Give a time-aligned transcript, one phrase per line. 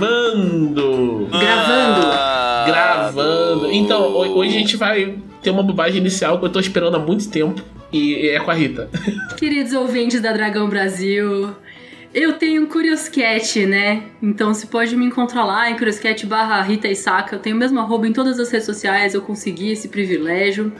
[0.00, 1.28] Gravando!
[1.30, 2.06] Gravando!
[2.10, 3.70] Ah, Gravando!
[3.70, 6.98] Então, ho- hoje a gente vai ter uma bobagem inicial que eu tô esperando há
[6.98, 7.60] muito tempo.
[7.92, 8.88] E é com a Rita.
[9.36, 11.54] Queridos ouvintes da Dragão Brasil,
[12.14, 14.04] eu tenho um Curioscat, né?
[14.22, 17.36] Então você pode me encontrar lá em Curioscat barra Rita Isaka.
[17.36, 20.72] Eu tenho o mesmo arroba em todas as redes sociais, eu consegui esse privilégio.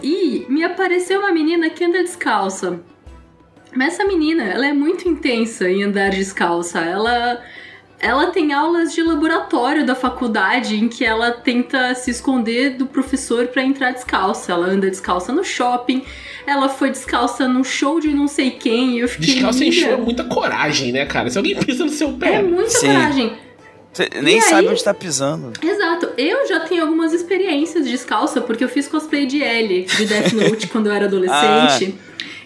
[0.00, 2.78] E me apareceu uma menina que anda descalça.
[3.74, 6.78] Mas essa menina, ela é muito intensa em andar descalça.
[6.80, 7.40] Ela
[8.04, 13.46] ela tem aulas de laboratório da faculdade em que ela tenta se esconder do professor
[13.48, 14.52] pra entrar descalça.
[14.52, 16.04] Ela anda descalça no shopping,
[16.46, 19.34] ela foi descalça num show de não sei quem e eu fiquei.
[19.34, 21.30] Descalço "Amiga, encheu muita coragem, né, cara?
[21.30, 22.34] Se alguém pisa no seu pé.
[22.34, 22.86] É muita Sim.
[22.88, 23.32] coragem.
[23.92, 24.68] Você nem E sabe aí?
[24.72, 25.52] onde tá pisando.
[25.62, 26.10] Exato.
[26.18, 30.66] Eu já tenho algumas experiências descalça, porque eu fiz cosplay de Ellie, de Death Note,
[30.72, 31.94] quando eu era adolescente.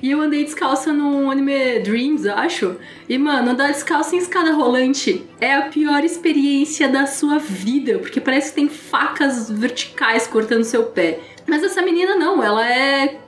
[0.03, 2.77] E eu andei descalça no anime Dreams, acho.
[3.09, 8.21] E, mano, andar descalça em escada rolante é a pior experiência da sua vida, porque
[8.21, 11.21] parece que tem facas verticais cortando seu pé.
[11.47, 13.19] Mas essa menina não, ela é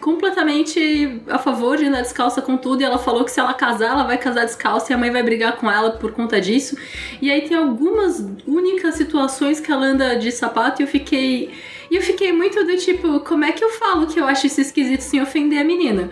[0.00, 2.80] completamente a favor de andar descalça com tudo.
[2.80, 5.22] E ela falou que se ela casar, ela vai casar descalça e a mãe vai
[5.22, 6.76] brigar com ela por conta disso.
[7.20, 11.50] E aí tem algumas únicas situações que ela anda de sapato e eu fiquei.
[11.90, 14.60] E eu fiquei muito do tipo, como é que eu falo que eu acho isso
[14.60, 16.10] esquisito sem ofender a menina?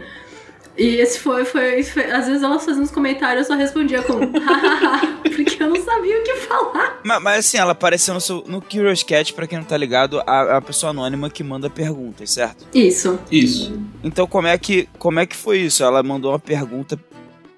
[0.79, 4.13] E esse foi, foi, foi- Às vezes ela fazia uns comentários, eu só respondia com
[4.39, 7.01] hahaha, porque eu não sabia o que falar.
[7.05, 10.21] Mas, mas, assim, ela apareceu no, seu, no Curious Cat, pra quem não tá ligado,
[10.27, 12.65] a, a pessoa anônima que manda perguntas, certo?
[12.73, 13.19] Isso.
[13.31, 13.77] Isso.
[14.05, 15.83] Então como é que como é que foi isso?
[15.83, 16.99] Ela mandou uma pergunta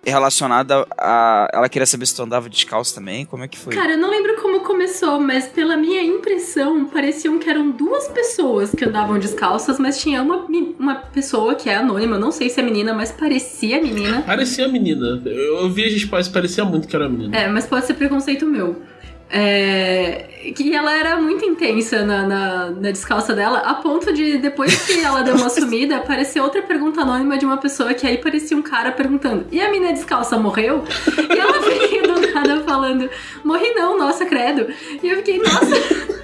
[0.05, 3.25] relacionada a ela queria saber se tu andava descalço também.
[3.25, 3.75] Como é que foi?
[3.75, 8.71] Cara, eu não lembro como começou, mas pela minha impressão, pareciam que eram duas pessoas
[8.71, 10.47] que andavam descalças, mas tinha uma,
[10.79, 14.23] uma pessoa que é anônima, não sei se é menina, mas parecia menina.
[14.23, 15.21] Parecia menina.
[15.25, 17.37] Eu, eu vi as respostas, parecia muito que era menina.
[17.37, 18.83] É, mas pode ser preconceito meu.
[19.33, 24.87] É, que ela era muito intensa na, na, na descalça dela, a ponto de, depois
[24.87, 28.57] que ela deu uma sumida, apareceu outra pergunta anônima de uma pessoa que aí parecia
[28.57, 30.85] um cara perguntando: E a mina descalça morreu?
[31.17, 33.09] E ela veio do nada falando:
[33.45, 34.67] Morri não, nossa, credo.
[35.03, 36.20] E eu fiquei, nossa.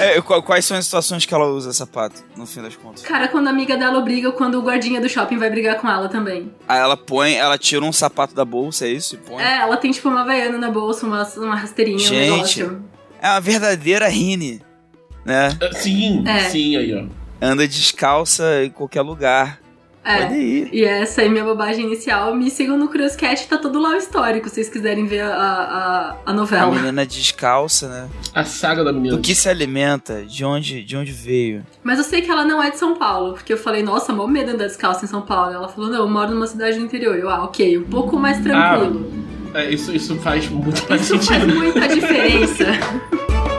[0.00, 3.02] É, qu- quais são as situações que ela usa sapato, no fim das contas?
[3.02, 5.88] Cara, quando a amiga dela briga, ou quando o guardinha do shopping vai brigar com
[5.88, 6.50] ela também.
[6.68, 9.14] Aí ela põe, ela tira um sapato da bolsa, é isso?
[9.14, 9.42] E põe.
[9.42, 12.30] É, ela tem tipo uma vaiana na bolsa, uma, uma rasteirinha, um Gente.
[12.30, 12.82] negócio.
[13.20, 14.60] É uma verdadeira Rine,
[15.24, 15.56] né?
[15.62, 16.40] Ah, Sim, É.
[16.48, 17.04] sim, aí, ó.
[17.40, 19.60] Anda descalça em qualquer lugar.
[20.04, 20.22] É.
[20.22, 20.68] Pode ir.
[20.72, 22.34] E essa aí é minha bobagem inicial.
[22.34, 26.10] Me sigam no Curioscat, tá todo lá o histórico, se vocês quiserem ver a, a,
[26.10, 26.72] a A novela.
[26.74, 28.08] menina descalça, né?
[28.34, 29.14] A saga da menina.
[29.16, 30.24] Do que se alimenta?
[30.24, 31.64] De onde, de onde veio?
[31.84, 34.26] Mas eu sei que ela não é de São Paulo, porque eu falei, nossa, mó
[34.26, 35.52] medo andar descalço em São Paulo.
[35.54, 37.16] Ela falou, não, eu moro numa cidade do interior.
[37.16, 39.08] Eu, ah, ok, um pouco mais tranquilo.
[39.54, 41.54] É, isso, isso faz muito mais Isso faz sentido.
[41.54, 42.64] muita diferença.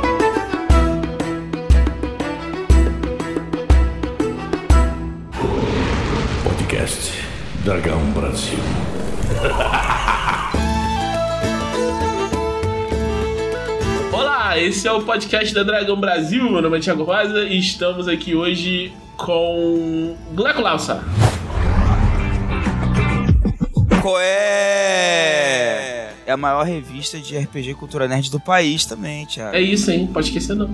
[7.63, 8.59] Dragão Brasil.
[14.11, 16.51] Olá, esse é o podcast da Dragão Brasil.
[16.51, 21.01] Meu nome é Thiago Rosa e estamos aqui hoje com Gleco Lausa.
[24.01, 24.19] Qual
[26.25, 26.29] é?
[26.29, 29.55] É a maior revista de RPG Cultura Nerd do país também, Thiago.
[29.55, 30.09] É isso, hein?
[30.11, 30.69] Pode esquecer não.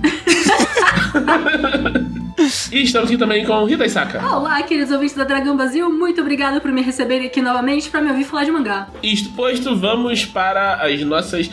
[2.72, 4.24] e estamos aqui também com Rita Isaka.
[4.24, 8.10] Olá, queridos ouvintes da Dragão Brasil, muito obrigada por me receberem aqui novamente pra me
[8.10, 8.88] ouvir falar de mangá.
[9.02, 11.50] Isto posto, vamos para as nossas.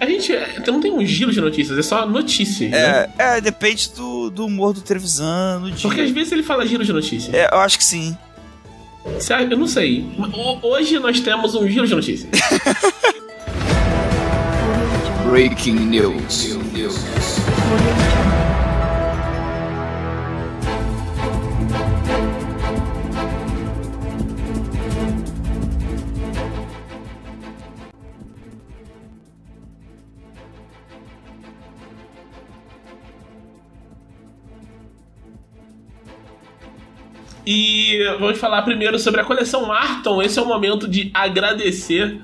[0.00, 0.32] A gente
[0.66, 2.70] não tem um giro de notícias, é só notícias.
[2.70, 2.78] né?
[3.18, 5.76] É, é, depende do, do humor do Trevisan, dia.
[5.82, 7.34] Porque às vezes ele fala giro de notícias.
[7.34, 8.16] É, eu acho que sim.
[9.50, 10.04] Eu não sei.
[10.18, 12.30] Ho- Hoje nós temos um giro de notícias.
[15.28, 16.56] Breaking News.
[37.46, 40.22] E vamos falar primeiro sobre a coleção Arton.
[40.22, 42.18] Esse é o momento de agradecer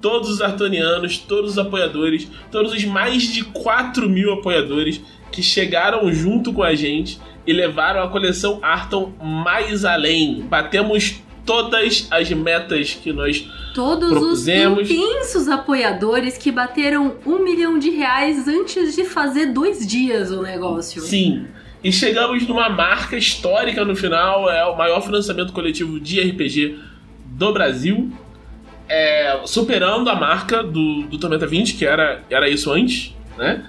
[0.00, 5.00] todos os artonianos, todos os apoiadores, todos os mais de 4 mil apoiadores
[5.30, 10.42] que chegaram junto com a gente e levaram a coleção Arton mais além.
[10.42, 14.82] Batemos todas as metas que nós Todos Propusemos.
[14.82, 20.42] os intensos apoiadores que bateram um milhão de reais antes de fazer dois dias o
[20.42, 21.00] negócio.
[21.00, 21.46] Sim.
[21.82, 26.78] E chegamos numa marca histórica no final, é o maior financiamento coletivo de RPG
[27.26, 28.12] do Brasil.
[28.88, 33.64] é, superando a marca do, do Tormenta 20, que era, era isso antes, né?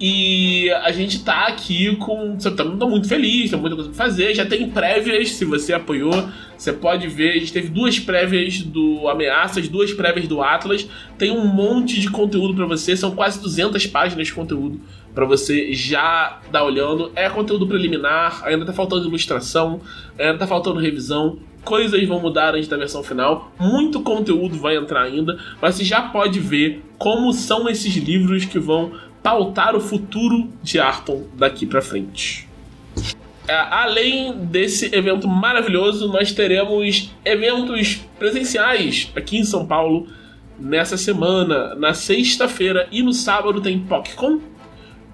[0.00, 2.36] E a gente tá aqui com.
[2.36, 4.34] Tá muito feliz, tem muita coisa pra fazer.
[4.34, 6.28] Já tem prévias, se você apoiou.
[6.56, 10.88] Você pode ver, a gente teve duas prévias do Ameaças, duas prévias do Atlas.
[11.18, 14.80] Tem um monte de conteúdo para você, são quase 200 páginas de conteúdo
[15.14, 17.10] para você já dar olhando.
[17.14, 19.80] É conteúdo preliminar, ainda tá faltando ilustração,
[20.18, 21.38] ainda tá faltando revisão.
[21.64, 26.02] Coisas vão mudar antes da versão final, muito conteúdo vai entrar ainda, mas você já
[26.02, 28.92] pode ver como são esses livros que vão
[29.22, 32.48] pautar o futuro de Arton daqui para frente.
[33.46, 40.06] É, além desse evento maravilhoso, nós teremos eventos presenciais aqui em São Paulo
[40.58, 41.74] nessa semana.
[41.74, 44.40] Na sexta-feira e no sábado tem PocCon,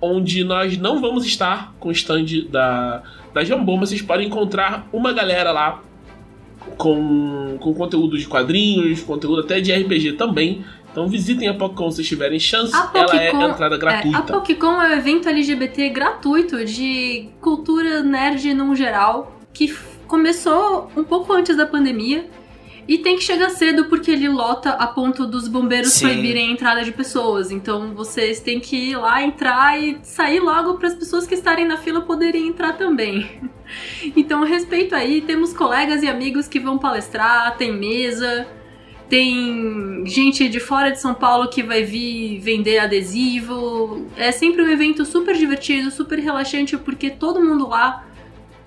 [0.01, 3.03] onde nós não vamos estar com o stand da,
[3.33, 5.83] da Jambô, mas vocês podem encontrar uma galera lá
[6.77, 12.03] com, com conteúdo de quadrinhos, conteúdo até de RPG também, então visitem a PocCon se
[12.03, 12.73] tiverem chance.
[12.95, 14.17] ela é entrada gratuita.
[14.17, 19.75] É, a PocCon é um evento LGBT gratuito de cultura nerd no geral, que
[20.07, 22.29] começou um pouco antes da pandemia.
[22.89, 26.07] E tem que chegar cedo porque ele lota a ponto dos bombeiros Sim.
[26.07, 27.51] proibirem a entrada de pessoas.
[27.51, 31.67] Então vocês têm que ir lá entrar e sair logo para as pessoas que estarem
[31.67, 33.29] na fila poderem entrar também.
[34.17, 38.49] Então, respeito aí, temos colegas e amigos que vão palestrar, tem mesa,
[39.09, 44.07] tem gente de fora de São Paulo que vai vir vender adesivo.
[44.17, 48.08] É sempre um evento super divertido, super relaxante, porque todo mundo lá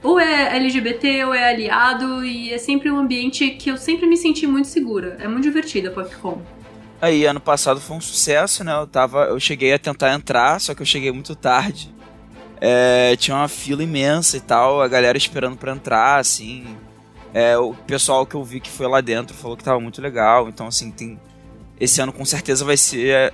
[0.04, 4.18] ou é LGBT ou é aliado, e é sempre um ambiente que eu sempre me
[4.18, 5.18] senti muito segura.
[5.20, 6.42] É muito divertida a PopCon.
[7.02, 8.74] Aí, ano passado foi um sucesso, né?
[8.74, 11.94] Eu, tava, eu cheguei a tentar entrar, só que eu cheguei muito tarde.
[12.60, 16.78] É, tinha uma fila imensa e tal, a galera esperando para entrar, assim.
[17.34, 20.48] É, o pessoal que eu vi que foi lá dentro falou que tava muito legal.
[20.48, 21.20] Então, assim, tem.
[21.80, 23.34] Esse ano com certeza vai ser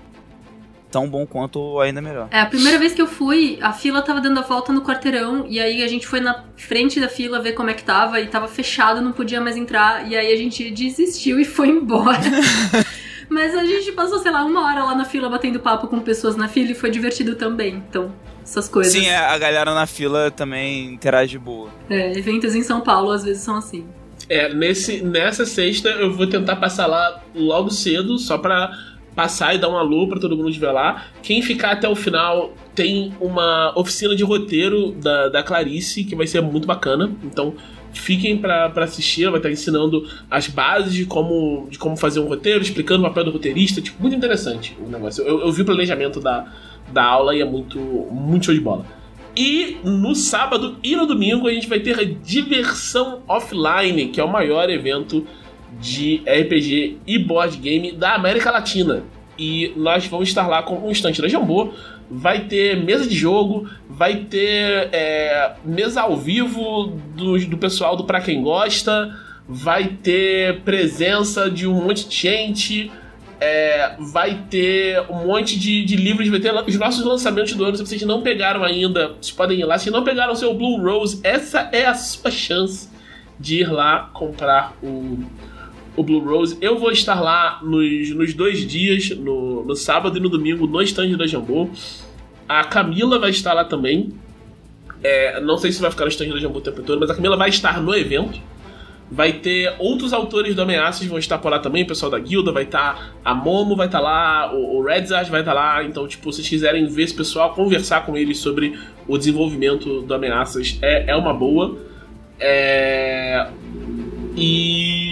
[0.91, 2.27] tão bom quanto ou ainda melhor.
[2.31, 5.45] É, a primeira vez que eu fui, a fila tava dando a volta no quarteirão.
[5.47, 8.19] E aí a gente foi na frente da fila ver como é que tava.
[8.19, 10.09] E tava fechado, não podia mais entrar.
[10.09, 12.19] E aí a gente desistiu e foi embora.
[13.29, 16.37] Mas a gente passou, sei lá, uma hora lá na fila batendo papo com pessoas
[16.37, 17.83] na fila e foi divertido também.
[17.89, 18.93] Então, essas coisas.
[18.93, 21.69] Sim, é, a galera na fila também interage boa.
[21.89, 23.85] É, eventos em São Paulo às vezes são assim.
[24.29, 28.71] É, nesse, nessa sexta eu vou tentar passar lá logo cedo, só pra
[29.17, 31.07] passar e dar um alô pra todo mundo ver lá.
[31.23, 36.27] Quem ficar até o final tem uma oficina de roteiro da, da Clarice, que vai
[36.27, 37.11] ser muito bacana.
[37.23, 37.55] Então,
[37.91, 42.27] fiquem para assistir, ela vai estar ensinando as bases de como, de como fazer um
[42.27, 45.23] roteiro, explicando o papel do roteirista, tipo, muito interessante o negócio.
[45.23, 46.53] Eu, eu vi o planejamento da,
[46.93, 48.85] da aula e é muito, muito show de bola.
[49.35, 54.23] E no sábado e no domingo a gente vai ter a Diversão Offline, que é
[54.23, 55.25] o maior evento
[55.79, 59.03] de RPG e board game da América Latina.
[59.37, 61.71] E nós vamos estar lá com um instante da Jambô,
[62.09, 68.03] vai ter mesa de jogo, vai ter é, mesa ao vivo do, do pessoal do
[68.03, 69.15] Pra Quem Gosta,
[69.47, 72.91] vai ter presença de um monte de gente,
[73.39, 77.77] é, vai ter um monte de, de, livros, vai ter os nossos lançamentos do ano.
[77.77, 79.77] Se vocês não pegaram ainda, vocês podem ir lá.
[79.77, 82.89] Se não pegaram o seu Blue Rose, essa é a sua chance
[83.39, 85.19] de ir lá comprar o,
[85.97, 86.57] o Blue Rose.
[86.61, 90.81] Eu vou estar lá nos, nos dois dias, no, no sábado e no domingo, no
[90.83, 91.69] stand da Jambô.
[92.47, 94.13] A Camila vai estar lá também.
[95.03, 97.15] É, não sei se vai ficar no stand da Jambô o tempo todo, mas a
[97.15, 98.39] Camila vai estar no evento.
[99.09, 102.51] Vai ter outros autores do Ameaças vão estar por lá também, o pessoal da guilda
[102.51, 106.29] vai estar, a Momo vai estar lá, o, o Redzard vai estar lá, então, tipo,
[106.33, 108.77] se vocês quiserem ver esse pessoal, conversar com eles sobre
[109.07, 111.77] o desenvolvimento do Ameaças, é, é uma boa.
[112.37, 113.47] É...
[114.35, 115.06] E.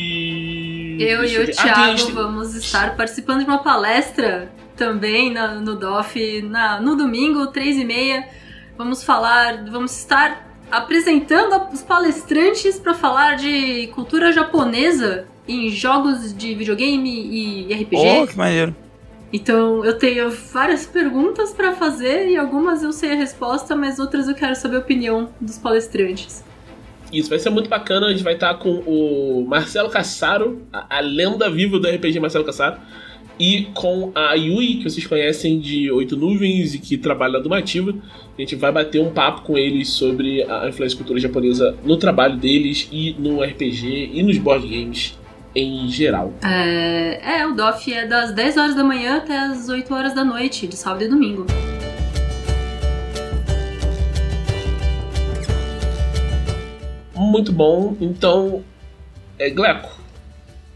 [1.00, 6.42] Eu e o ah, Thiago vamos estar participando de uma palestra também na, no DOF
[6.44, 8.28] na, no domingo, três e meia.
[8.78, 16.54] Vamos falar, vamos estar apresentando os palestrantes para falar de cultura japonesa em jogos de
[16.56, 18.22] videogame e RPG.
[18.22, 18.76] Oh, que maneiro.
[19.32, 24.28] Então eu tenho várias perguntas para fazer e algumas eu sei a resposta, mas outras
[24.28, 26.44] eu quero saber a opinião dos palestrantes.
[27.18, 28.08] Isso vai ser muito bacana.
[28.08, 32.46] A gente vai estar com o Marcelo Cassaro, a, a lenda viva do RPG Marcelo
[32.46, 32.78] Cassaro
[33.40, 37.94] e com a Yui, que vocês conhecem de Oito Nuvens e que trabalha na Dumativa.
[38.38, 42.38] A gente vai bater um papo com eles sobre a influência cultura japonesa no trabalho
[42.38, 45.18] deles e no RPG e nos board games
[45.54, 46.34] em geral.
[46.44, 50.24] É, é o DOF é das 10 horas da manhã até as 8 horas da
[50.24, 51.46] noite, de sábado e domingo.
[57.16, 57.96] Muito bom.
[58.02, 58.64] Então,
[59.40, 59.90] é, Gleco,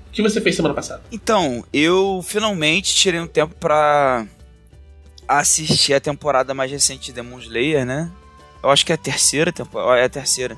[0.07, 1.01] O que você fez semana passada?
[1.11, 4.25] Então, eu finalmente tirei um tempo pra
[5.27, 8.09] assistir a temporada mais recente de Demon Slayer, né?
[8.63, 9.99] Eu acho que é a terceira temporada.
[10.01, 10.57] É a terceira.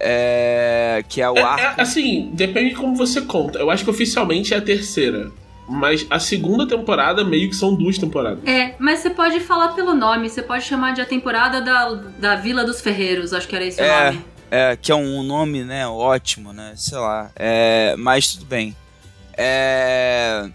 [0.00, 1.04] É.
[1.08, 1.80] Que é o É, arco.
[1.80, 3.58] é, assim, depende de como você conta.
[3.58, 5.30] Eu acho que oficialmente é a terceira.
[5.68, 8.44] Mas a segunda temporada meio que são duas temporadas.
[8.44, 12.36] É, mas você pode falar pelo nome, você pode chamar de a temporada da, da
[12.36, 14.04] Vila dos Ferreiros, acho que era esse o É.
[14.10, 14.24] nome.
[14.56, 16.74] É, que é um nome, né, ótimo, né?
[16.76, 17.28] Sei lá.
[17.34, 18.76] É, mas tudo bem.
[19.36, 20.48] É.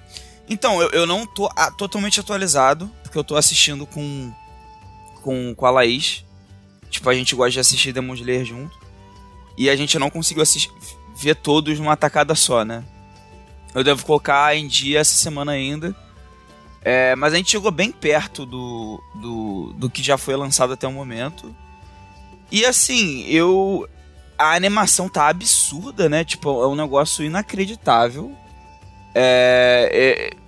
[0.49, 4.33] Então, eu, eu não tô ah, totalmente atualizado, porque eu tô assistindo com,
[5.21, 6.23] com, com a Laís.
[6.89, 8.73] Tipo, a gente gosta de assistir Demon Slayer junto.
[9.57, 10.71] E a gente não conseguiu assistir,
[11.17, 12.85] ver todos numa tacada só, né?
[13.75, 15.93] Eu devo colocar em dia essa semana ainda.
[16.81, 20.87] É, mas a gente chegou bem perto do, do, do que já foi lançado até
[20.87, 21.53] o momento.
[22.51, 23.87] E assim, eu.
[24.37, 26.23] A animação tá absurda, né?
[26.23, 28.35] Tipo, é um negócio inacreditável.
[29.13, 29.89] É.
[30.33, 30.39] é-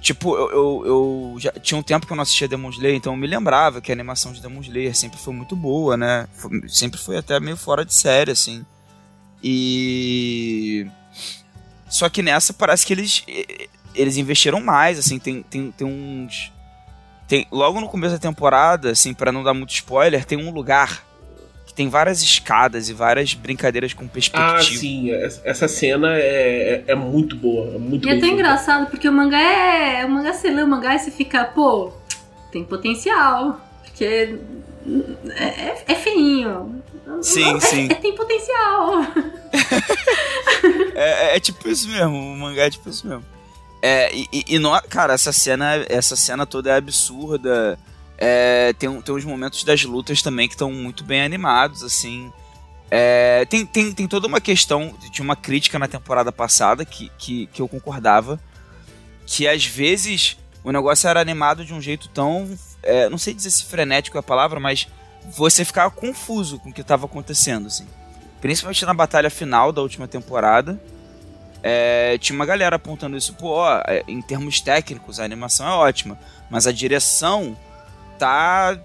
[0.00, 3.14] tipo, eu, eu, eu já tinha um tempo que eu não assistia Demon Slayer, então
[3.14, 6.28] eu me lembrava que a animação de Demon Slayer sempre foi muito boa, né?
[6.34, 8.64] Foi- sempre foi até meio fora de série, assim.
[9.42, 10.86] E.
[11.88, 13.24] Só que nessa parece que eles.
[13.94, 16.50] Eles investiram mais, assim, tem, tem, tem uns.
[17.28, 21.04] Tem, logo no começo da temporada, assim, para não dar muito spoiler, tem um lugar
[21.74, 24.56] que tem várias escadas e várias brincadeiras com perspectiva.
[24.58, 25.10] Ah, sim.
[25.44, 27.74] Essa cena é, é, é muito boa.
[27.74, 28.34] É muito E é até feita.
[28.34, 30.04] engraçado, porque o mangá é.
[30.06, 31.92] O mangá você lê o mangá e você fica, pô,
[32.52, 33.60] tem potencial.
[33.82, 36.82] Porque é, é, é feinho.
[37.20, 37.88] Sim, É- sim.
[37.90, 39.02] é- tem potencial.
[40.94, 43.24] É, é tipo isso mesmo, o mangá é tipo isso mesmo.
[43.82, 47.78] É, e, e, e não- cara, essa cena, essa cena toda é absurda.
[48.26, 52.32] É, tem, tem uns momentos das lutas também que estão muito bem animados, assim.
[52.90, 57.46] É, tem, tem, tem toda uma questão, tinha uma crítica na temporada passada que, que,
[57.48, 58.40] que eu concordava,
[59.26, 62.48] que às vezes o negócio era animado de um jeito tão,
[62.82, 64.88] é, não sei dizer se frenético é a palavra, mas
[65.30, 67.86] você ficava confuso com o que estava acontecendo, assim.
[68.40, 70.80] Principalmente na batalha final da última temporada.
[71.62, 75.72] É, tinha uma galera apontando isso, pô, ó, é, em termos técnicos a animação é
[75.72, 76.18] ótima,
[76.50, 77.54] mas a direção
[78.18, 78.78] tá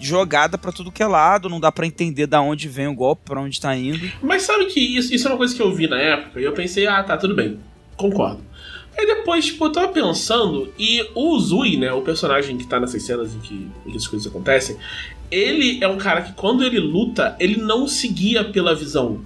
[0.00, 3.22] jogada pra tudo que é lado, não dá pra entender da onde vem o golpe,
[3.26, 4.10] pra onde tá indo.
[4.22, 6.52] Mas sabe que isso, isso é uma coisa que eu vi na época e eu
[6.52, 7.58] pensei, ah, tá, tudo bem.
[7.96, 8.42] Concordo.
[8.98, 13.02] Aí depois, tipo, eu tava pensando, e o Zui, né, o personagem que tá nessas
[13.02, 13.54] cenas em que,
[13.86, 14.76] em que essas coisas acontecem,
[15.30, 19.20] ele é um cara que quando ele luta, ele não se guia pela visão.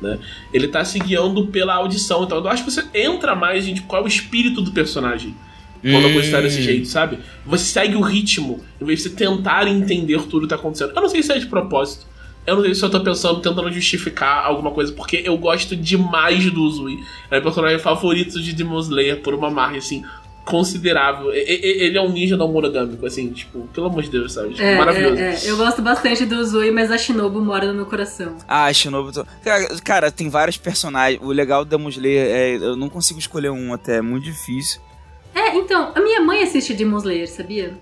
[0.00, 0.18] Né?
[0.52, 2.24] Ele tá se guiando pela audição.
[2.24, 5.34] Então eu acho que você entra mais em tipo, qual é o espírito do personagem.
[5.82, 7.18] Quando a coisa tá desse jeito, sabe?
[7.46, 10.92] Você segue o ritmo, em vez de você tentar entender tudo que tá acontecendo.
[10.94, 12.06] Eu não sei se é de propósito.
[12.46, 16.50] Eu não sei se eu tô pensando, tentando justificar alguma coisa, porque eu gosto demais
[16.50, 16.98] do Uzui.
[17.30, 20.04] É o personagem favorito de Demon Slayer por uma margem, assim,
[20.44, 21.32] considerável.
[21.32, 24.50] E- e- Ele é um ninja não monogâmico, assim, tipo, pelo amor de Deus, sabe?
[24.50, 25.20] Tipo, É, maravilhoso.
[25.20, 25.50] é, é.
[25.50, 28.36] Eu gosto bastante do Zui, mas a Shinobu mora no meu coração.
[28.48, 29.12] Ah, Shinobu...
[29.12, 31.20] tô- Cara, cara, tem vários personagens.
[31.22, 32.56] O legal do Demon Slayer é...
[32.56, 34.80] Eu não consigo escolher um até, é muito difícil.
[35.34, 37.78] É, então, a minha mãe assiste Demon Slayer, sabia?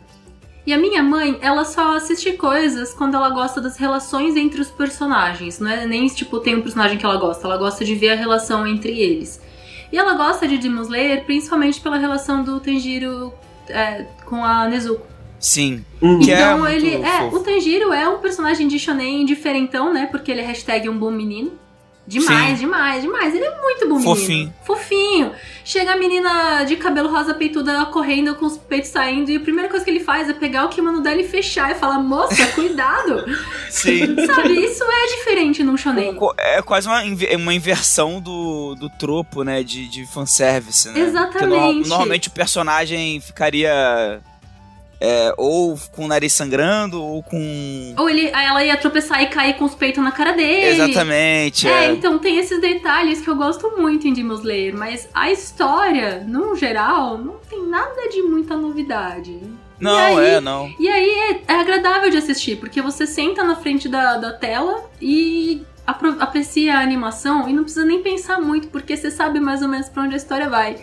[0.66, 4.68] E a minha mãe, ela só assiste coisas quando ela gosta das relações entre os
[4.68, 5.58] personagens.
[5.58, 7.46] Não é nem, tipo, tem um personagem que ela gosta.
[7.46, 9.40] Ela gosta de ver a relação entre eles.
[9.90, 13.32] E ela gosta de Demon Slayer principalmente pela relação do Tanjiro
[13.68, 15.06] é, com a Nezuko.
[15.38, 15.84] Sim.
[16.02, 16.18] Hum.
[16.18, 16.96] Que é então muito ele.
[16.96, 17.36] É, fofo.
[17.36, 20.06] o Tanjiro é um personagem de shonen diferentão, né?
[20.10, 21.52] Porque ele é hashtag um bom menino.
[22.08, 22.64] Demais, Sim.
[22.64, 23.34] demais, demais.
[23.34, 24.28] Ele é muito bom Fofinho.
[24.28, 24.54] menino.
[24.64, 25.32] Fofinho.
[25.64, 29.68] Chega a menina de cabelo rosa peituda correndo com os peitos saindo e a primeira
[29.68, 33.24] coisa que ele faz é pegar o kimono dela e fechar e falar: Moça, cuidado.
[33.68, 34.16] Sim.
[34.26, 36.16] Sabe, isso é diferente num shonen.
[36.38, 37.02] É quase uma,
[37.36, 39.62] uma inversão do, do tropo, né?
[39.62, 41.00] De, de fanservice, né?
[41.00, 41.82] Exatamente.
[41.82, 44.20] No- normalmente o personagem ficaria
[45.00, 47.94] é, ou com o nariz sangrando ou com.
[47.96, 50.82] Ou ele, ela ia tropeçar e cair com os peitos na cara dele.
[50.82, 51.68] Exatamente.
[51.68, 55.30] É, É, então tem esses detalhes que eu gosto muito em Demon Slayer, mas a
[55.30, 59.38] história, no geral, não tem nada de muita novidade.
[59.80, 60.68] Não, aí, é, não.
[60.78, 64.84] E aí é, é agradável de assistir, porque você senta na frente da, da tela
[65.00, 69.68] e aprecia a animação e não precisa nem pensar muito, porque você sabe mais ou
[69.68, 70.76] menos pra onde a história vai.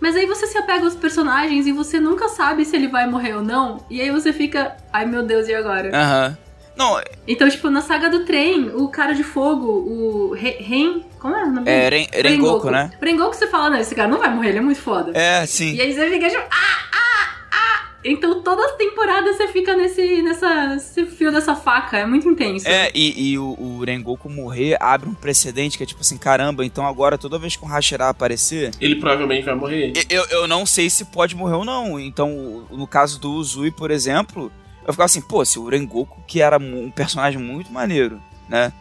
[0.00, 3.34] Mas aí você se apega aos personagens e você nunca sabe se ele vai morrer
[3.34, 5.90] ou não, e aí você fica, ai meu Deus, e agora?
[5.94, 6.36] Aham.
[6.76, 11.00] Não, Então, tipo, na saga do trem, o cara de fogo, o Re- Ren.
[11.18, 11.88] Como é o nome é?
[11.88, 12.90] Ren, Rengoku, né?
[13.00, 15.10] O Rengoku você fala, não, esse cara não vai morrer, ele é muito foda.
[15.14, 15.80] É, E sim.
[15.80, 17.85] aí você fica tipo, ah, ah, ah!
[18.06, 21.98] Então toda temporada você fica nesse, nessa, nesse fio dessa faca.
[21.98, 22.68] É muito intenso.
[22.68, 26.64] É, e, e o, o Rengoku morrer abre um precedente que é tipo assim, caramba,
[26.64, 29.92] então agora toda vez que um Hashira aparecer, Ele provavelmente vai morrer.
[30.08, 31.98] eu, eu não sei se pode morrer ou não.
[31.98, 34.52] Então, no caso do Uzui, por exemplo,
[34.86, 38.72] eu ficava assim, pô, se o Rengoku, que era um personagem muito maneiro, né,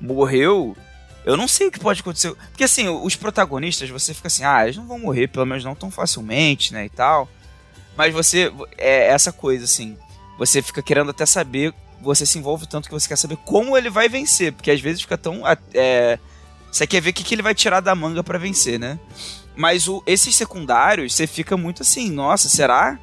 [0.00, 0.76] morreu,
[1.24, 2.34] eu não sei o que pode acontecer.
[2.50, 5.74] Porque assim, os protagonistas, você fica assim, ah, eles não vão morrer, pelo menos não
[5.74, 7.28] tão facilmente, né, e tal.
[7.96, 9.96] Mas você, é essa coisa, assim,
[10.38, 11.72] você fica querendo até saber,
[12.02, 15.02] você se envolve tanto que você quer saber como ele vai vencer, porque às vezes
[15.02, 15.42] fica tão.
[15.72, 16.18] É,
[16.70, 18.98] você quer ver o que, que ele vai tirar da manga pra vencer, né?
[19.56, 22.98] Mas o- esses secundários, você fica muito assim, nossa, será?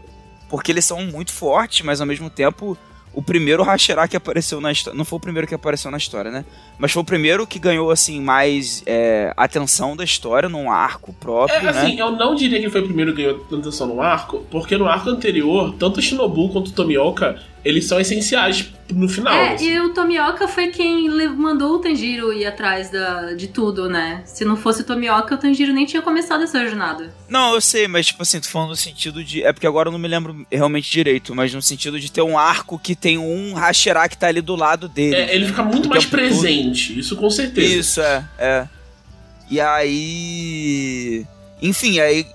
[0.49, 2.77] Porque eles são muito fortes, mas ao mesmo tempo,
[3.13, 4.97] o primeiro Hashira que apareceu na história.
[4.97, 6.45] Não foi o primeiro que apareceu na história, né?
[6.79, 11.57] Mas foi o primeiro que ganhou, assim, mais é, atenção da história num arco próprio,
[11.57, 12.01] É, assim, né?
[12.01, 15.09] eu não diria que foi o primeiro que ganhou atenção no arco, porque no arco
[15.09, 19.33] anterior, tanto o Shinobu quanto o Tomioka, eles são essenciais no final.
[19.33, 19.69] É, assim.
[19.69, 24.21] e o Tomioka foi quem mandou o Tanjiro ir atrás da, de tudo, né?
[24.25, 27.13] Se não fosse o Tomioka, o Tanjiro nem tinha começado essa jornada.
[27.29, 29.43] Não, eu sei, mas tipo assim, tô falando no sentido de.
[29.43, 32.37] É porque agora eu não me lembro realmente direito, mas no sentido de ter um
[32.37, 35.15] arco que tem um Hashira que tá ali do lado dele.
[35.15, 36.11] É, ele fica muito O mais todo.
[36.11, 37.73] presente, isso com certeza.
[37.73, 38.67] Isso, é, é.
[39.49, 41.25] E aí.
[41.61, 42.25] Enfim, aí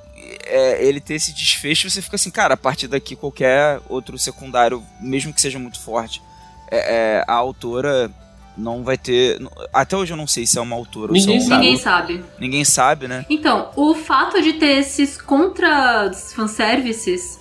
[0.46, 4.82] é, ele ter esse desfecho, você fica assim, cara, a partir daqui qualquer outro secundário,
[5.00, 6.22] mesmo que seja muito forte,
[6.70, 8.10] é, é, a autora
[8.56, 9.38] não vai ter.
[9.72, 11.60] Até hoje eu não sei se é uma autora ou se é Ninguém um- sabe.
[11.64, 12.24] Ninguém sabe.
[12.38, 13.26] Ninguém sabe, né?
[13.28, 17.38] Então, o fato de ter esses contra fanservices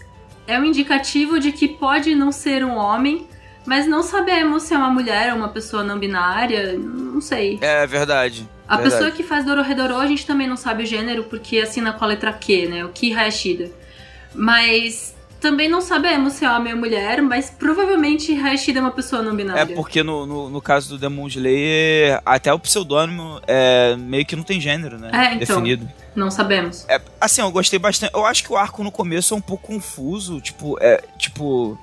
[0.47, 3.27] é um indicativo de que pode não ser um homem,
[3.65, 7.57] mas não sabemos se é uma mulher ou uma pessoa não binária, não sei.
[7.61, 8.47] É verdade.
[8.67, 8.95] A verdade.
[8.95, 12.07] pessoa que faz Dororedoro, a gente também não sabe o gênero, porque assina com a
[12.07, 12.85] letra Q, né?
[12.85, 13.69] O Ki Hayashida.
[14.33, 19.21] Mas também não sabemos se é homem ou mulher, mas provavelmente Hayashida é uma pessoa
[19.21, 19.61] não binária.
[19.61, 24.35] É porque no, no, no caso do Demon Slayer, até o pseudônimo é, meio que
[24.35, 25.11] não tem gênero, né?
[25.13, 25.61] É, então.
[25.61, 25.87] Definido.
[26.15, 26.85] Não sabemos.
[26.89, 28.13] É, assim, eu gostei bastante.
[28.13, 30.41] Eu acho que o arco no começo é um pouco confuso.
[30.41, 31.03] Tipo, é.
[31.19, 31.77] Tipo.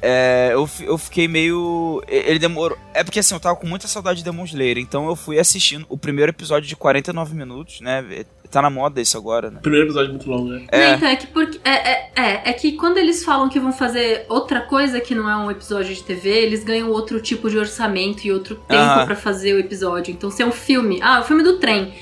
[0.00, 2.02] É, eu, eu fiquei meio.
[2.06, 2.78] Ele demorou.
[2.94, 4.78] É porque assim, eu tava com muita saudade de Demon Slayer.
[4.78, 8.24] Então eu fui assistindo o primeiro episódio de 49 minutos, né?
[8.50, 9.58] Tá na moda isso agora, né?
[9.60, 10.64] Primeiro episódio é muito longo, né?
[10.68, 10.88] É.
[10.88, 11.60] Não, então, é que porque.
[11.64, 15.28] É, é, é, é que quando eles falam que vão fazer outra coisa que não
[15.28, 19.06] é um episódio de TV, eles ganham outro tipo de orçamento e outro tempo Aham.
[19.06, 20.12] pra fazer o episódio.
[20.12, 20.98] Então, se é um filme.
[21.02, 21.92] Ah, o filme do trem.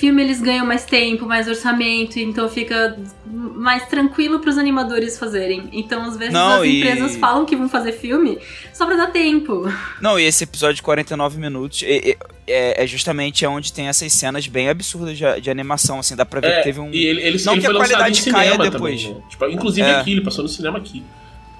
[0.00, 5.68] Filme eles ganham mais tempo, mais orçamento, então fica mais tranquilo pros animadores fazerem.
[5.72, 8.38] Então, às vezes, Não, as e- empresas falam que vão fazer filme
[8.72, 9.70] só pra dar tempo.
[10.00, 14.46] Não, e esse episódio de 49 minutos é, é, é justamente onde tem essas cenas
[14.46, 16.90] bem absurdas de, de animação, assim, dá pra ver É, que teve um.
[16.90, 19.02] e ele, ele, Não ele que a qualidade caia depois.
[19.02, 19.22] Também, né?
[19.28, 19.96] tipo, inclusive É.
[20.00, 21.02] aqui, ele passou no cinema aqui.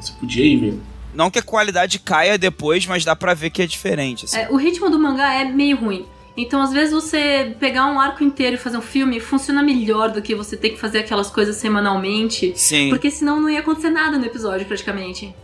[0.00, 0.74] Você podia ir ver.
[1.14, 4.24] Não que a qualidade caia depois, mas dá pra ver que é diferente.
[4.24, 4.38] Assim.
[4.38, 6.06] É, o ritmo do mangá é meio ruim.
[6.42, 10.20] Então, às vezes, você pegar um arco inteiro e fazer um filme funciona melhor do
[10.22, 12.52] que você ter que fazer aquelas coisas semanalmente.
[12.56, 12.88] Sim.
[12.90, 15.34] Porque senão não ia acontecer nada no episódio, praticamente.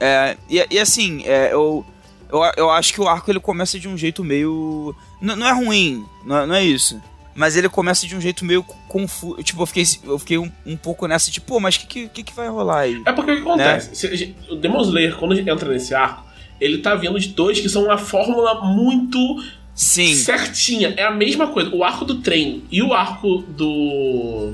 [0.00, 1.84] É, e, e assim, é, eu,
[2.32, 4.94] eu, eu acho que o arco ele começa de um jeito meio.
[5.20, 7.00] N- não é ruim, não é, não é isso.
[7.34, 9.42] Mas ele começa de um jeito meio confuso.
[9.42, 12.22] Tipo, eu fiquei, eu fiquei um, um pouco nessa, tipo, pô, mas o que, que,
[12.24, 13.00] que vai rolar aí?
[13.06, 13.48] É porque o que Né?
[13.50, 13.94] acontece?
[13.94, 16.24] Se- O Demon Slayer, quando entra nesse arco,
[16.60, 19.18] ele tá vendo de dois que são uma fórmula muito
[19.80, 20.14] Sim.
[20.14, 20.92] certinha.
[20.94, 21.74] É a mesma coisa.
[21.74, 24.52] O arco do trem e o arco do.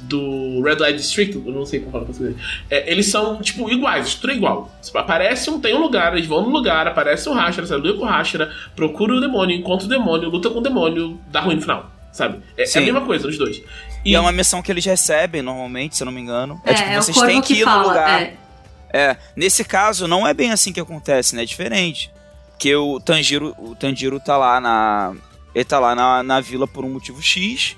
[0.00, 2.34] Do Red Light District, eu não sei como falar português.
[2.70, 4.72] É, eles são, tipo, iguais, tudo igual.
[4.80, 7.98] Tipo, Aparece um, tem um lugar, eles vão no lugar, aparece um Hashira, você luta
[7.98, 11.56] com o Hashira, procura o demônio, encontra o demônio, luta com o demônio, dá ruim
[11.56, 12.38] no final, sabe?
[12.56, 13.60] É, é a mesma coisa, os dois.
[14.04, 16.58] E é uma missão que eles recebem normalmente, se eu não me engano.
[16.64, 17.88] É, tipo, o vocês corvo têm que que ir no fala.
[17.88, 18.22] lugar.
[18.22, 18.34] É.
[18.90, 21.42] É, nesse caso não é bem assim que acontece, né?
[21.42, 22.10] É diferente.
[22.58, 25.14] Porque o Tanjiro, o Tanjiro tá lá na.
[25.54, 27.76] Ele tá lá na, na vila por um motivo X.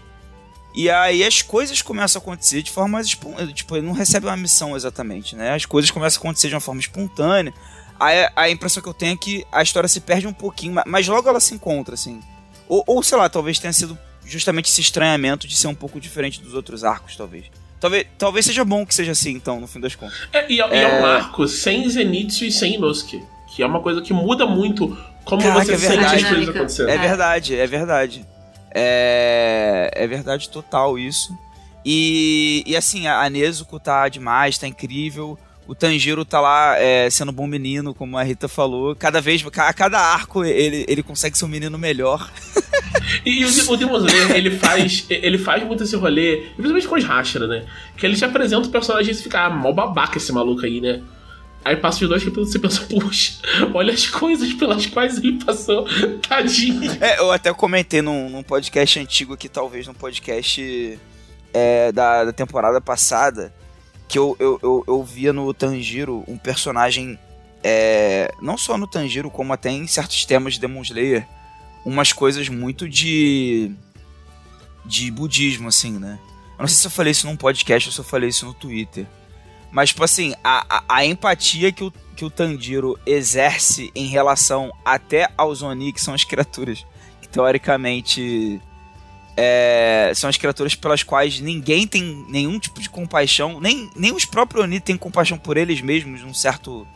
[0.75, 3.03] E aí as coisas começam a acontecer de forma.
[3.05, 5.53] Tipo, ele não recebe uma missão exatamente, né?
[5.53, 7.53] As coisas começam a acontecer de uma forma espontânea.
[7.99, 10.85] Aí a impressão que eu tenho é que a história se perde um pouquinho, ma-
[10.87, 12.19] mas logo ela se encontra, assim.
[12.67, 16.41] Ou, ou sei lá, talvez tenha sido justamente esse estranhamento de ser um pouco diferente
[16.41, 17.45] dos outros arcos, talvez.
[17.79, 20.17] Talvez, talvez seja bom que seja assim, então, no fim das contas.
[20.33, 21.01] É, e, é, e é É.
[21.03, 23.23] um arco sem Zenitsu e sem Inosuke.
[23.55, 26.89] Que é uma coisa que muda muito como Caraca, você é sente as coisas acontecendo.
[26.89, 28.27] É verdade, é verdade.
[28.73, 31.37] É, é verdade total isso.
[31.85, 35.39] E, e assim, a, Nezuko tá demais, tá incrível.
[35.67, 38.95] O Tanjiro tá lá é, sendo um bom menino, como a Rita falou.
[38.97, 42.31] Cada vez, a cada arco, ele, ele consegue ser um menino melhor.
[43.25, 46.97] E, e o, o Demon Slayer, ele faz, ele faz muito esse rolê, principalmente com
[46.97, 47.65] os Hashira, né?
[47.97, 51.01] Que ele te apresenta o personagem e fica, ah, mó babaca esse maluco aí, né?
[51.65, 53.35] Aí passa os dois capítulos você pensa, puxa,
[53.75, 55.87] olha as coisas pelas quais ele passou,
[56.27, 56.91] tadinho.
[57.03, 60.99] É, eu até comentei num, num podcast antigo aqui, talvez num podcast
[61.53, 63.53] é, da, da temporada passada,
[64.09, 67.19] que eu, eu, eu, eu via no Tanjiro um personagem,
[67.63, 71.27] é, não só no Tanjiro, como até em certos temas de Demon Slayer,
[71.85, 73.71] umas coisas muito de.
[74.85, 76.19] de budismo, assim, né?
[76.59, 78.55] Eu não sei se eu falei isso num podcast ou se eu falei isso no
[78.55, 79.07] Twitter.
[79.71, 84.73] Mas, tipo assim, a, a, a empatia que o, que o Tanjiro exerce em relação
[84.85, 86.85] até aos Oni, que são as criaturas
[87.21, 88.61] que teoricamente
[89.37, 94.25] é, são as criaturas pelas quais ninguém tem nenhum tipo de compaixão, nem, nem os
[94.25, 96.87] próprios Oni têm compaixão por eles mesmos, num certo,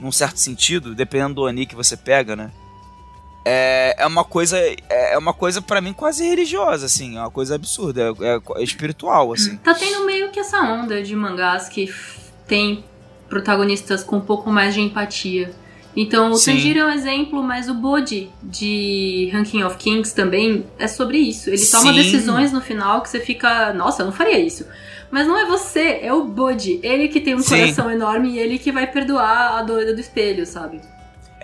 [0.00, 2.50] num certo sentido, dependendo do Oni que você pega, né?
[3.44, 7.30] É, é uma coisa, é, é uma coisa para mim quase religiosa, assim, é uma
[7.30, 9.56] coisa absurda, é, é, espiritual, assim.
[9.58, 11.92] Tá tendo meio que essa onda de mangás que
[12.46, 12.84] tem
[13.28, 15.52] protagonistas com um pouco mais de empatia.
[15.96, 16.52] Então, o Sim.
[16.52, 21.50] Tanjiro é um exemplo, mas o Bode de Ranking of Kings também é sobre isso.
[21.50, 21.94] Ele toma Sim.
[21.94, 24.66] decisões no final que você fica, nossa, eu não faria isso.
[25.10, 26.80] Mas não é você, é o Bode.
[26.82, 27.60] Ele que tem um Sim.
[27.60, 30.80] coração enorme e ele que vai perdoar a doida do espelho, sabe?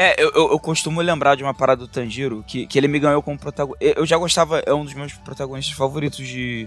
[0.03, 2.99] É, eu, eu, eu costumo lembrar de uma parada do Tanjiro, que, que ele me
[2.99, 3.85] ganhou como protagonista.
[3.85, 6.67] Eu já gostava, é um dos meus protagonistas favoritos de,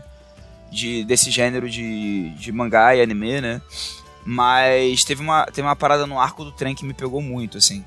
[0.71, 3.59] de desse gênero de, de mangá e anime, né?
[4.23, 7.83] Mas teve uma, teve uma parada no arco do trem que me pegou muito, assim.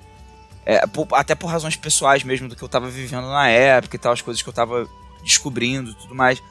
[0.65, 3.99] É, por- até por razões pessoais mesmo, do que eu tava vivendo na época e
[4.01, 4.85] tal, as coisas que eu tava
[5.23, 6.43] descobrindo e tudo mais.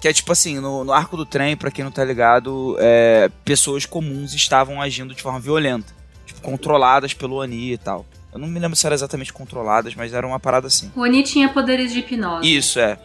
[0.00, 3.30] Que é tipo assim, no, no arco do trem, pra quem não tá ligado, é,
[3.44, 5.94] pessoas comuns estavam agindo de forma violenta.
[6.26, 8.04] Tipo, controladas pelo Oni e tal.
[8.32, 10.90] Eu não me lembro se eram exatamente controladas, mas era uma parada assim.
[10.96, 12.56] O Oni tinha poderes de hipnose.
[12.56, 12.98] Isso, é.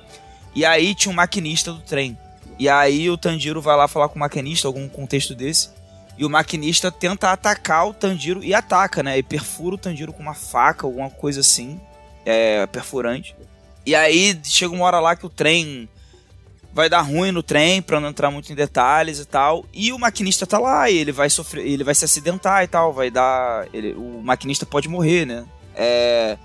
[0.55, 2.17] E aí tinha um maquinista do trem.
[2.57, 5.69] E aí o Tanjiro vai lá falar com o maquinista, algum contexto desse.
[6.17, 9.17] E o maquinista tenta atacar o Tanjiro e ataca, né?
[9.17, 11.79] E perfura o Tanjiro com uma faca, alguma coisa assim.
[12.25, 13.35] É, perfurante.
[13.85, 15.87] E aí chega uma hora lá que o trem
[16.77, 19.65] vai dar ruim no trem, pra não entrar muito em detalhes e tal.
[19.73, 22.93] E o maquinista tá lá, e ele vai sofrer, ele vai se acidentar e tal,
[22.93, 25.43] vai dar, ele- o maquinista pode morrer, né?
[25.75, 26.37] É,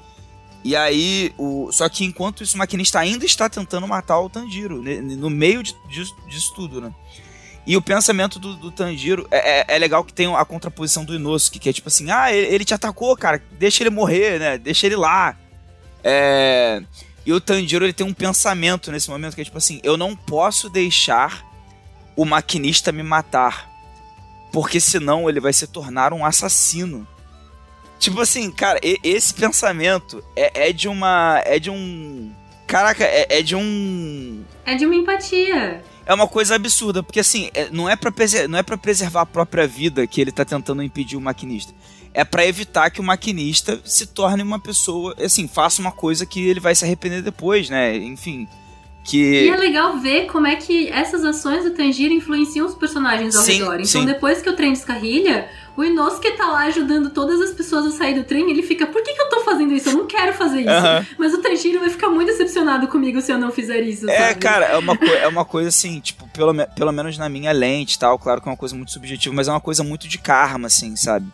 [0.65, 4.81] e aí, o, só que enquanto isso, o maquinista ainda está tentando matar o Tanjiro,
[4.83, 6.91] né, no meio de- disso, disso tudo, né?
[7.67, 11.15] E o pensamento do, do Tanjiro é, é- é legal que tem a contraposição do
[11.15, 14.57] Inosuke, que é tipo assim, ah, ele, ele te atacou, cara, deixa ele morrer, né?
[14.59, 15.37] Deixa ele lá.
[16.03, 16.83] É,
[17.25, 20.17] E o Tanjiro ele tem um pensamento nesse momento que é tipo assim, eu não
[20.17, 21.45] posso deixar
[22.17, 23.71] o maquinista me matar,
[24.53, 27.07] porque senão ele vai se tornar um assassino.
[27.99, 31.41] Tipo assim, cara, esse pensamento é, é de uma.
[31.45, 32.33] É de um.
[32.67, 34.43] Caraca, é, é de um.
[34.67, 35.85] É de uma empatia.
[36.05, 39.21] É uma coisa absurda, porque assim, é- não é pra preser- não é para preservar
[39.21, 41.73] a própria vida que ele tá tentando impedir o maquinista.
[42.15, 46.47] É pra evitar que o maquinista se torne uma pessoa, assim, faça uma coisa que
[46.47, 47.97] ele vai se arrepender depois, né?
[47.97, 48.47] Enfim,
[49.03, 53.35] E que é legal ver como é que essas ações do Tanjiro influenciam os personagens
[53.35, 53.75] ao Sim, redor.
[53.77, 54.05] Então, sim.
[54.05, 58.15] depois que o trem descarrilha, o Inosuke tá lá ajudando todas as pessoas a sair
[58.15, 58.49] do trem.
[58.51, 59.89] Ele fica, por que, que eu tô fazendo isso?
[59.89, 61.15] Eu não quero fazer isso.
[61.19, 64.09] Mas o Tanjiro vai ficar muito decepcionado comigo se eu não fizer isso.
[64.09, 64.39] É, sabe?
[64.41, 67.95] cara, é uma, é uma coisa assim, tipo, pelo, me- pelo menos na minha lente
[67.95, 70.19] e tal, claro que é uma coisa muito subjetiva, mas é uma coisa muito de
[70.19, 71.27] karma, assim, sabe?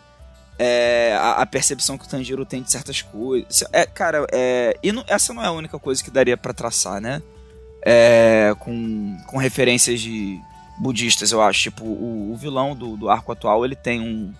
[0.61, 3.63] É, a, a percepção que o Tanjiro tem de certas coisas.
[3.71, 6.99] É, cara, é, e não- essa não é a única coisa que daria pra traçar,
[6.99, 7.21] né?
[7.85, 10.37] É, com, com referências de
[10.77, 11.61] budistas, eu acho.
[11.63, 14.33] Tipo, o, o vilão do, do arco atual, ele tem um,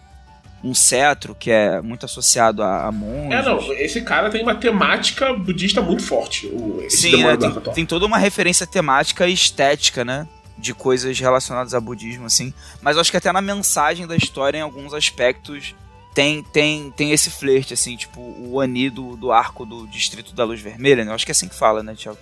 [0.62, 3.32] um cetro que é muito associado a, a monges.
[3.39, 6.47] É, não, esse cara tem uma temática budista muito forte.
[6.47, 10.27] O, Sim, é, tem, tem toda uma referência temática e estética, né?
[10.58, 12.53] De coisas relacionadas a budismo, assim.
[12.82, 15.73] Mas eu acho que até na mensagem da história, em alguns aspectos,
[16.13, 20.43] tem, tem, tem esse flerte, assim, tipo, o Ani do, do arco do Distrito da
[20.43, 21.12] Luz Vermelha, né?
[21.12, 22.17] Eu acho que é assim que fala, né, Thiago?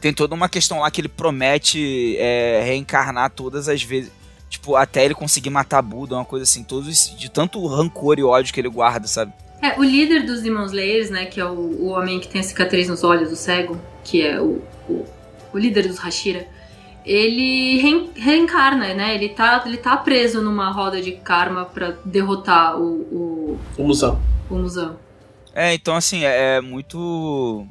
[0.00, 4.12] Tem toda uma questão lá que ele promete é, reencarnar todas as vezes.
[4.48, 8.54] Tipo, até ele conseguir matar Buda, uma coisa assim, todos de tanto rancor e ódio
[8.54, 9.32] que ele guarda, sabe?
[9.60, 12.44] É, o líder dos Demon Slayers, né, que é o, o homem que tem a
[12.44, 15.04] cicatriz nos olhos, o cego, que é o, o,
[15.52, 16.46] o líder dos Hashira,
[17.06, 19.14] ele reen- reencarna, né?
[19.14, 24.20] Ele tá, ele tá preso numa roda de karma pra derrotar o, o, O Musão.
[24.50, 24.96] o Muzan.
[25.54, 27.66] É, então assim, é, é muito.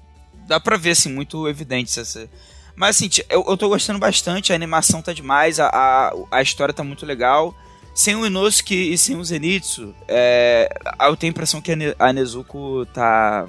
[0.48, 2.28] Dá pra ver, assim, muito evidente essa.
[2.76, 6.74] Mas assim, eu, eu tô gostando bastante, a animação tá demais, a, a, a história
[6.74, 7.54] tá muito legal.
[7.94, 10.68] Sem o Inosuke e sem o Zenitsu, é,
[11.02, 13.48] eu tenho a impressão que a Nezuko tá.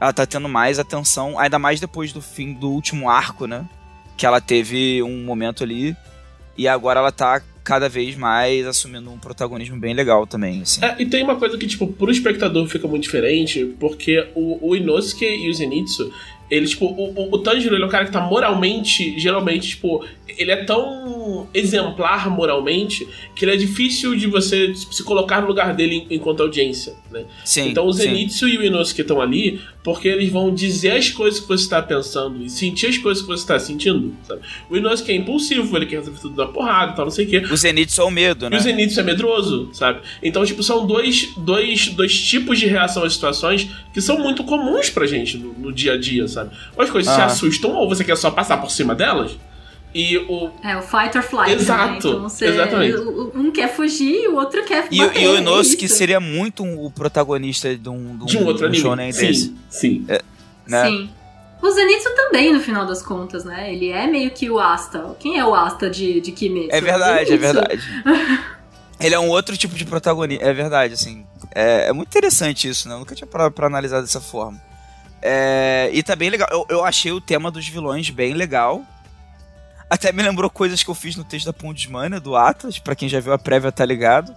[0.00, 3.64] ela tá tendo mais atenção, ainda mais depois do fim do último arco, né?
[4.18, 5.96] Que ela teve um momento ali
[6.58, 10.84] e agora ela tá cada vez mais assumindo um protagonismo bem legal também, assim.
[10.84, 14.74] É, e tem uma coisa que, tipo, pro espectador fica muito diferente, porque o, o
[14.74, 16.10] Inosuke e o Zenitsu,
[16.50, 20.50] ele, tipo, o, o Tanjiro, ele é um cara que tá moralmente, geralmente, tipo, ele
[20.50, 26.06] é tão exemplar moralmente que ele é difícil de você se colocar no lugar dele
[26.10, 27.24] enquanto audiência, né?
[27.44, 28.02] Sim, então o sim.
[28.02, 31.80] Zenitsu e o Inosuke estão ali porque eles vão dizer as coisas que você está
[31.80, 34.42] pensando e sentir as coisas que você está sentindo, sabe?
[34.68, 37.28] O Inosuke é impulsivo, ele quer resolver tudo na porrada e tal, não sei o
[37.28, 37.38] quê.
[37.50, 38.56] O Zenitsu é o medo, E né?
[38.56, 40.00] o Zenitsu é medroso, sabe?
[40.22, 44.90] Então, tipo, são dois, dois, dois tipos de reação às situações que são muito comuns
[44.90, 46.37] pra gente no, no dia a dia, sabe?
[46.76, 47.26] Ou as coisas Ah.
[47.26, 49.36] assustam, ou você quer só passar por cima delas.
[49.94, 50.50] E o.
[50.62, 51.52] É, o fight or flight.
[51.54, 51.96] Exato, Né?
[51.98, 52.96] Então você, exatamente.
[53.34, 55.96] Um quer fugir e o outro quer E, bater, e o é Inosuke isso.
[55.96, 58.82] seria muito um- o protagonista de um, De um outro anime.
[58.82, 59.54] shonen sim, desse.
[59.70, 60.06] sim.
[60.66, 60.86] né?
[60.86, 61.10] Sim.
[61.62, 63.72] O Zenitsu também, no final das contas, né?
[63.74, 65.16] Ele é meio que o Asta.
[65.18, 66.68] Quem é o Asta de, de Kimetsu?
[66.70, 67.82] É verdade, é verdade.
[69.00, 70.44] Ele é um outro tipo de protagonista.
[70.44, 71.24] É verdade, assim.
[71.54, 72.94] É, é muito interessante isso, né?
[72.94, 74.60] Eu nunca tinha parado pra analisar dessa forma.
[75.20, 76.48] É, e tá bem legal.
[76.50, 78.82] Eu, eu achei o tema dos vilões bem legal.
[79.90, 82.78] Até me lembrou coisas que eu fiz no texto da Pundismania, do Atlas.
[82.78, 84.34] Pra quem já viu a prévia, tá ligado.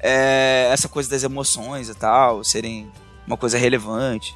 [0.00, 2.90] É, essa coisa das emoções e tal, serem
[3.26, 4.34] uma coisa relevante.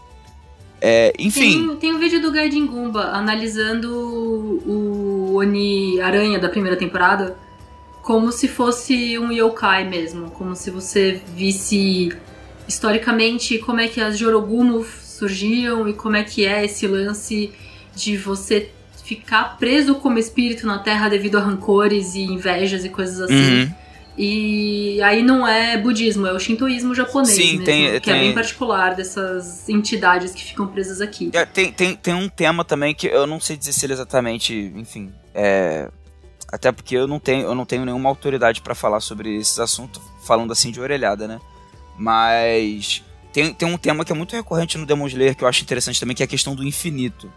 [0.81, 3.89] É, enfim, Tem, tem um vídeo do Gaidin Gumba analisando
[4.67, 7.37] o Oni Aranha da primeira temporada
[8.03, 10.31] como se fosse um yokai mesmo.
[10.33, 12.13] Como se você visse
[12.67, 14.85] historicamente como é que as Jorogumo
[15.23, 17.53] surgiam e como é que é esse lance
[17.95, 18.71] de você
[19.05, 23.63] ficar preso como espírito na Terra devido a rancores e invejas e coisas assim.
[23.63, 23.75] uhum.
[24.19, 28.21] E aí não é budismo, é o shintoísmo japonês Sim, mesmo, tem- que é tem-
[28.25, 31.31] bem particular dessas entidades que ficam presas aqui.
[31.33, 34.53] É, tem, tem, tem um tema também que eu não sei dizer se ele exatamente,
[34.77, 35.89] enfim, é,
[36.53, 40.03] até porque eu não tenho, eu não tenho nenhuma autoridade pra falar sobre esses assuntos,
[40.27, 41.41] falando assim de orelhada, né?
[41.97, 43.03] Mas
[43.33, 45.99] tem, tem um tema que é muito recorrente no Demon Slayer que eu acho interessante
[45.99, 47.33] também, que é a questão do infinito.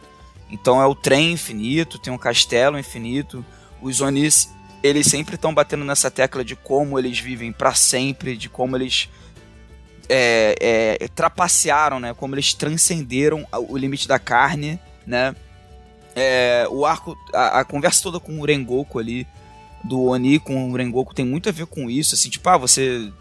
[0.49, 3.43] Então é o trem infinito, tem um castelo infinito,
[3.81, 4.49] os Onis,
[4.83, 9.09] eles sempre estão batendo nessa tecla de como eles vivem pra sempre, de como eles
[10.07, 12.13] é, é, trapacearam, né?
[12.13, 15.35] Como eles transcenderam o limite da carne, né?
[16.15, 19.27] É, o arco, a, a conversa toda com o Rengoku ali,
[19.83, 23.11] do Oni com o Rengoku tem muito a ver com isso, assim, tipo, ah, você...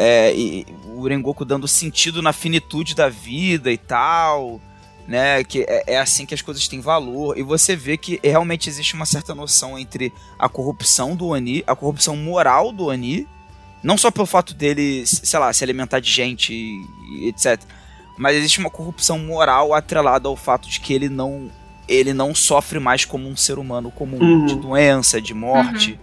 [0.00, 4.60] É, e- o Rengoku dando sentido na finitude da vida e tal,
[5.08, 5.42] né?
[5.42, 7.36] Que é, é assim que as coisas têm valor.
[7.36, 11.74] E você vê que realmente existe uma certa noção entre a corrupção do Oni, a
[11.74, 13.26] corrupção moral do Oni,
[13.82, 16.80] não só pelo fato dele, sei lá, se alimentar de gente e,
[17.10, 17.60] e etc.
[18.16, 21.50] Mas existe uma corrupção moral atrelada ao fato de que ele não
[21.88, 24.46] ele não sofre mais como um ser humano comum, Uhum.
[24.46, 25.98] de doença, de morte,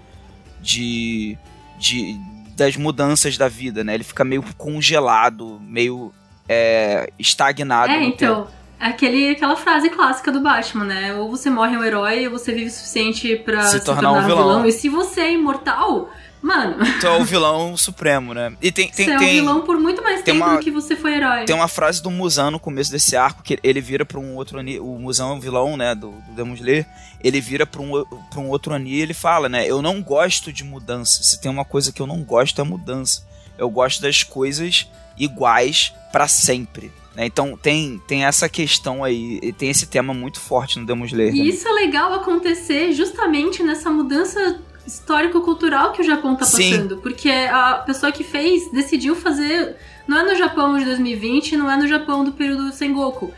[0.60, 1.38] de,
[1.78, 2.20] de
[2.56, 3.94] das mudanças da vida, né?
[3.94, 6.14] Ele fica meio congelado, meio
[6.48, 7.92] é, estagnado.
[7.92, 8.14] É, no tempo.
[8.16, 8.48] então.
[8.78, 11.16] Aquele, aquela frase clássica do Batman, né?
[11.16, 14.18] Ou você morre um herói, ou você vive o suficiente pra Se se, tornar um
[14.18, 14.38] um vilão.
[14.38, 14.66] vilão.
[14.66, 16.10] E se você é imortal,
[16.46, 18.56] mano, Então é o vilão supremo, né?
[18.62, 20.64] E tem, tem, você é um tem, vilão por muito mais tem tempo uma- do
[20.64, 21.46] que você foi herói.
[21.46, 24.60] Tem uma frase do Muzan no começo desse arco que ele vira pra um outro
[24.60, 24.80] Oni.
[24.80, 25.96] O Muzan é um vilão, né?
[25.96, 26.86] Do, do Demon Slayer.
[27.24, 29.66] Ele vira pra um, pra um outro Oni e ele fala, né?
[29.66, 31.24] Eu não gosto de mudança.
[31.24, 33.24] Se tem uma coisa que eu não gosto é mudança.
[33.58, 36.92] Eu gosto das coisas iguais pra sempre.
[37.16, 37.26] né?
[37.26, 39.54] Então tem, tem essa questão aí.
[39.58, 41.34] Tem esse tema muito forte no Demon Slayer.
[41.34, 41.46] E né?
[41.46, 46.72] isso é legal acontecer justamente nessa mudança histórico-cultural que o Japão tá Sim.
[46.72, 46.98] passando.
[46.98, 49.76] Porque a pessoa que fez decidiu fazer.
[50.08, 53.34] Não é no Japão de 2020, não é no Japão do período Sengoku.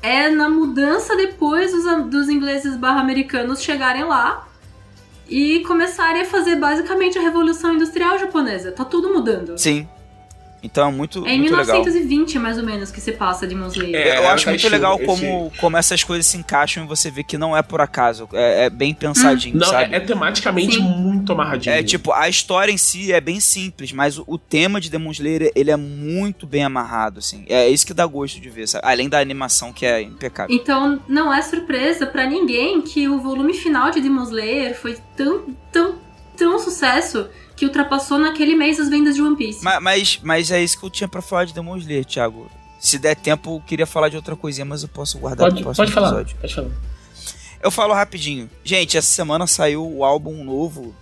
[0.00, 4.46] É na mudança depois dos, dos ingleses barra americanos chegarem lá
[5.28, 8.72] e começarem a fazer basicamente a revolução industrial japonesa.
[8.72, 9.58] Tá tudo mudando.
[9.58, 9.88] Sim.
[10.62, 11.76] Então é muito, É em muito legal.
[11.80, 13.96] 1920, mais ou menos, que se passa de Slayer.
[13.96, 17.22] É, eu acho muito legal esse- como, como essas coisas se encaixam e você vê
[17.24, 18.28] que não é por acaso.
[18.32, 19.92] É, é bem pensadinho, Não, sabe?
[19.92, 20.82] é, é tematicamente Sim.
[20.82, 21.74] muito amarradinho.
[21.74, 25.10] É tipo, a história em si é bem simples, mas o, o tema de Demon
[25.10, 27.44] Slayer, ele é muito bem amarrado, assim.
[27.48, 28.86] É isso que dá gosto de ver, sabe?
[28.86, 30.54] Além da animação que é impecável.
[30.54, 35.44] Então não é surpresa pra ninguém que o volume final de Demon Slayer foi tão,
[35.72, 35.94] tão,
[36.36, 39.62] tão sucesso que ultrapassou naquele mês as vendas de One Piece.
[39.64, 42.50] Ma- Mas, mas é isso que eu tinha pra falar de Demon Slayer, Thiago.
[42.80, 45.64] Se der tempo, eu queria falar de outra coisinha, mas eu posso guardar Pode, pro
[45.64, 46.36] próximo pode falar, episódio.
[46.40, 46.70] pode falar.
[47.62, 48.50] Eu falo rapidinho.
[48.64, 50.92] Gente, essa semana saiu o álbum novo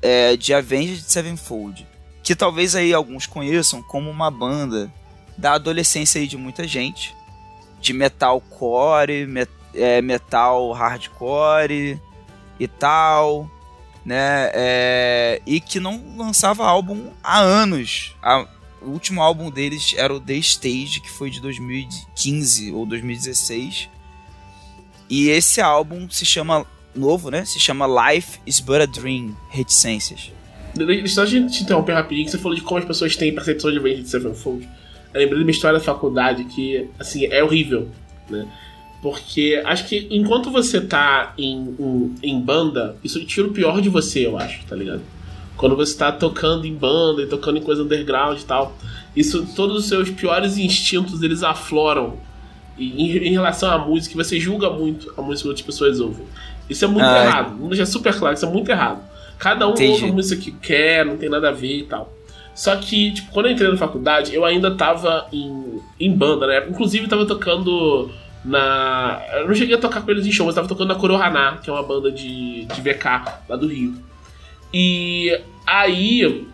[0.00, 1.84] é, de Avenged Sevenfold.
[2.22, 4.92] Que talvez aí alguns conheçam como uma banda
[5.36, 7.14] da adolescência aí de muita gente.
[7.80, 12.00] de metalcore, met, é, metal hardcore
[12.58, 13.50] e tal,
[14.06, 14.52] né?
[14.54, 18.14] É, e que não lançava álbum há anos.
[18.22, 18.46] A,
[18.80, 23.90] o último álbum deles era o The Stage, que foi de 2015 ou 2016.
[25.10, 26.64] E esse álbum se chama
[26.94, 27.44] novo, né?
[27.44, 30.30] Se chama Life is But a Dream, Reticências.
[31.08, 33.78] Só gente te interromper rapidinho, que você falou de como as pessoas têm percepção de
[33.78, 34.68] Avenged Sevenfold.
[35.12, 37.88] Eu lembrei de uma história da faculdade que, assim, é horrível,
[38.30, 38.46] né?
[39.06, 43.88] Porque acho que enquanto você tá em, em, em, banda, isso tira o pior de
[43.88, 45.00] você, eu acho, tá ligado?
[45.56, 48.76] Quando você tá tocando em banda e tocando em coisa underground e tal,
[49.14, 52.14] isso, todos os seus piores instintos, eles afloram
[52.76, 56.26] em, em relação à música, você julga muito a música que outras pessoas ouvem.
[56.68, 57.50] Isso é muito ah, errado.
[57.50, 59.04] Vamos deixar super claro, isso é muito errado.
[59.38, 59.92] Cada um Entendi.
[59.92, 62.12] ouve a música que quer, não tem nada a ver e tal.
[62.56, 66.66] Só que, tipo, quando eu entrei na faculdade, eu ainda tava em, em banda, né?
[66.68, 68.10] Inclusive, tava tocando
[68.46, 69.20] na.
[69.32, 71.68] Eu não cheguei a tocar com eles em show, mas tava tocando na Corohaná, que
[71.68, 73.04] é uma banda de, de VK
[73.48, 73.94] lá do Rio.
[74.72, 76.46] E aí.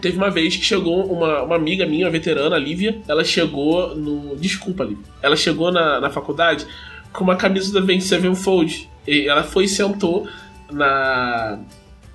[0.00, 3.02] Teve uma vez que chegou uma, uma amiga minha, uma veterana, a Lívia.
[3.06, 4.34] Ela chegou no.
[4.36, 5.04] Desculpa, Lívia.
[5.20, 6.66] Ela chegou na, na faculdade
[7.12, 8.88] com uma camisa da Avenged Sevenfold.
[9.06, 10.26] E ela foi e sentou
[10.70, 11.58] na,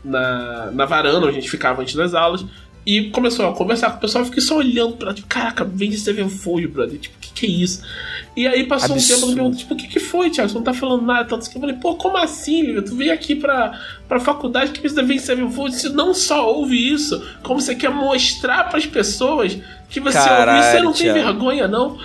[0.04, 2.43] na, na varanda onde a gente ficava antes das aulas.
[2.84, 5.89] E começou a conversar com o pessoal, eu fiquei só olhando pra tipo, caraca, vem
[5.89, 6.98] de Sevenfold, brother.
[6.98, 7.84] Tipo, o que, que é isso?
[8.38, 9.15] E aí passou Absurdo.
[9.15, 10.47] um tempo, perguntou, tipo, o que, que foi, Thiago?
[10.47, 12.84] Você não tá falando nada, tanto que eu falei, pô, como assim, Lívia?
[12.84, 17.19] Tu veio aqui pra, pra faculdade que precisa vir Sevenfold, você não só ouve isso,
[17.41, 19.58] como você quer mostrar pras pessoas
[19.89, 21.97] que você Caralho, ouve isso, você não tem vergonha, não?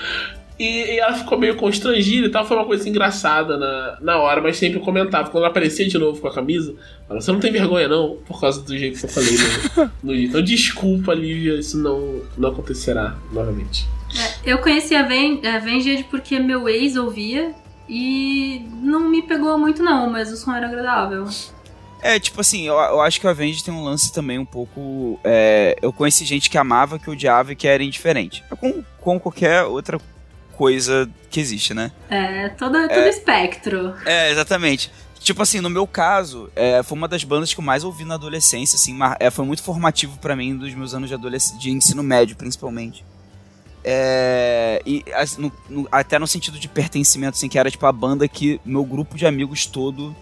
[0.59, 2.47] E, e, ela ficou meio constrangida e tal.
[2.47, 5.29] Foi uma coisa engraçada na, na hora, mas sempre comentava.
[5.29, 6.75] Quando ela aparecia de novo com a camisa,
[7.11, 9.33] ela, você não tem vergonha, não, por causa do jeito que eu falei
[9.77, 10.29] no, no dia.
[10.29, 13.87] Então, desculpa, Lívia, isso não, não acontecerá novamente.
[14.19, 17.55] É, eu conheci a Avenged porque meu ex ouvia
[17.89, 21.27] e não me pegou muito, não, mas o som era agradável.
[22.01, 25.21] É, tipo assim, eu, eu acho que o Avenged tem um lance também um pouco.
[25.23, 28.43] É, eu conheci gente que amava, que odiava e que era indiferente.
[28.51, 30.01] É com, com qualquer outra
[30.53, 31.93] coisa que existe, né?
[32.11, 33.95] É, todo, todo é, espectro.
[34.05, 34.91] É, exatamente.
[35.21, 38.15] Tipo assim, no meu caso, é, foi uma das bandas que eu mais ouvi na
[38.15, 42.03] adolescência, assim, é, foi muito formativo para mim dos meus anos de, adolesc de ensino
[42.03, 43.05] médio, principalmente.
[43.85, 47.93] É, e assim, no, no, até no sentido de pertencimento, assim, que era tipo a
[47.93, 50.15] banda que meu grupo de amigos todo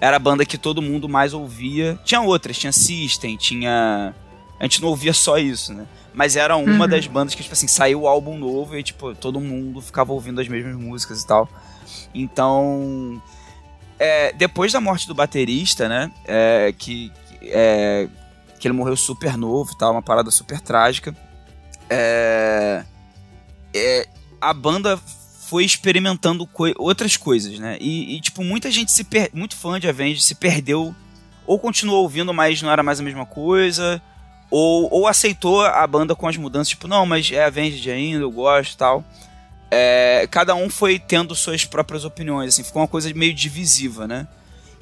[0.00, 1.98] era a banda que todo mundo mais ouvia.
[2.04, 4.14] Tinha outras, tinha System, tinha.
[4.58, 5.86] A gente não ouvia só isso, né?
[6.14, 6.88] Mas era uma uhum.
[6.88, 10.40] das bandas que, tipo assim, saiu o álbum novo e, tipo, todo mundo ficava ouvindo
[10.40, 11.48] as mesmas músicas e tal.
[12.14, 13.20] Então.
[13.98, 16.10] É, depois da morte do baterista, né?
[16.24, 18.08] É, que, é,
[18.58, 21.14] que ele morreu super novo e tal, uma parada super trágica.
[21.90, 22.84] É,
[23.74, 24.08] é,
[24.40, 24.98] a banda
[25.48, 27.78] foi experimentando outras coisas, né?
[27.80, 30.94] E, e, tipo, muita gente se muito fã de Avenged se perdeu
[31.46, 34.02] ou continuou ouvindo, mas não era mais a mesma coisa,
[34.50, 38.30] ou, ou aceitou a banda com as mudanças, tipo, não, mas é Avenged ainda, eu
[38.30, 39.02] gosto tal.
[39.70, 44.28] É, cada um foi tendo suas próprias opiniões, assim, ficou uma coisa meio divisiva, né?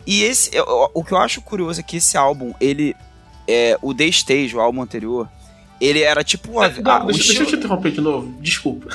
[0.05, 0.51] E esse,
[0.95, 2.97] o que eu acho curioso é que esse álbum, ele,
[3.47, 5.29] é, o The Stage, o álbum anterior,
[5.81, 6.63] ele era tipo...
[6.63, 7.39] É, não, a, deixa, estilo...
[7.39, 8.89] deixa eu te interromper de novo, desculpa.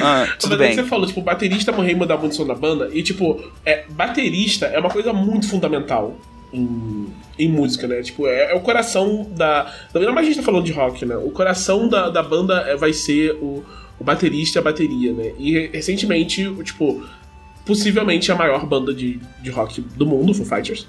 [0.00, 0.74] Ah, tudo bem.
[0.74, 3.84] você falou, tipo, baterista morrer e mudar muito o som da banda, e tipo, é,
[3.90, 6.16] baterista é uma coisa muito fundamental
[6.52, 8.02] em, em música, né?
[8.02, 9.72] Tipo, é, é, o coração da.
[9.94, 11.16] Não mais a gente tá falando de rock, né?
[11.16, 13.64] O coração da, da banda é, vai ser o,
[13.98, 15.32] o baterista e a bateria, né?
[15.38, 17.02] E recentemente, tipo,
[17.64, 20.86] possivelmente a maior banda de, de rock do mundo, Foo Fighters,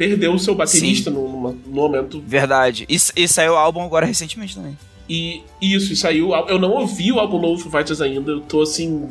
[0.00, 2.22] perdeu o seu baterista no, no, momento.
[2.26, 2.86] Verdade.
[2.88, 4.78] E, e saiu o álbum agora recentemente também.
[5.06, 6.30] E isso, e saiu.
[6.48, 9.10] Eu não ouvi o álbum novo Foo Fighters ainda, eu tô assim.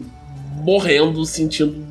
[0.64, 1.88] morrendo, sentindo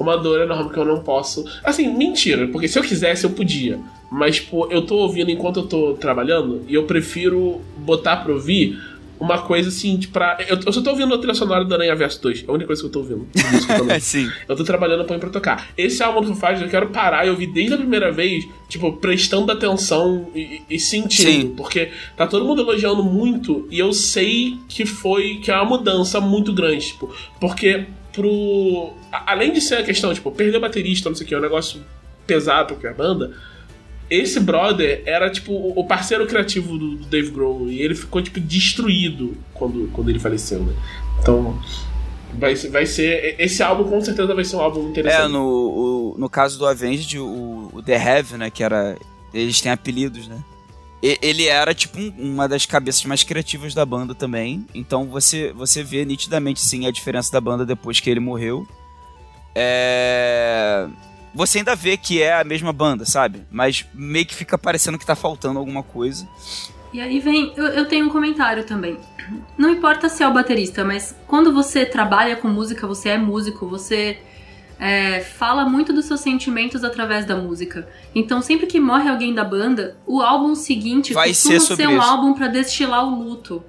[0.00, 1.44] uma dor enorme que eu não posso.
[1.62, 3.78] Assim, mentira, porque se eu quisesse eu podia.
[4.10, 8.80] Mas, tipo, eu tô ouvindo enquanto eu tô trabalhando e eu prefiro botar pra ouvir
[9.20, 10.38] uma coisa assim, tipo, pra.
[10.48, 12.44] Eu, eu só tô ouvindo a trilha sonora do Aranha Verso 2.
[12.46, 13.26] É a única coisa que eu tô ouvindo.
[14.00, 14.30] Sim.
[14.48, 15.68] Eu tô trabalhando, põe pra tocar.
[15.76, 19.50] Esse álbum do Foo eu quero parar e ouvir desde a primeira vez, tipo, prestando
[19.50, 21.48] atenção e, e sentindo.
[21.48, 21.54] Sim.
[21.56, 25.36] Porque tá todo mundo elogiando muito e eu sei que foi.
[25.36, 27.12] que é uma mudança muito grande, tipo.
[27.40, 28.92] Porque pro.
[29.12, 31.80] Além de ser a questão, tipo, perder baterista, não sei o que, é um negócio
[32.26, 33.32] pesado pra a banda.
[34.10, 37.68] Esse brother era, tipo, o parceiro criativo do, Dave Grohl.
[37.70, 40.72] E ele ficou, tipo, destruído quando, quando ele faleceu, né?
[41.20, 41.58] Então.
[42.38, 43.36] Vai, vai ser.
[43.38, 45.24] Esse álbum com certeza vai ser um álbum interessante.
[45.24, 48.50] É, no, o, no caso do Avenged, o, o The Have, né?
[48.50, 48.96] Que era.
[49.32, 50.38] Eles têm apelidos, né?
[51.02, 54.66] e- ele era tipo um- uma das cabeças mais criativas da banda também.
[54.74, 58.66] Então você, você vê nitidamente sim a diferença da banda depois que ele morreu.
[59.54, 60.86] É...
[61.38, 63.46] Você ainda vê que é a mesma banda, sabe?
[63.48, 66.28] Mas meio que fica parecendo que tá faltando alguma coisa.
[66.92, 67.52] E aí vem.
[67.56, 68.98] Eu, eu tenho um comentário também.
[69.56, 73.68] Não importa se é o baterista, mas quando você trabalha com música, você é músico,
[73.68, 74.18] você
[74.80, 77.88] é, fala muito dos seus sentimentos através da música.
[78.12, 82.02] Então, sempre que morre alguém da banda, o álbum seguinte Vai ser ser, um isso.
[82.02, 83.62] álbum pra destilar o luto.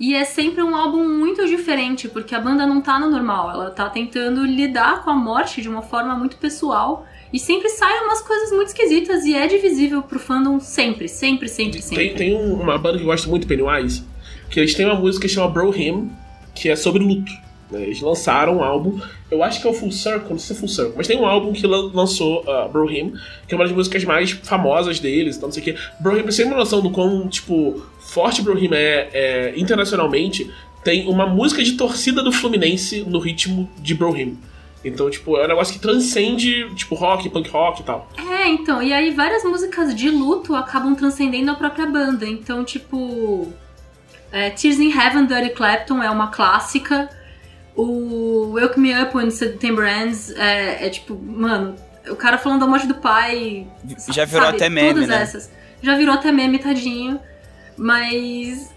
[0.00, 3.70] E é sempre um álbum muito diferente, porque a banda não tá no normal, ela
[3.70, 7.06] tá tentando lidar com a morte de uma forma muito pessoal.
[7.32, 11.80] E sempre saem umas coisas muito esquisitas e é divisível pro fandom sempre, sempre, sempre,
[11.80, 12.08] sempre.
[12.08, 14.02] Tem, tem um- uma banda que eu gosto muito, Pennywise,
[14.50, 16.10] que eles têm uma música que chama Bro Him,
[16.54, 17.32] que é sobre luto.
[17.70, 17.84] né?
[17.84, 20.56] Eles lançaram um álbum, eu acho que é o Full Circle, não sei se é
[20.56, 23.14] Full Circle, mas tem um álbum que lan- lançou uh, Bro Him,
[23.48, 25.78] que é uma das músicas mais famosas deles, então não sei o que.
[25.98, 27.82] Bro Him, pra você ter uma noção do quão, tipo,
[28.12, 30.52] forte Bro Him é, é internacionalmente,
[30.84, 34.38] tem uma música de torcida do Fluminense no ritmo de Bro Him.
[34.84, 38.08] Então, tipo, é um negócio que transcende, tipo, rock, punk rock e tal.
[38.18, 42.26] É, então, e aí várias músicas de luto acabam transcendendo a própria banda.
[42.26, 43.52] Então, tipo.
[44.32, 47.08] é, Tears in Heaven do Eric Clapton é uma clássica.
[47.76, 51.76] O Wake Me Up When September Ends é, é tipo, mano,
[52.10, 53.66] o cara falando da morte do pai.
[54.08, 55.22] Já virou sabe, até meme, todas né?
[55.22, 55.50] essas.
[55.80, 57.20] Já virou até meme, tadinho.
[57.76, 58.70] Mas.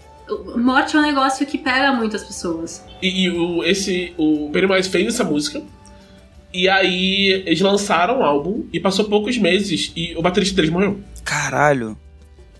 [0.56, 2.84] Morte é um negócio que pega muito as pessoas.
[3.00, 5.62] E, e o, esse, o Pennywise fez essa música.
[6.52, 10.98] E aí eles lançaram o álbum e passou poucos meses e o baterista deles morreu.
[11.22, 11.96] Caralho.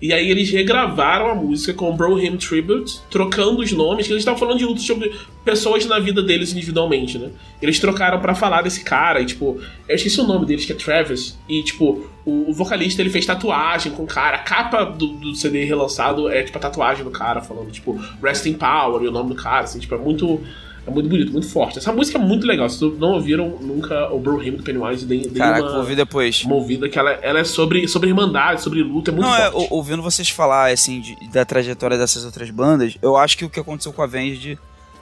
[0.00, 4.12] E aí eles regravaram a música com o Bro Him Tribute, trocando os nomes, que
[4.12, 7.30] eles estavam falando de lutas sobre pessoas na vida deles individualmente, né?
[7.62, 10.74] Eles trocaram pra falar desse cara, e tipo, eu esqueci o nome deles, que é
[10.74, 15.06] Travis, e tipo, o, o vocalista ele fez tatuagem com o cara, a capa do,
[15.08, 19.08] do CD relançado é tipo a tatuagem do cara, falando, tipo, Rest in Power e
[19.08, 20.40] o nome do cara, assim, tipo, é muito.
[20.86, 21.78] É muito bonito, muito forte.
[21.78, 22.68] Essa música é muito legal.
[22.70, 25.96] Se não ouviram nunca o Bro Him do Pennywise, deem, deem Caraca, uma, vou ouvir
[25.96, 26.44] depois.
[26.44, 29.50] uma ouvida que ela, ela é sobre, sobre irmandade, sobre luta, é muito Não, é,
[29.50, 29.66] forte.
[29.72, 33.50] ou- ouvindo vocês falar, assim, de- da trajetória dessas outras bandas, eu acho que o
[33.50, 34.56] que aconteceu com a Avenged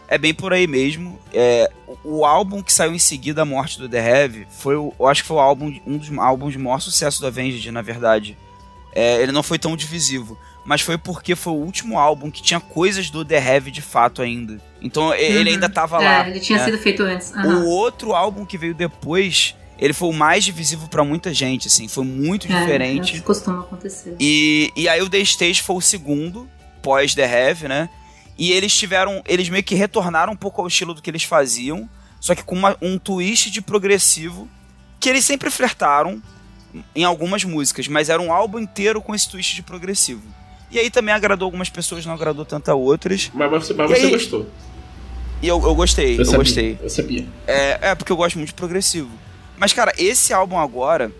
[0.08, 1.18] é bem por aí mesmo.
[1.32, 1.70] É,
[2.02, 5.20] o, álbum que saiu em seguida da morte do The Heavy foi, o, eu acho
[5.22, 8.38] que foi o álbum, um dos álbuns de maior sucesso do Avenged, na verdade.
[8.94, 12.60] É, ele não foi tão divisivo, mas foi porque foi o último álbum que tinha
[12.60, 14.60] coisas do The Heavy de fato ainda.
[14.80, 15.54] Então e- ele Uhum.
[15.56, 16.24] ainda tava lá.
[16.26, 16.64] É, ele tinha né?
[16.64, 17.32] sido feito antes.
[17.34, 17.60] Aham.
[17.64, 21.86] O outro álbum que veio depois, ele foi o mais divisivo pra muita gente, assim,
[21.88, 23.14] foi muito É, diferente.
[23.14, 24.16] isso costuma acontecer.
[24.20, 26.48] E, e aí o The Stage foi o segundo,
[26.82, 27.88] pós The Heavy, né?
[28.36, 29.22] E eles tiveram.
[29.26, 31.88] Eles meio que retornaram um pouco ao estilo do que eles faziam,
[32.20, 34.48] só que com uma- um twist de progressivo
[34.98, 36.20] que eles sempre flertaram
[36.96, 40.22] em algumas músicas, mas era um álbum inteiro com esse twist de progressivo.
[40.74, 43.30] E aí também agradou algumas pessoas, não agradou tanto a outras.
[43.32, 44.10] Mas, mas você, mas você aí?
[44.10, 44.46] gostou.
[45.40, 46.78] E eu, eu gostei, eu, sabia, gostei.
[46.82, 47.26] Eu sabia.
[47.46, 49.10] É, é, porque eu gosto muito de progressivo.
[49.56, 51.12] Mas, cara, esse álbum agora.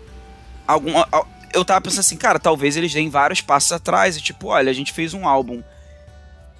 [0.67, 4.17] Algum, al- eu tava pensando assim, cara, talvez eles deem vários passos atrás.
[4.17, 5.63] E tipo, olha, a gente fez um álbum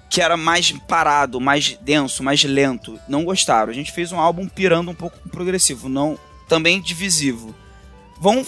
[0.08, 2.98] que era mais parado, mais denso, mais lento.
[3.06, 3.70] Não gostaram.
[3.70, 6.18] A gente fez um álbum pirando um pouco progressivo, não
[6.48, 7.54] também divisivo.
[8.18, 8.42] Vão.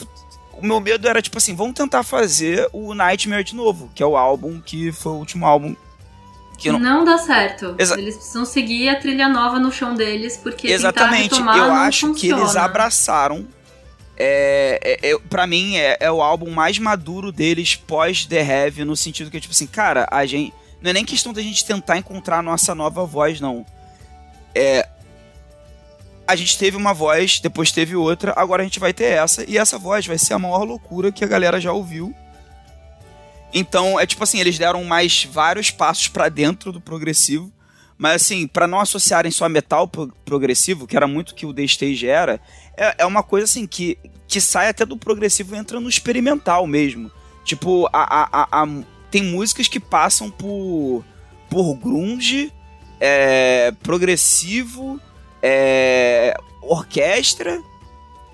[0.61, 4.06] O meu medo era, tipo assim, vamos tentar fazer o Nightmare de novo, que é
[4.06, 5.74] o álbum que foi o último álbum
[6.59, 7.76] que não, Não dá certo.
[7.78, 12.12] Exa- Eles precisam seguir a trilha nova no chão deles, porque Exatamente, retomar eu acho
[12.14, 12.64] que eles funciona.
[12.64, 13.46] abraçaram.
[14.16, 18.84] É, é, é, para mim é, é o álbum mais maduro deles pós The Heavy,
[18.84, 20.52] no sentido que, tipo assim, cara, a gente.
[20.82, 23.64] Não é nem questão da gente tentar encontrar a nossa nova voz, não.
[24.54, 24.88] É.
[26.29, 29.57] A gente teve uma voz, depois teve outra, agora a gente vai ter essa, e
[29.57, 32.14] essa voz vai ser a maior loucura que a galera já ouviu.
[33.53, 37.51] Então, é tipo assim, eles deram mais vários passos pra dentro do progressivo,
[37.97, 41.62] mas assim, pra não associarem só metal pro- progressivo, que era muito que o The
[41.62, 42.39] Stage era,
[42.76, 46.66] é, é uma coisa assim que, que sai até do progressivo e entra no experimental
[46.66, 47.11] mesmo.
[47.43, 51.03] Tipo, a, a, a- a- tem músicas que passam por,
[51.49, 52.53] por grunge,
[53.01, 55.01] é, progressivo,
[55.43, 57.62] é, orquestra.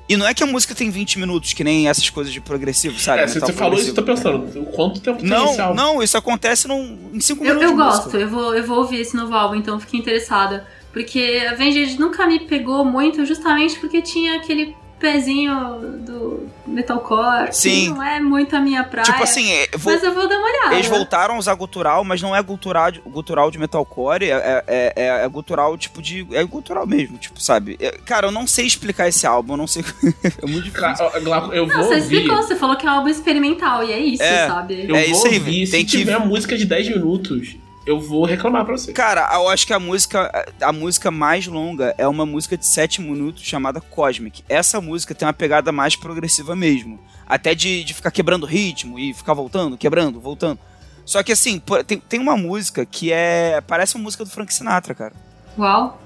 [0.06, 2.98] E não é que a música tem 20 minutos, que nem essas coisas de progressivo,
[2.98, 3.22] sabe?
[3.22, 5.74] É, você, Metal você falou isso, eu tô pensando, o quanto tempo tem Não, álbum?
[5.74, 7.62] não, isso acontece num, em 5 Eu, minutos.
[7.70, 8.18] eu de gosto, música.
[8.18, 10.66] eu vou, eu vou ouvir esse novo álbum, então fiquei interessada.
[10.92, 17.48] Porque Avenged nunca me pegou muito, justamente porque tinha aquele pezinho do metalcore.
[17.48, 17.88] que Sim.
[17.90, 19.04] Não é muito a minha praia.
[19.04, 20.74] Tipo assim, é, vo- Mas eu vou dar uma olhada.
[20.74, 24.92] eles voltaram a usar gutural, mas não é gutural, de- gutural de metalcore, é, é,
[24.96, 26.26] é, é gutural tipo de.
[26.32, 27.76] É gutural mesmo, tipo, sabe?
[27.80, 29.84] É, cara, eu não sei explicar esse álbum, eu não sei.
[30.42, 31.06] é muito difícil.
[31.52, 32.16] Eu Não, vou você ouvir.
[32.16, 34.46] explicou, você falou que é um álbum experimental, e é isso, É.
[34.48, 34.86] sabe?
[34.88, 35.66] Eu É vou isso aí, ouvir.
[35.66, 37.56] Se que- tiver música de 10 minutos,
[37.86, 38.92] eu vou reclamar pra você.
[38.92, 43.00] Cara, eu acho que a música, a música mais longa é uma música de 7
[43.02, 44.42] minutos chamada Cosmic.
[44.48, 46.98] Essa música tem uma pegada mais progressiva mesmo.
[47.26, 50.58] Até de, de ficar quebrando ritmo e ficar voltando, quebrando, voltando.
[51.04, 53.60] Só que assim, tem, tem uma música que é.
[53.66, 55.12] Parece uma música do Frank Sinatra, cara.
[55.58, 56.00] Uau.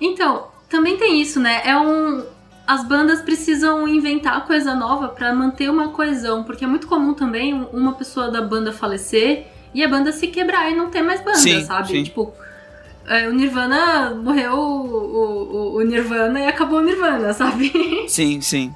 [0.00, 1.62] Então, também tem isso, né?
[1.64, 2.24] É um.
[2.66, 7.52] As bandas precisam inventar coisa nova pra manter uma coesão, porque é muito comum também
[7.54, 11.20] um- uma pessoa da banda falecer e a banda se quebrar e não ter mais
[11.22, 11.88] banda, Sim, sabe?
[11.88, 12.04] sim.
[12.04, 12.32] Tipo,
[13.06, 14.86] é, o Nirvana morreu o,
[15.74, 17.72] o- o Nirvana e acabou o Nirvana, sabe?
[18.08, 18.74] Sim, sim.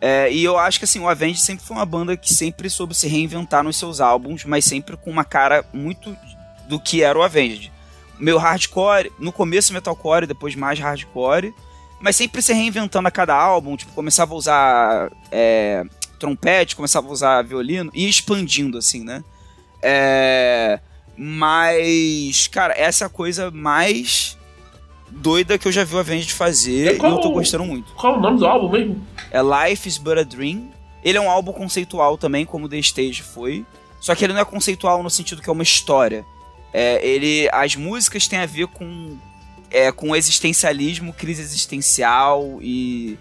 [0.00, 2.94] É, e eu acho que assim, o Avenged sempre foi uma banda que sempre soube
[2.94, 6.14] se reinventar nos seus álbuns, mas sempre com uma cara muito
[6.68, 7.72] do que era o Avenged.
[8.18, 11.54] Meu hardcore, no começo metalcore, depois mais hardcore,
[12.00, 15.84] mas sempre se reinventando a cada álbum, tipo, começava a usar é,
[16.18, 19.24] trompete, começava a usar violino e expandindo, assim, né?
[19.86, 20.80] É,
[21.14, 24.38] mas, cara, essa é a coisa mais
[25.10, 27.92] doida que eu já vi o Avenged fazer É e eu tô gostando muito.
[27.92, 29.06] Qual o nome do álbum mesmo?
[29.30, 30.70] É Life is But a Dream.
[31.04, 33.64] Ele é um álbum conceitual também, como The Stage foi.
[34.00, 36.24] Só que ele não é conceitual no sentido que é uma história.
[36.72, 39.18] É, ele, as músicas têm a ver com,
[39.70, 43.18] é, com existencialismo, crise existencial e.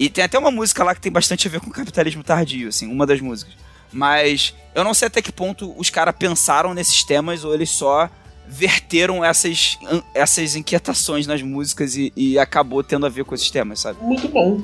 [0.00, 2.90] E tem até uma música lá que tem bastante a ver com capitalismo tardio, assim,
[2.90, 3.54] uma das músicas.
[3.92, 8.08] Mas eu não sei até que ponto os caras pensaram nesses temas ou eles só
[8.48, 9.78] verteram essas,
[10.14, 13.98] essas inquietações nas músicas e, e acabou tendo a ver com esses temas, sabe?
[14.02, 14.60] Muito bom.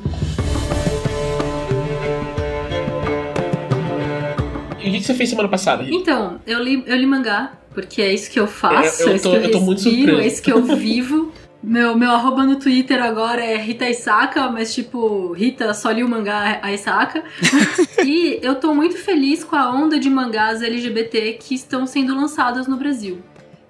[4.80, 5.94] E o que você fez semana passada, Rita?
[5.96, 9.14] Então, eu li, eu li mangá, porque é isso que eu faço, É, eu é,
[9.16, 10.20] isso tô- que eu, eu tô muito respiro, surpreso.
[10.22, 11.32] é isso que eu vivo.
[11.62, 16.08] Meu, meu arroba no Twitter agora é Rita Isaka, mas tipo, Rita só li o
[16.08, 17.24] mangá a Isaka.
[18.04, 22.68] e eu tô muito feliz com a onda de mangás LGBT que estão sendo lançados
[22.68, 23.20] no Brasil.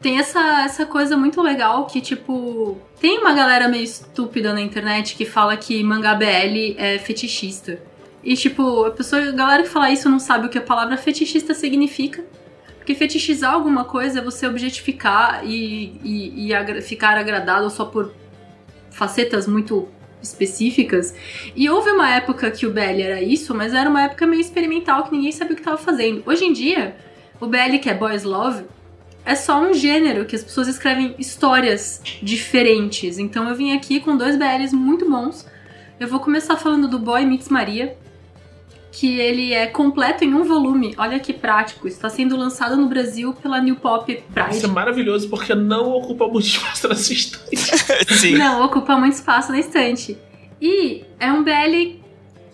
[0.01, 5.17] Tem essa, essa coisa muito legal que, tipo, tem uma galera meio estúpida na internet
[5.17, 7.81] que fala que mangá BL é fetichista.
[8.23, 10.97] E, tipo, a pessoa, a galera que fala isso não sabe o que a palavra
[10.97, 12.25] fetichista significa.
[12.89, 18.15] Porque fetichizar alguma coisa é você objetificar e, e, e agra- ficar agradado só por
[18.91, 19.87] facetas muito
[20.23, 21.15] específicas.
[21.55, 25.05] E houve uma época que o BL era isso, mas era uma época meio experimental
[25.05, 26.23] que ninguém sabia o que estava fazendo.
[26.25, 26.97] Hoje em dia,
[27.39, 28.65] o BL, que é Boys Love,
[29.23, 33.19] é só um gênero que as pessoas escrevem histórias diferentes.
[33.19, 35.47] Então eu vim aqui com dois BLs muito bons.
[36.01, 37.99] Eu vou começar falando do Boy Meets Maria,
[38.91, 40.95] que ele é completo em um volume.
[40.97, 41.87] Olha que prático.
[41.87, 44.65] Está sendo lançado no Brasil pela New Pop Isso Pride.
[44.65, 47.57] é maravilhoso porque não ocupa muito espaço na sua estante.
[48.15, 48.37] Sim.
[48.37, 50.17] Não, ocupa muito espaço na estante.
[50.61, 51.99] E é um BL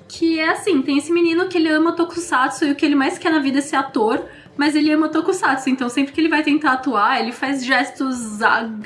[0.08, 3.18] que é assim, tem esse menino que ele ama tokusatsu e o que ele mais
[3.18, 4.22] quer na vida é ser ator,
[4.56, 8.40] mas ele ama tokusatsu, então sempre que ele vai tentar atuar, ele faz gestos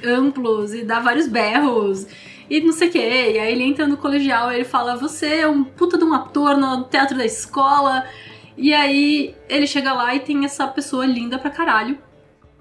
[0.07, 2.07] amplos e dá vários berros
[2.51, 2.99] e não sei o que.
[2.99, 6.15] E aí ele entra no colegial e ele fala: Você é um puta de um
[6.15, 8.05] ator no teatro da escola.
[8.57, 11.97] E aí ele chega lá e tem essa pessoa linda pra caralho,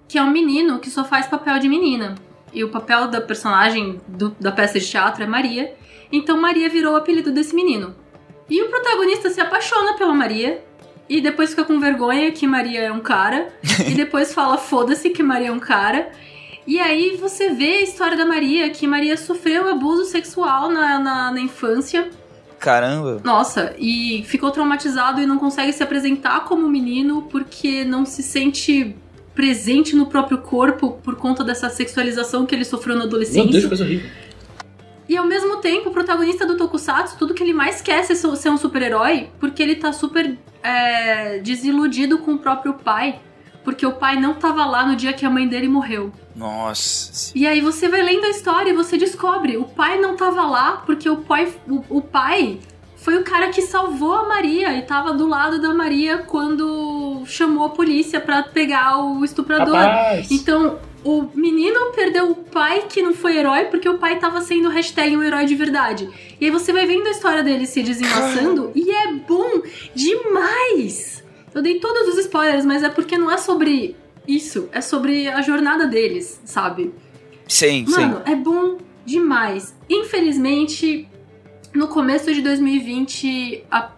[0.07, 2.15] que é um menino que só faz papel de menina.
[2.53, 5.73] E o papel da personagem do- da peça de teatro é Maria.
[6.11, 7.95] Então Maria virou o apelido desse menino.
[8.49, 10.63] E o protagonista se apaixona pela Maria.
[11.09, 13.47] E depois fica com vergonha que Maria é um cara.
[13.87, 16.09] e depois fala foda-se que Maria é um cara.
[16.67, 21.31] E aí você vê a história da Maria, que Maria sofreu abuso sexual na, na,
[21.31, 22.09] na infância.
[22.59, 23.21] Caramba.
[23.23, 28.95] Nossa, e ficou traumatizado e não consegue se apresentar como menino porque não se sente
[29.33, 33.43] presente no próprio corpo por conta dessa sexualização que ele sofreu na adolescência.
[33.43, 34.09] Meu Deus, coisa horrível.
[35.07, 38.15] E ao mesmo tempo, o protagonista do Tokusatsu, tudo que ele mais quer é ser,
[38.15, 43.21] ser um super-herói, porque ele tá super é, desiludido com o próprio pai.
[43.63, 46.11] Porque o pai não tava lá no dia que a mãe dele morreu.
[46.37, 47.31] Nossa.
[47.35, 50.83] E aí você vai lendo a história e você descobre, o pai não tava lá
[50.85, 52.59] porque o pai, o, o pai
[52.95, 57.65] foi o cara que salvou a Maria e tava do lado da Maria quando chamou
[57.65, 59.75] a polícia pra pegar o estuprador.
[59.75, 60.29] Rapaz.
[60.29, 64.69] Então, o menino perdeu o pai que não foi herói porque o pai tava sendo
[64.69, 66.09] hashtag um herói de verdade.
[66.39, 69.61] E aí você vai vendo a história dele se desenlaçando e é bom
[69.95, 71.23] demais!
[71.55, 73.95] Eu dei todos os spoilers, mas é porque não é sobre
[74.27, 76.93] isso, é sobre a jornada deles, sabe?
[77.47, 79.73] Sim, Mano, é bom demais.
[79.89, 81.07] Infelizmente,
[81.73, 83.91] No começo de 2020, a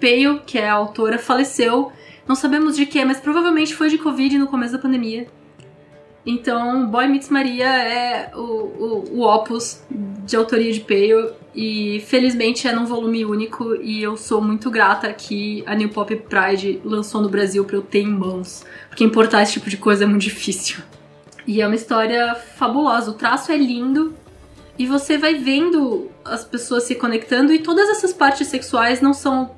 [0.00, 1.92] Peio, que é a autora, faleceu.
[2.26, 5.28] Não sabemos de quê, mas provavelmente foi de Covid no começo da pandemia.
[6.24, 12.68] Então, Boy Meets Maria é o, o, o opus de autoria de Peio e felizmente
[12.68, 17.20] é num volume único e eu sou muito grata que a New Pop Pride lançou
[17.20, 20.22] no Brasil pra eu ter em mãos, porque importar esse tipo de coisa é muito
[20.22, 20.80] difícil.
[21.46, 24.14] E é uma história fabulosa, o traço é lindo
[24.78, 29.50] e você vai vendo as pessoas se conectando e todas essas partes sexuais não são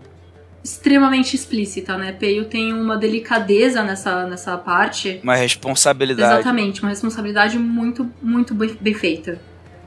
[0.63, 2.13] extremamente explícita, né?
[2.13, 5.21] Peio tem uma delicadeza nessa, nessa parte.
[5.23, 6.35] Uma responsabilidade.
[6.41, 9.41] Exatamente, uma responsabilidade muito, muito bem, bem feita.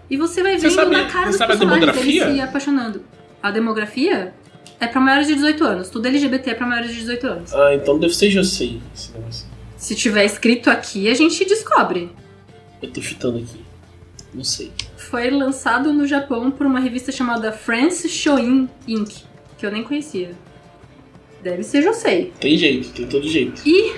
[0.09, 2.25] E você vai Você vendo sabe- na cara você dos a personagens demografia?
[2.25, 3.01] dele se apaixonando.
[3.41, 4.33] A demografia
[4.79, 5.89] é pra maiores de 18 anos.
[5.89, 7.53] Tudo LGBT é pra maiores de 18 anos.
[7.53, 9.47] Ah, então deve ser Josei esse negócio.
[9.77, 12.11] Se tiver escrito aqui, a gente descobre.
[12.81, 13.63] Eu tô chutando aqui.
[14.33, 14.71] Não sei.
[14.97, 19.23] Foi lançado no Japão por uma revista chamada France Shoin Inc.,
[19.57, 20.31] que eu nem conhecia.
[21.45, 22.33] Deve ser Josei.
[22.39, 23.61] Tem jeito, tem todo jeito.
[23.63, 23.93] E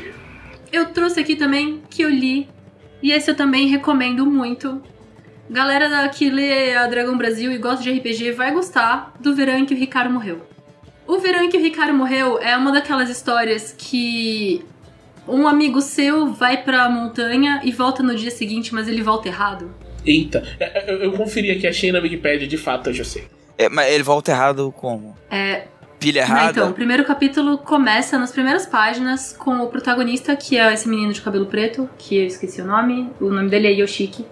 [0.70, 2.46] eu trouxe aqui também que eu li,
[3.02, 4.82] e esse eu também recomendo muito.
[5.50, 9.60] Galera da- que lê a Dragão Brasil e gosta de RPG vai gostar do verão
[9.60, 10.42] em que o Ricardo morreu.
[11.08, 14.62] O verão em que o Ricardo morreu é uma daquelas histórias que
[15.26, 19.74] um amigo seu vai pra montanha e volta no dia seguinte, mas ele volta errado.
[20.06, 23.24] Eita, É, é, eu, eu conferi aqui, achei na Wikipedia, de fato é Josei.
[23.58, 25.16] É, mas ele volta errado como?
[25.32, 25.68] É,
[26.00, 26.52] Pilha errada?
[26.52, 31.12] então, o primeiro capítulo começa nas primeiras páginas com o protagonista, que é esse menino
[31.12, 34.26] de cabelo preto, que eu esqueci o nome, o nome dele é Yoshiki.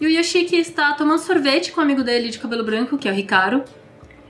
[0.00, 3.12] E o Yoshiki está tomando sorvete com o amigo dele de cabelo branco, que é
[3.12, 3.62] o Hikaru.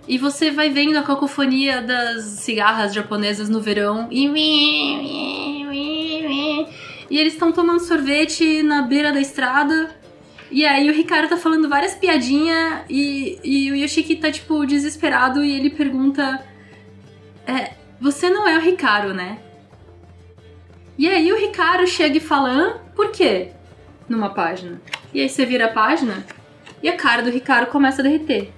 [0.06, 4.26] E você vai vendo a cacofonia das cigarras japonesas no verão e.
[7.08, 9.90] E eles estão tomando sorvete na beira da estrada.
[10.52, 15.42] E aí o Ricardo tá falando várias piadinhas e, e o Yoshiki tá, tipo, desesperado
[15.42, 16.44] e ele pergunta:
[17.46, 19.38] é, Você não é o Ricardo, né?
[20.98, 22.82] E aí o Ricardo chega e fala?
[22.94, 23.48] Por quê?
[24.06, 24.78] Numa página.
[25.14, 26.22] E aí você vira a página
[26.82, 28.52] e a cara do Ricardo começa a derreter.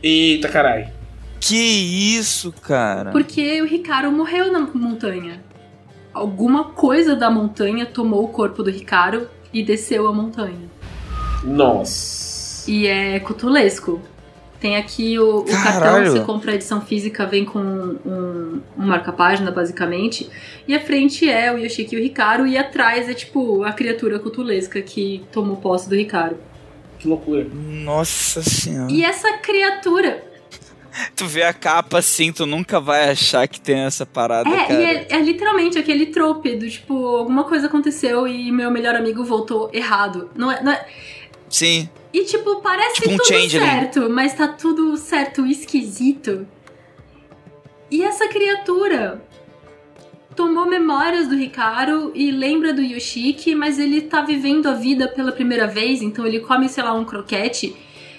[0.00, 0.86] Eita, caralho.
[1.40, 1.56] Que
[2.16, 3.10] isso, cara?
[3.10, 5.42] Porque o Ricardo morreu na montanha.
[6.12, 10.70] Alguma coisa da montanha tomou o corpo do Ricardo e desceu a montanha.
[11.44, 12.70] Nossa.
[12.70, 14.00] E é cutulesco.
[14.60, 19.50] Tem aqui o, o cartão, você compra a edição física, vem com um, um marca-página,
[19.50, 20.30] basicamente.
[20.66, 24.18] E a frente é o Yoshiki e o Ricardo, e atrás é tipo a criatura
[24.18, 26.38] cutulesca que tomou posse do Ricardo.
[26.98, 27.46] Que loucura.
[27.52, 28.90] Nossa senhora.
[28.90, 30.24] E essa criatura.
[31.16, 34.72] Tu vê a capa assim, tu nunca vai achar que tem essa parada, É, cara.
[34.80, 39.24] e é, é literalmente aquele trope do tipo, alguma coisa aconteceu e meu melhor amigo
[39.24, 40.30] voltou errado.
[40.36, 40.62] Não é.
[40.62, 40.86] Não é-
[41.54, 41.88] Sim.
[42.12, 43.64] E tipo, parece Tipo um tudo changeling.
[43.64, 46.44] certo, mas tá tudo certo e esquisito.
[47.88, 49.22] E essa criatura
[50.34, 55.30] tomou memórias do Ricardo e lembra do Yoshiki, mas ele tá vivendo a vida pela
[55.30, 57.76] primeira vez, então ele come, sei lá, um croquete.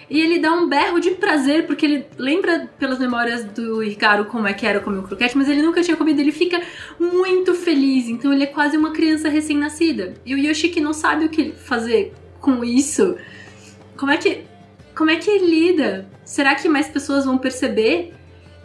[0.10, 4.48] E ele dá um berro de prazer, porque ele lembra pelas memórias do Ricardo como
[4.48, 6.62] é que era comer um croquete, mas ele nunca tinha comido, ele fica
[6.98, 10.14] muito feliz, então ele é quase uma criança recém-nascida.
[10.26, 12.14] E o Yoshiki não sabe o que fazer
[12.46, 13.18] com isso.
[13.98, 14.44] Como é que.
[14.96, 16.08] Como é que lida?
[16.24, 18.14] Será que mais pessoas vão perceber?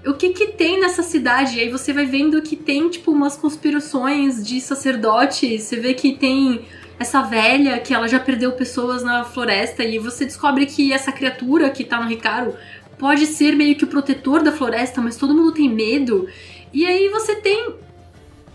[0.07, 1.57] O que que tem nessa cidade?
[1.57, 5.63] E aí você vai vendo que tem, tipo, umas conspirações de sacerdotes.
[5.63, 6.67] Você vê que tem
[6.99, 9.83] essa velha que ela já perdeu pessoas na floresta.
[9.83, 12.55] E você descobre que essa criatura que tá no Ricardo
[12.99, 16.29] pode ser meio que o protetor da floresta, mas todo mundo tem medo.
[16.73, 17.75] E aí você tem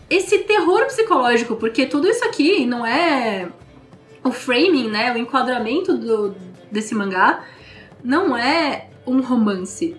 [0.10, 3.50] esse terror psicológico, porque tudo isso aqui não é
[4.26, 6.36] o framing, né, o enquadramento do,
[6.72, 7.44] desse mangá
[8.04, 9.96] não é um romance.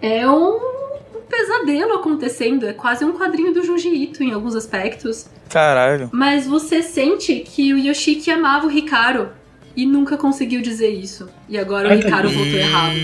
[0.00, 5.28] É um, um pesadelo acontecendo, é quase um quadrinho do Junji Ito em alguns aspectos.
[5.48, 6.08] Caralho.
[6.12, 9.28] Mas você sente que o Yoshiki amava o Hikaru
[9.76, 11.28] e nunca conseguiu dizer isso.
[11.48, 12.34] E agora o tadinho.
[12.34, 12.96] voltou errado.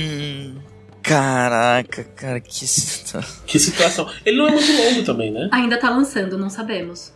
[1.02, 3.22] Caraca, cara, que situação.
[3.46, 4.10] Que situação.
[4.24, 5.48] Ele não é muito longo também, né?
[5.52, 7.12] Ainda tá lançando, não sabemos.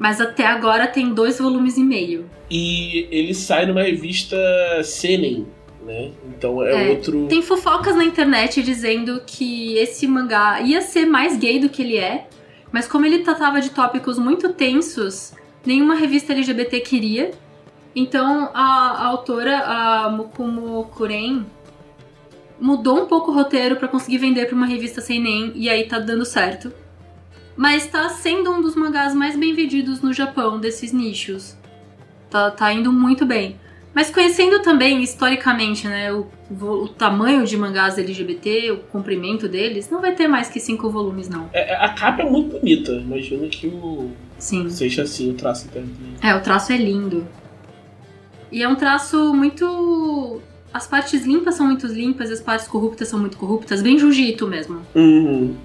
[0.00, 2.24] Mas até agora tem dois volumes e meio.
[2.50, 4.34] E ele sai numa revista
[4.82, 5.46] Senen,
[5.84, 6.10] né?
[6.26, 7.26] Então é, É, outro.
[7.28, 11.98] Tem fofocas na internet dizendo que esse mangá ia ser mais gay do que ele
[11.98, 12.26] é,
[12.72, 15.34] mas como ele tratava de tópicos muito tensos,
[15.66, 17.32] nenhuma revista LGBT queria.
[17.94, 21.44] Então a, a autora, a Mukumo Kuren,
[22.58, 25.84] mudou um pouco o roteiro pra conseguir vender pra uma revista sem nem, e aí
[25.84, 26.72] tá dando certo.
[27.56, 31.56] Mas tá sendo um dos mangás mais bem vendidos no Japão, desses nichos.
[32.30, 33.56] Tá, tá indo muito bem.
[33.92, 40.00] Mas conhecendo também, historicamente, né, o, o, tamanho de mangás LGBT, o comprimento deles, não
[40.00, 41.50] vai ter mais que cinco volumes, não.
[41.52, 42.92] É, a capa é muito bonita.
[42.92, 44.10] Imagino que o.
[44.38, 44.70] Sim.
[44.70, 45.90] Seja assim, o traço também.
[46.22, 47.26] É, o traço é lindo.
[48.52, 50.40] E é um traço muito.
[50.72, 54.82] As partes limpas são muito limpas, as partes corruptas são muito corruptas, bem jiu mesmo.
[54.94, 55.56] Uhum.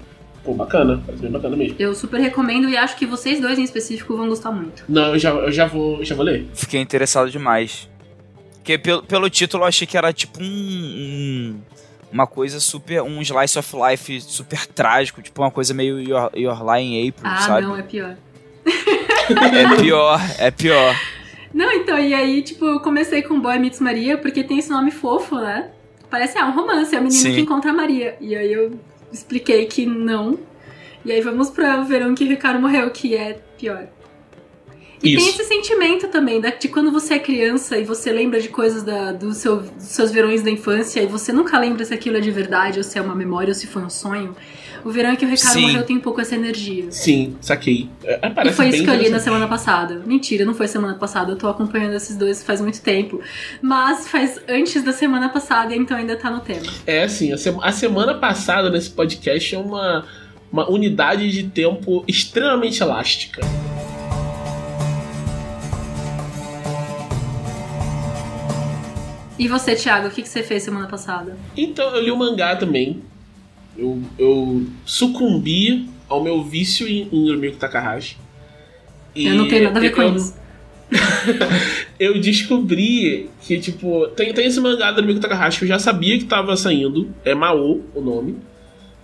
[0.46, 1.74] Pô, bacana, parece bem bacana mesmo.
[1.76, 4.84] Eu super recomendo e acho que vocês dois em específico vão gostar muito.
[4.88, 6.46] Não, eu já, eu já, vou, já vou ler.
[6.54, 7.90] Fiquei interessado demais.
[8.54, 11.60] Porque pelo, pelo título eu achei que era tipo um, um,
[12.12, 13.02] uma coisa super.
[13.02, 17.38] um slice of life super trágico, tipo uma coisa meio Your, Your Lie April, ah,
[17.38, 17.64] sabe?
[17.64, 18.16] Ah, não, é pior.
[19.26, 20.96] é pior, é pior.
[21.52, 24.92] Não, então, e aí, tipo, eu comecei com Boy Meets Maria, porque tem esse nome
[24.92, 25.70] fofo, né?
[26.08, 27.34] Parece, ah, um romance, é o menino Sim.
[27.34, 28.16] que encontra a Maria.
[28.20, 28.78] E aí eu
[29.16, 30.38] expliquei que não.
[31.04, 33.86] E aí vamos pra o verão que o Ricardo morreu, que é pior.
[35.02, 35.24] E Isso.
[35.24, 39.12] tem esse sentimento também, de quando você é criança e você lembra de coisas da,
[39.12, 42.30] do seu, dos seus verões da infância e você nunca lembra se aquilo é de
[42.30, 44.34] verdade ou se é uma memória ou se foi um sonho.
[44.86, 45.62] O verão é que o Ricardo Sim.
[45.62, 46.84] morreu tem um pouco essa energia.
[46.92, 47.90] Sim, saquei.
[48.04, 50.00] É, e foi isso que eu li na semana passada.
[50.06, 51.32] Mentira, não foi semana passada.
[51.32, 53.20] Eu tô acompanhando esses dois faz muito tempo.
[53.60, 56.72] Mas faz antes da semana passada, então ainda tá no tema.
[56.86, 60.06] É, assim, a, se a semana passada nesse podcast é uma,
[60.52, 63.40] uma unidade de tempo extremamente elástica.
[69.36, 71.36] E você, Thiago, o que, que você fez semana passada?
[71.56, 73.02] Então, eu li o mangá também.
[73.76, 78.16] Eu, eu sucumbi ao meu vício em, em Yurmiko Takahashi.
[79.14, 80.36] E eu não tenho nada a ver com eu, isso.
[81.98, 86.18] eu descobri que, tipo, tem, tem esse mangá do Yurmiko Takahashi que eu já sabia
[86.18, 87.10] que tava saindo.
[87.24, 88.36] É Mao o nome.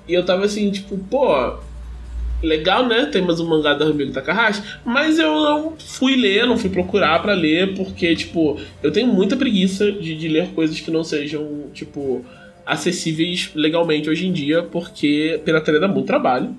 [0.09, 1.59] E eu tava assim, tipo, pô,
[2.43, 3.07] legal, né?
[3.07, 7.35] Temos um mangá da Rumiko Takahashi, mas eu não fui ler, não fui procurar para
[7.35, 12.25] ler, porque, tipo, eu tenho muita preguiça de, de ler coisas que não sejam, tipo,
[12.67, 16.55] acessíveis legalmente hoje em dia, porque pirataria dá muito trabalho.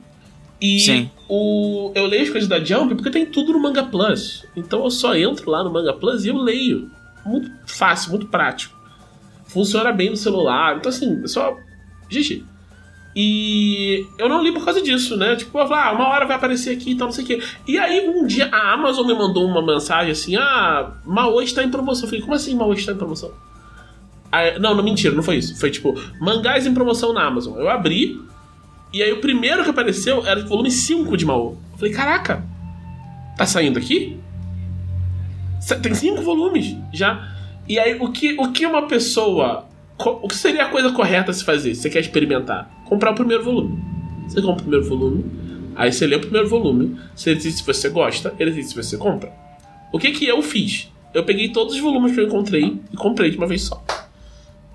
[0.61, 1.09] E Sim.
[1.27, 4.45] O, eu leio as coisas da Jump porque tem tudo no Manga Plus.
[4.55, 6.89] Então eu só entro lá no Manga Plus e eu leio.
[7.25, 8.75] Muito fácil, muito prático.
[9.45, 10.77] Funciona bem no celular.
[10.77, 11.57] Então, assim, é só.
[12.09, 12.43] GG.
[13.15, 15.35] E eu não li por causa disso, né?
[15.35, 17.43] Tipo, eu falei, ah, uma hora vai aparecer aqui e tal, não sei o quê.
[17.67, 21.69] E aí, um dia, a Amazon me mandou uma mensagem assim: ah, Maô está em
[21.69, 22.05] promoção.
[22.05, 23.31] Eu falei, como assim Maô está em promoção?
[24.33, 25.55] Aí, não, não, mentira, não foi isso.
[25.59, 27.55] Foi tipo, mangás em promoção na Amazon.
[27.55, 28.19] Eu abri,
[28.91, 31.55] e aí o primeiro que apareceu era o volume 5 de Maô.
[31.73, 32.43] Eu falei, caraca,
[33.37, 34.17] tá saindo aqui?
[35.83, 37.31] Tem cinco volumes já.
[37.69, 39.67] E aí, o que, o que uma pessoa
[39.97, 41.75] o que seria a coisa correta a se fazer?
[41.75, 42.83] Você quer experimentar?
[42.85, 43.77] Comprar o primeiro volume.
[44.27, 45.25] Você compra o primeiro volume,
[45.75, 48.97] aí você lê o primeiro volume, você diz se você gosta, ele diz se você
[48.97, 49.31] compra.
[49.91, 50.91] O que que eu fiz?
[51.13, 53.82] Eu peguei todos os volumes que eu encontrei e comprei de uma vez só.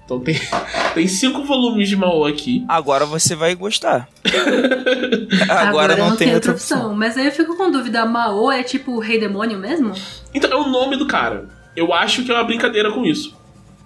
[0.09, 0.35] Então tem,
[0.95, 2.65] tem cinco volumes de Mao aqui.
[2.67, 4.09] Agora você vai gostar.
[5.51, 6.79] Agora, Agora não, não, tem, outra opção.
[6.79, 6.95] opção.
[6.97, 9.93] Mas aí eu fico com dúvida, Mao é tipo o rei demônio mesmo?
[10.33, 11.47] Então, é o nome do cara.
[11.77, 13.37] Eu acho que é uma brincadeira com isso.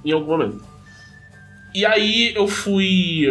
[0.05, 0.63] Em algum momento.
[1.75, 3.25] E aí eu fui.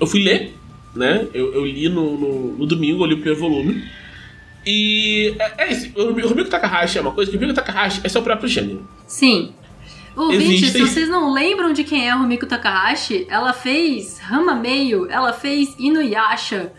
[0.00, 0.56] Eu fui ler,
[0.96, 1.28] né?
[1.34, 3.84] Eu, eu li no, no, no, domingo, eu li o primeiro volume.
[4.64, 5.90] E é, é isso.
[5.98, 8.88] O Rumiko Takahashi é uma coisa que o Rumiko Takahashi é seu próprio gênero.
[9.06, 9.52] Sim.
[10.16, 10.86] Ouvinte, Existem...
[10.86, 15.74] se vocês não lembram de quem é Rumiko Takahashi, ela fez Rama Meio, ela fez
[15.78, 16.72] Inuyasha.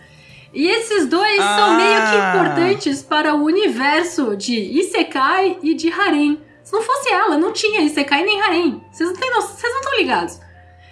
[0.54, 1.56] E esses dois ah.
[1.56, 6.40] são meio que importantes para o universo de Isekai e de Harem.
[6.62, 8.82] Se não fosse ela, não tinha Isekai nem Harem.
[8.92, 10.40] Vocês não vocês não estão ligados.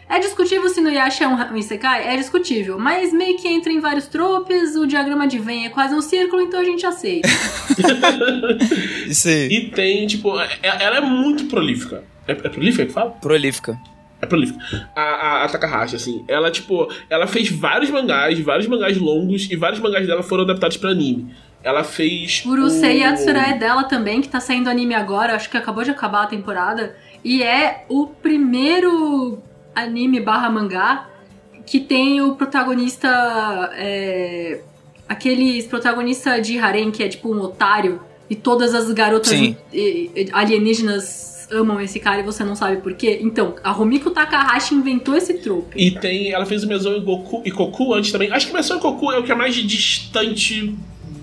[0.10, 2.08] É discutível se no Yasha é um, um Isekai?
[2.08, 5.94] É discutível, mas meio que entra em vários tropes, o diagrama de Venn é quase
[5.94, 7.30] um círculo, então a gente aceita.
[9.06, 9.48] Isso aí.
[9.52, 12.04] E tem, tipo, é, ela é muito prolífica.
[12.30, 13.11] É, é prolífica que fala?
[13.11, 13.80] Prolífica.
[14.21, 14.89] É prolífica.
[14.95, 19.55] A, a, a, Takahashi, assim, ela, tipo, ela fez vários mangás, vários mangás longos, e
[19.55, 21.34] vários mangás dela foram adaptados para anime.
[21.63, 22.43] Ela fez.
[22.45, 22.99] Urusei o...
[22.99, 26.27] Yatsura é dela também, que tá saindo anime agora, acho que acabou de acabar a
[26.27, 26.95] temporada.
[27.23, 29.41] E é o primeiro
[29.75, 31.09] anime barra mangá
[31.65, 33.07] que tem o protagonista.
[33.73, 34.61] É,
[35.07, 39.55] aqueles protagonista de harem, que é tipo um otário, e todas as garotas
[40.34, 43.20] alienígenas amam esse cara e você não sabe por quê.
[43.22, 45.78] Então, a Romiko Takahashi inventou esse trope.
[45.78, 46.32] E tem.
[46.32, 48.32] Ela fez o Meson e Goku e Goku antes também.
[48.32, 50.76] Acho que o Meson e Goku é o que é mais distante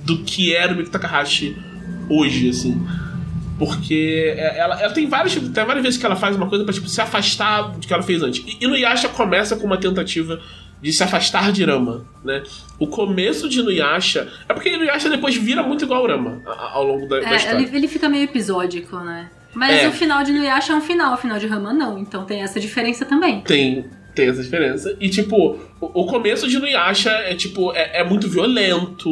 [0.04, 1.56] do que era o Miki Takahashi
[2.08, 2.80] hoje, assim.
[3.58, 6.74] Porque é, ela, ela tem, várias, tem várias vezes que ela faz uma coisa pra
[6.74, 8.44] tipo, se afastar do que ela fez antes.
[8.46, 10.40] E, e no Yasha começa com uma tentativa
[10.82, 12.42] de se afastar de Rama, né?
[12.78, 14.28] O começo de Inuyasha...
[14.46, 17.58] É porque Inuyasha depois vira muito igual Rama ao longo da, é, da história.
[17.58, 19.30] Ele, ele fica meio episódico, né?
[19.56, 19.88] Mas É.
[19.88, 21.98] o final de Inuyasha é um final, o final de Rama não.
[21.98, 23.40] Então tem essa diferença também.
[23.40, 24.94] Tem, tem essa diferença.
[25.00, 29.08] E, tipo, o, o começo de Inuyasha é, tipo, é, é muito violento,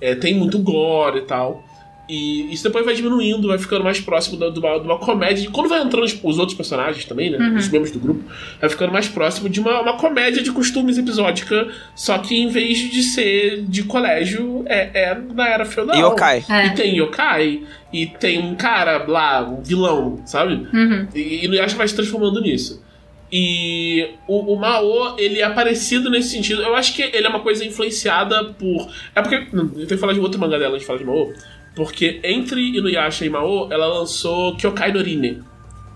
[0.00, 1.64] é, tem muito gore e tal.
[2.08, 5.44] E isso depois vai diminuindo, vai ficando mais próximo de uma, de uma comédia.
[5.44, 7.54] E quando vai entrando os, os outros personagens também, né?
[7.54, 8.24] Os membros do grupo,
[8.58, 11.68] vai ficando mais próximo de uma, uma comédia de costumes episódica.
[11.94, 15.96] Só que em vez de ser de colégio, é, é na era feudal.
[15.96, 16.44] E Yokai.
[16.48, 16.66] É.
[16.66, 20.66] E tem yokai, e tem um cara lá, um vilão, sabe?
[20.72, 21.06] Uhum.
[21.14, 22.82] E, e Inuyasha vai se transformando nisso.
[23.30, 26.62] E o, o Mao, ele é parecido nesse sentido.
[26.62, 28.88] Eu acho que ele é uma coisa influenciada por.
[29.14, 29.46] É porque.
[29.52, 31.30] não, Eu tenho que falar de outro mangá dela antes de falar de Mao.
[31.78, 35.40] Porque entre Inuyasha e Mao, ela lançou Kyokai no Rine.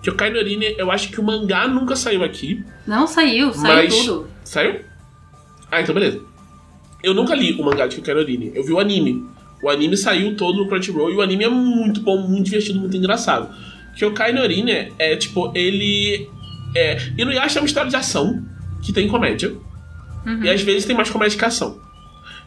[0.01, 2.64] Kyokai no Rine, eu acho que o mangá nunca saiu aqui.
[2.87, 4.28] Não saiu, saiu Mas- tudo.
[4.45, 4.80] Saiu?
[5.68, 6.20] Ah, então beleza.
[7.03, 8.53] Eu nunca li o mangá de Kyokai no Rine.
[8.55, 9.26] Eu vi o anime.
[9.61, 12.97] O anime saiu todo no Crunchyroll e o anime é muito bom, muito divertido, muito
[12.97, 13.53] engraçado.
[13.97, 16.28] Kyokai no Rine é tipo, ele.
[16.76, 18.41] É, Inuyasha é uma história de ação
[18.85, 19.53] que tem comédia.
[20.45, 21.80] E às vezes tem mais comédia que ação.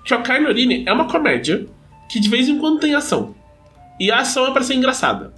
[0.06, 1.68] Kyokai no Rine é uma comédia
[2.10, 3.36] que de vez em quando tem ação.
[4.00, 5.34] E a ação é pra ser engraçada.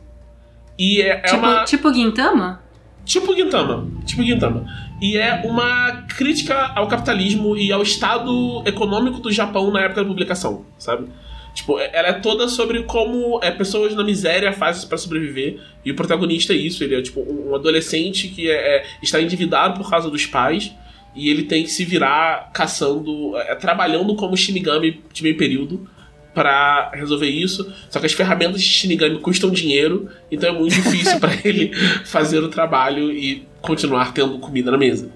[0.78, 1.64] E é, é tipo, uma.
[1.64, 2.62] tipo Gintama?
[3.06, 3.88] Tipo Gintama.
[4.06, 4.66] Tipo Gintama.
[5.02, 10.08] E é uma crítica ao capitalismo e ao estado econômico do Japão na época da
[10.08, 11.08] publicação, sabe?
[11.54, 15.60] Tipo, é- ela é toda sobre como é, pessoas na miséria fazem pra sobreviver.
[15.86, 19.22] E o protagonista é isso, ele é tipo um um adolescente que é, é- está
[19.22, 20.72] endividado por causa dos pais.
[21.16, 25.90] E ele tem que se virar caçando, é, trabalhando como Shinigami de meio período
[26.38, 27.74] pra resolver isso.
[27.90, 31.72] Só que as ferramentas de Shinigami custam dinheiro, então é muito difícil pra ele
[32.06, 35.10] fazer o trabalho e continuar tendo comida na mesa.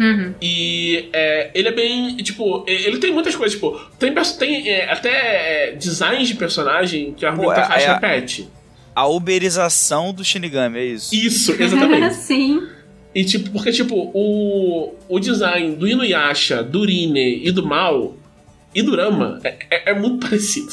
[0.00, 0.32] Uhum.
[0.40, 2.16] E é, ele é bem.
[2.16, 3.54] Tipo, ele tem muitas coisas.
[3.54, 8.48] Tipo, tem, tem é, até é, designs de personagem que a é- Takahashi é- repete.
[8.94, 11.14] A uberização do Shinigami, é isso.
[11.14, 12.14] Isso, exatamente.
[12.16, 12.66] Sim.
[13.14, 18.16] E tipo, porque tipo, o, o design do Inuyasha, do Rine e do Mal
[18.74, 20.72] e do Rama é, é- é muito parecido,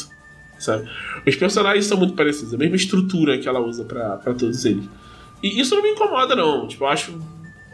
[0.58, 0.88] sabe?
[1.26, 4.84] Os personagens são muito parecidos, a mesma estrutura que ela usa pra, pra todos eles.
[5.42, 6.66] E isso não me incomoda, não.
[6.68, 7.18] Tipo, eu acho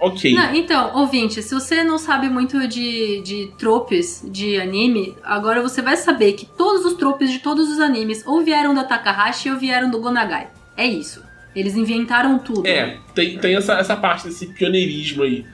[0.00, 0.32] ok.
[0.34, 5.82] Não, então, ouvinte, se você não sabe muito de, de tropes de anime, agora você
[5.82, 9.58] vai saber que todos os tropes de todos os animes ou vieram da Takahashi ou
[9.58, 10.48] vieram do Gonagai.
[10.76, 11.22] É isso.
[11.54, 12.66] Eles inventaram tudo.
[12.66, 15.44] É, tem, tem essa, essa parte desse pioneirismo aí.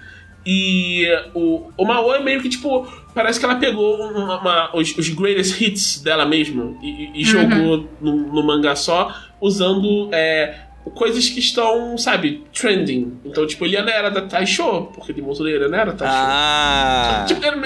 [0.44, 2.86] E o, o Mao é meio que tipo.
[3.14, 7.24] Parece que ela pegou uma- uma- os, os greatest hits dela mesma e, e- e
[7.24, 10.54] jogou no, no mangá só, usando é,
[10.94, 13.18] coisas que estão, sabe, trending.
[13.24, 16.14] Então, tipo, ele é na era da Taisho, porque Demon Slayer é na era Taisho.
[16.16, 17.24] Ah!
[17.28, 17.56] Tipo, ele,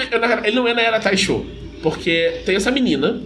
[0.43, 1.45] ele não é na era Taisho,
[1.81, 3.21] porque tem essa menina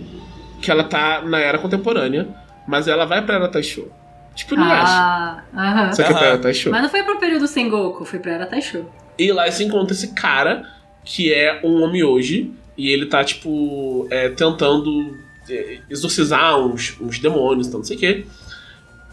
[0.62, 2.28] que ela tá na era contemporânea,
[2.68, 3.88] mas ela vai pra era Taisho.
[4.36, 4.94] Tipo, não acha.
[4.94, 5.92] Ah, aham.
[5.92, 6.72] Só que é pra era Taisho.
[6.72, 8.86] Mas não foi pro período Sengoku, foi pra Era Taisho.
[9.20, 10.64] E lá você encontra esse cara,
[11.04, 15.18] que é um homem hoje, e ele tá, tipo, é, tentando
[15.50, 18.26] é, exorcizar uns, uns demônios, então não sei o quê.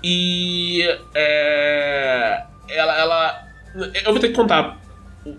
[0.02, 0.82] E.
[1.14, 3.48] É, ela, ela.
[4.04, 4.80] Eu vou ter que contar,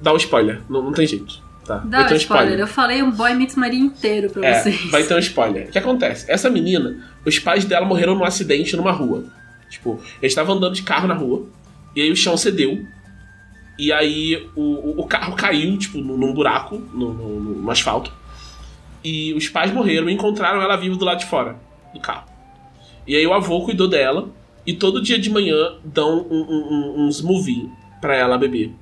[0.02, 1.42] dar o spoiler, não, não tem jeito.
[1.66, 1.78] Tá?
[1.86, 2.60] Dá ter um spoiler.
[2.60, 4.90] Eu falei um Boy Meets Maria inteiro pra É, vocês.
[4.90, 5.68] vai ter um spoiler.
[5.68, 6.26] O que acontece?
[6.30, 9.24] Essa menina, os pais dela morreram num acidente numa rua.
[9.70, 11.46] Tipo, eles estavam andando de carro na rua,
[11.96, 12.84] e aí o chão cedeu.
[13.80, 18.12] E aí o, o, carro caiu, tipo, num, buraco, no, no- no asfalto.
[19.02, 21.58] E os pais morreram e encontraram ela viva do lado de fora
[21.94, 22.26] do carro.
[23.08, 24.28] E aí o avô cuidou dela,
[24.68, 27.70] e todo dia de manhã dão um, um, um, um smoothie
[28.02, 28.74] pra ela beber.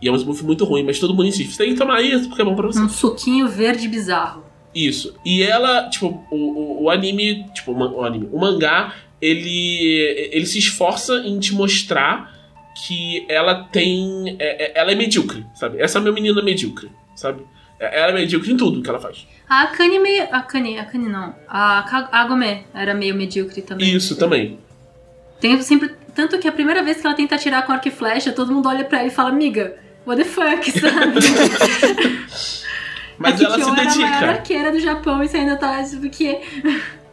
[0.00, 1.52] E é um smoothie muito ruim, mas todo mundo insiste.
[1.52, 2.80] Você tem que tomar isso porque é bom pra você.
[2.80, 4.44] Um suquinho verde bizarro.
[4.72, 5.14] Isso.
[5.24, 10.58] E ela, tipo, o, o, o anime, tipo, o anime, o mangá, ele, ele se
[10.58, 12.31] esforça em te mostrar
[12.74, 14.36] que ela tem.
[14.38, 15.80] é- é- ela é medíocre, sabe?
[15.80, 17.44] Essa é a minha menina medíocre, sabe?
[17.80, 19.26] É- Ela é medíocre em tudo que ela faz.
[19.48, 20.22] A Akane meio.
[20.30, 21.34] A Akane, a Akane não.
[21.48, 23.92] A Agome era meio medíocre também.
[23.94, 24.58] Isso também.
[25.40, 25.90] Tem sempre.
[26.14, 28.68] Tanto que a primeira vez que ela tenta atirar com arco e flecha, todo mundo
[28.68, 31.18] olha pra ela e fala, amiga, what the fuck, sabe?
[33.18, 34.30] Mas a ela se Kikyo era a maior dedica.
[34.30, 36.38] arqueira do Japão e você ainda tá tipo, que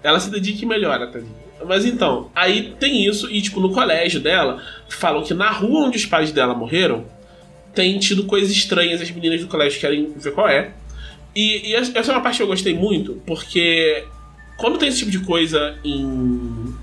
[0.04, 1.32] Ela se dedica e melhora, tadinha.
[1.68, 5.98] Mas então, aí tem isso, e tipo, no colégio dela, falam que na rua onde
[5.98, 7.06] os pais dela morreram,
[7.74, 10.72] tem tido coisas estranhas, as meninas do colégio querem ver qual é.
[11.36, 14.04] E, e essa é uma parte que eu gostei muito, porque
[14.58, 16.74] quando tem esse tipo de coisa em,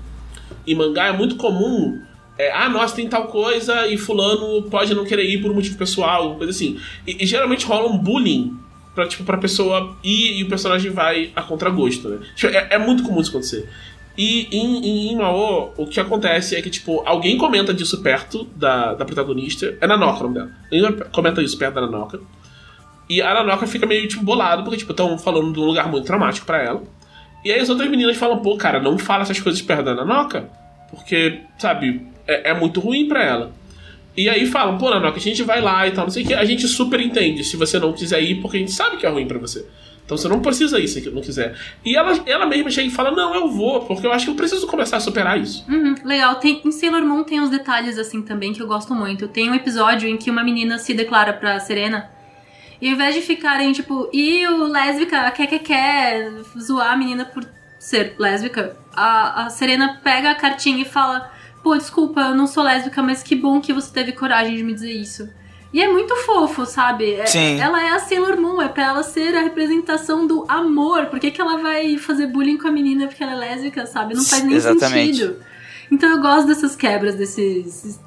[0.65, 1.99] em mangá, é muito comum.
[2.37, 5.77] é, ah, nossa, tem tal coisa e fulano pode não querer ir por um motivo
[5.77, 6.79] pessoal, coisa assim.
[7.05, 8.55] E, e geralmente rola um bullying
[8.95, 12.19] pra, tipo, pra pessoa ir e o personagem vai a contragosto, né?
[12.35, 13.69] Tipo, É, é muito comum isso acontecer.
[14.17, 18.45] E em, em, em Mao, o que acontece é que, tipo, alguém comenta disso perto
[18.55, 19.77] da, da protagonista.
[19.79, 20.51] É Nanoka o nome dela.
[20.71, 22.19] Alguém comenta isso perto da Nanoka.
[23.07, 26.05] E a Nanoka fica meio, tipo, bolado, porque, tipo, estão falando de um lugar muito
[26.05, 26.83] traumático para ela.
[27.45, 30.49] E aí as outras meninas falam, pô, cara, não fala essas coisas perto da Nanoka.
[30.89, 33.51] Porque, sabe, é, é muito ruim para ela.
[34.15, 36.33] E aí falam, pô, Nanoka, a gente vai lá e tal, não sei o que.
[36.33, 39.09] A gente super entende se você não quiser ir, porque a gente sabe que é
[39.09, 39.63] ruim para você.
[40.07, 41.53] Então você não precisa ir se não quiser.
[41.83, 44.35] E ela, ela mesma chega e fala: Não, eu vou, porque eu acho que eu
[44.35, 45.65] preciso começar a superar isso.
[45.69, 46.35] Uhum, legal.
[46.35, 49.27] Tem, em Sailor Moon tem uns detalhes assim também que eu gosto muito.
[49.27, 52.09] Tem um episódio em que uma menina se declara pra Serena.
[52.81, 57.25] E ao invés de ficarem, tipo, e o lésbica quer, quer, quer zoar a menina
[57.25, 57.45] por
[57.77, 61.29] ser lésbica, a, a Serena pega a cartinha e fala:
[61.61, 64.73] Pô, desculpa, eu não sou lésbica, mas que bom que você teve coragem de me
[64.73, 65.29] dizer isso.
[65.73, 67.13] E é muito fofo, sabe?
[67.13, 67.59] É, Sim.
[67.59, 71.07] Ela é a Sailor Moon, é pra ela ser a representação do amor.
[71.07, 74.13] Por que, que ela vai fazer bullying com a menina porque ela é lésbica, sabe?
[74.15, 75.17] Não faz nem Exatamente.
[75.17, 75.37] sentido.
[75.91, 77.99] Então eu gosto dessas quebras, desses.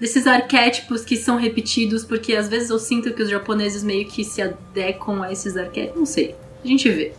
[0.00, 4.24] desses arquétipos que são repetidos, porque às vezes eu sinto que os japoneses meio que
[4.24, 5.98] se adequam a esses arquétipos.
[5.98, 6.34] Não sei.
[6.64, 7.12] A gente vê.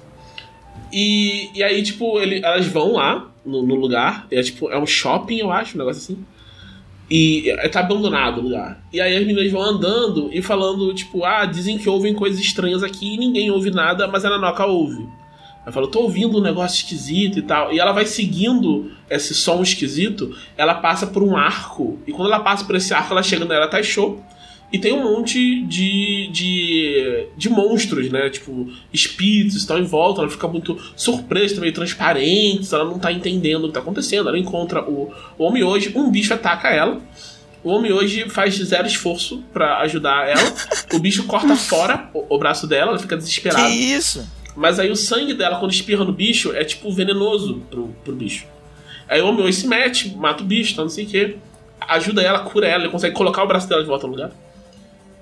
[0.92, 4.28] E, e aí, tipo, ele, elas vão lá no, no lugar.
[4.32, 6.26] É tipo, é um shopping, eu acho, um negócio assim.
[7.10, 8.80] E é, tá abandonado o lugar.
[8.94, 12.84] E aí as meninas vão andando e falando, tipo, ah, dizem que ouvem coisas estranhas
[12.84, 15.08] aqui e ninguém ouve nada, mas a Nanoka ouve.
[15.64, 17.74] Ela fala, tô ouvindo um negócio esquisito e tal.
[17.74, 22.00] E ela vai seguindo esse som esquisito, ela passa por um arco.
[22.08, 24.20] E quando ela passa por esse arco, ela chega na Era Taisho.
[24.72, 28.30] E tem um monte de, de, de monstros, né?
[28.30, 30.22] Tipo, espíritos estão em volta.
[30.22, 32.74] Ela fica muito surpresa, meio transparente.
[32.74, 34.30] Ela não tá entendendo o que tá acontecendo.
[34.30, 37.02] Ela encontra o, o homem hoje, um bicho ataca ela.
[37.64, 40.54] O homem hoje faz zero esforço pra ajudar ela.
[40.94, 43.70] o bicho corta fora o, o braço dela, ela fica Que desesperada.
[43.70, 44.26] isso?
[44.56, 48.46] Mas aí o sangue dela, quando espirra no bicho, é tipo venenoso pro, pro bicho.
[49.08, 51.36] Aí o homem hoje se mete, mata o bicho, tá, não sei o quê.
[51.82, 54.32] Ajuda ela, cura ela, ele consegue colocar o braço dela de volta no lugar.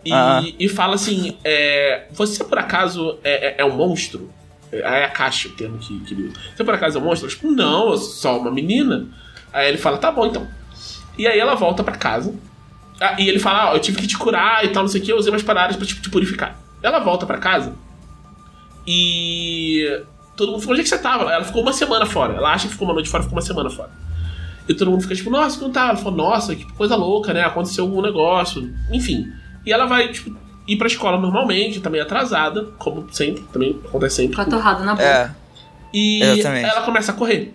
[0.06, 0.41] E, Ah.
[0.60, 4.32] e fala assim: é, Você por acaso é, é- é um monstro?
[4.72, 6.36] É a caixa o termo que, que ele usa.
[6.56, 7.28] Você por acaso é um monstro?
[7.28, 9.08] Ela, tipo, não, eu sou só uma menina.
[9.54, 10.48] Aí ele fala: Tá bom então.
[11.18, 12.34] E aí ela volta pra casa.
[13.00, 15.12] Ah, e ele fala: Eu tive que te curar e tal, não sei o que,
[15.12, 16.60] eu usei umas paradas pra tipo, te purificar.
[16.84, 17.74] Ela volta pra casa
[18.86, 20.02] e
[20.36, 21.32] todo mundo ficou, onde é que você tava?
[21.32, 22.34] Ela ficou uma semana fora.
[22.36, 23.89] Ela acha que ficou uma noite fora, ficou uma semana fora.
[24.68, 25.91] E todo mundo fica tipo, nossa, que não tava?
[25.91, 27.41] Ela falou, nossa, que coisa louca, né?
[27.43, 28.70] Aconteceu algum negócio.
[28.91, 29.32] Enfim.
[29.68, 30.34] E ela vai, tipo,
[30.65, 34.38] ir pra escola normalmente, também atrasada, como sempre, também acontece sempre.
[34.38, 35.03] Com a torrada na boca.
[35.03, 35.32] É.
[35.93, 36.70] E Exatamente.
[36.70, 37.53] ela começa a correr.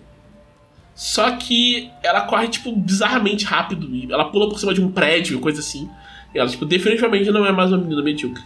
[0.93, 3.87] Só que ela corre, tipo, bizarramente rápido.
[3.91, 5.89] E ela pula por cima de um prédio, coisa assim.
[6.35, 8.43] E ela, tipo, definitivamente não é mais uma menina medíocre.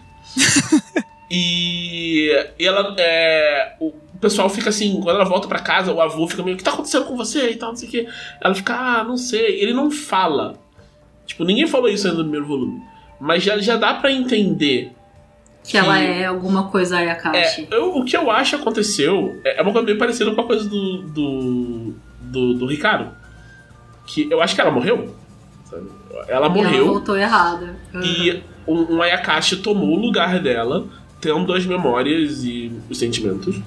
[1.29, 2.95] e, e ela.
[2.97, 3.91] É, o
[4.21, 6.71] pessoal fica assim, quando ela volta pra casa, o avô fica meio, o que tá
[6.71, 8.07] acontecendo com você e tal, não sei o quê.
[8.39, 9.61] Ela fica, ah, não sei.
[9.61, 10.57] Ele não fala.
[11.25, 12.81] Tipo, ninguém falou isso ainda no primeiro volume.
[13.19, 14.91] Mas já, já dá pra entender
[15.63, 17.67] Que ela é alguma coisa Ayakashi.
[17.71, 20.41] é, eu- o que eu acho que aconteceu é é uma coisa meio parecida com
[20.41, 23.11] a coisa do, do, do, do Ricardo.
[24.05, 25.13] Que eu acho que ela morreu.
[25.69, 25.87] sabe?
[26.11, 27.75] Ela E ela morreu voltou errada.
[27.93, 28.01] Uhum.
[28.01, 30.85] e um, um Ayakashi tomou o lugar dela,
[31.19, 33.59] tendo as memórias e os sentimentos.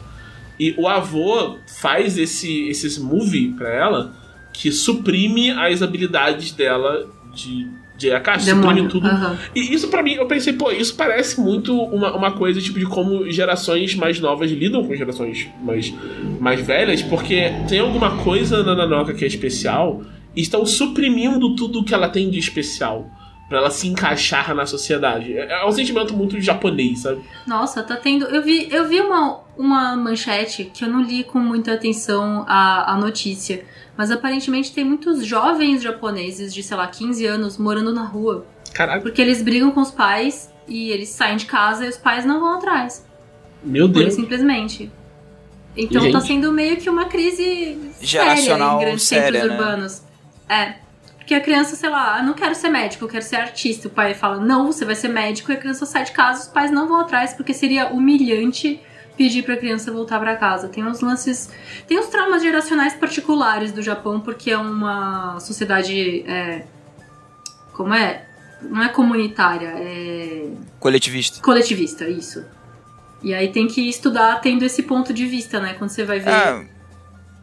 [0.58, 4.12] E o avô faz esse, esses movie pra ela
[4.52, 7.66] que suprime as habilidades dela de,
[8.00, 8.88] de Ayakashi, suprime Demônio.
[8.88, 9.06] tudo.
[9.06, 9.38] Aham.
[9.54, 12.86] E isso pra mim, eu pensei, pô, isso parece muito uma, uma coisa tipo de
[12.86, 15.92] como gerações mais novas lidam com gerações mais,
[16.40, 20.02] mais velhas, porque tem alguma coisa na Nanoka que é especial
[20.34, 23.06] e estão suprimindo tudo que ela tem de especial
[23.50, 25.36] pra ela se encaixar na sociedade.
[25.36, 27.20] É, é um sentimento muito japonês, sabe?
[27.46, 28.24] Nossa, tá tendo.
[28.26, 32.94] Eu vi, eu vi uma, uma manchete que eu não li com muita atenção a,
[32.94, 33.64] a notícia.
[33.96, 38.46] Mas aparentemente tem muitos jovens japoneses de, sei lá, 15 anos morando na rua.
[38.72, 42.24] Caralho, Porque eles brigam com os pais e eles saem de casa e os pais
[42.24, 43.04] não vão atrás.
[43.62, 44.14] meu Pura Deus.
[44.14, 44.90] simplesmente.
[45.76, 46.12] Então Gente.
[46.12, 49.52] tá sendo meio que uma crise Geracional séria em grandes séria, centros né?
[49.58, 50.02] urbanos.
[50.48, 50.74] É.
[51.16, 53.86] Porque a criança, sei lá, eu não quero ser médico, eu quero ser artista.
[53.86, 56.48] O pai fala, não, você vai ser médico, e a criança sai de casa, os
[56.48, 58.80] pais não vão atrás, porque seria humilhante
[59.20, 60.66] pedir pra criança voltar pra casa.
[60.66, 61.50] Tem uns lances.
[61.86, 66.24] Tem uns traumas geracionais particulares do Japão, porque é uma sociedade.
[66.26, 66.64] é,
[67.74, 68.24] como é?
[68.62, 70.46] Não é comunitária, é
[70.78, 71.42] Coletivista.
[71.42, 72.42] coletivista, isso.
[73.22, 75.74] E aí tem que estudar tendo esse ponto de vista, né?
[75.74, 76.30] Quando você vai ver.
[76.30, 76.64] Ah,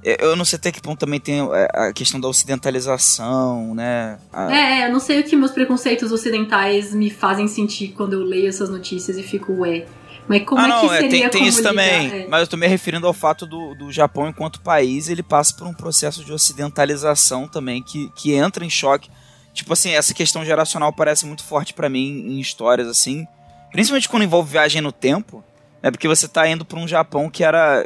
[0.03, 4.17] Eu não sei até que ponto também tem é, a questão da ocidentalização, né?
[4.33, 4.51] A...
[4.51, 8.47] É, eu não sei o que meus preconceitos ocidentais me fazem sentir quando eu leio
[8.47, 9.85] essas notícias e fico, ué.
[10.27, 12.23] Mas como ah, é não, que seria é, tem, tem isso também.
[12.23, 12.27] É.
[12.27, 15.65] Mas eu tô me referindo ao fato do, do Japão, enquanto país, ele passa por
[15.67, 19.09] um processo de ocidentalização também que, que entra em choque.
[19.53, 23.25] Tipo assim, essa questão geracional parece muito forte pra mim em histórias assim.
[23.71, 25.43] Principalmente quando envolve viagem no tempo.
[25.81, 27.85] É porque você tá indo pra um Japão que era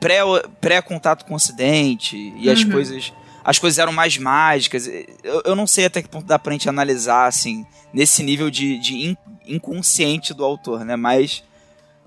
[0.00, 0.20] pré-
[0.60, 2.70] pré-contato com o Ocidente e as Uhum.
[2.70, 3.12] coisas.
[3.42, 4.86] As coisas eram mais mágicas.
[5.22, 8.78] Eu, eu não sei até que ponto dá pra gente analisar, assim, nesse nível de,
[8.78, 9.16] de in-
[9.46, 10.96] inconsciente do autor, né?
[10.96, 11.42] Mas.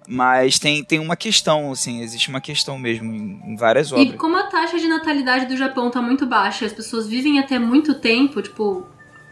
[0.09, 4.15] Mas tem, tem uma questão, assim, existe uma questão mesmo em, em várias E obras.
[4.15, 7.93] como a taxa de natalidade do Japão tá muito baixa, as pessoas vivem até muito
[7.95, 8.87] tempo, tipo,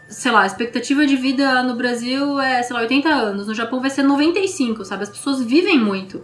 [0.06, 3.80] sei lá, a expectativa de vida no Brasil é, sei lá, 80 anos, no Japão
[3.80, 5.04] vai ser 95, sabe?
[5.04, 6.22] As pessoas vivem muito.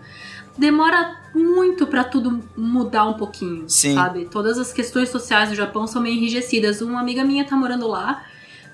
[0.59, 3.95] Demora muito pra tudo mudar um pouquinho, Sim.
[3.95, 4.27] sabe?
[4.27, 6.83] Todas as questões sociais do Japão são meio enrijecidas.
[6.83, 8.23] Uma amiga minha tá morando lá,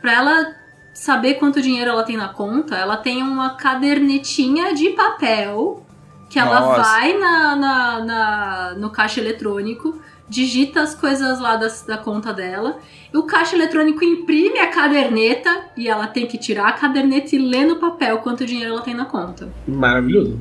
[0.00, 0.56] pra ela
[0.98, 5.84] saber quanto dinheiro ela tem na conta, ela tem uma cadernetinha de papel
[6.28, 6.82] que ela Nossa.
[6.82, 12.78] vai na, na, na- no caixa eletrônico, digita as coisas lá das- da conta dela,
[13.14, 17.38] e o caixa eletrônico imprime a caderneta e ela tem que tirar a caderneta e
[17.38, 19.48] ler no papel quanto dinheiro ela tem na conta.
[19.66, 20.38] Maravilhoso.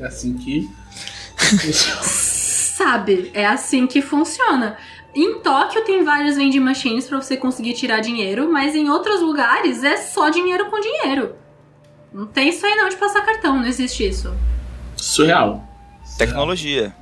[0.00, 0.68] É assim que.
[2.02, 4.76] Sabe, é assim que funciona.
[5.14, 9.82] Em Tóquio tem várias vending machines pra você conseguir tirar dinheiro, mas em outros lugares
[9.82, 11.34] é só dinheiro com dinheiro.
[12.12, 14.32] Não tem isso aí não de passar cartão, não existe isso.
[14.96, 15.64] Surreal.
[16.18, 16.94] Tecnologia.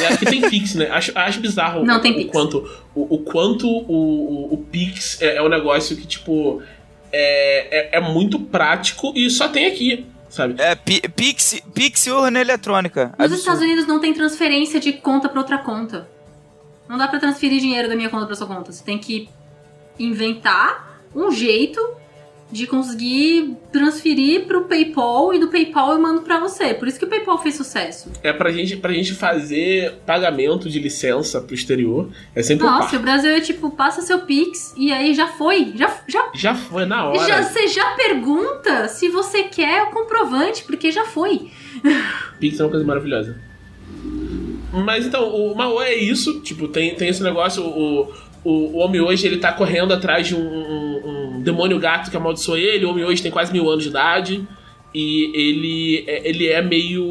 [0.00, 0.90] E aqui tem Pix, né?
[0.90, 2.30] Acho, acho bizarro Não o, tem o Pix.
[2.32, 2.58] quanto
[2.94, 6.62] o, o quanto o, o, o Pix é, é um negócio que, tipo,
[7.12, 10.54] é, é, é muito prático e só tem aqui, sabe?
[10.58, 13.06] É, pi- Pix, Pix e urna eletrônica.
[13.06, 13.34] Nos Absurdo.
[13.38, 16.08] Estados Unidos não tem transferência de conta pra outra conta.
[16.92, 18.70] Não dá pra transferir dinheiro da minha conta pra sua conta.
[18.70, 19.26] Você tem que
[19.98, 21.80] inventar um jeito
[22.50, 26.74] de conseguir transferir pro PayPal e do PayPal eu mando pra você.
[26.74, 28.12] Por isso que o PayPal fez sucesso.
[28.22, 32.10] É pra gente, pra gente fazer pagamento de licença pro exterior.
[32.34, 32.96] É sempre Nossa, parto.
[32.96, 35.72] o Brasil é tipo, passa seu Pix e aí já foi.
[35.74, 37.26] Já, já, Já foi na hora.
[37.26, 41.50] já Você já pergunta se você quer o comprovante, porque já foi.
[42.38, 43.34] Pix é uma coisa maravilhosa.
[44.72, 46.40] Mas então, o Mao é isso.
[46.40, 47.62] Tipo, tem, tem esse negócio.
[47.62, 48.12] O,
[48.44, 52.16] o, o homem hoje ele tá correndo atrás de um, um- um demônio gato que
[52.16, 52.84] amaldiçoou ele.
[52.86, 54.46] O homem hoje tem quase mil anos de idade.
[54.94, 57.04] E ele, é- ele é meio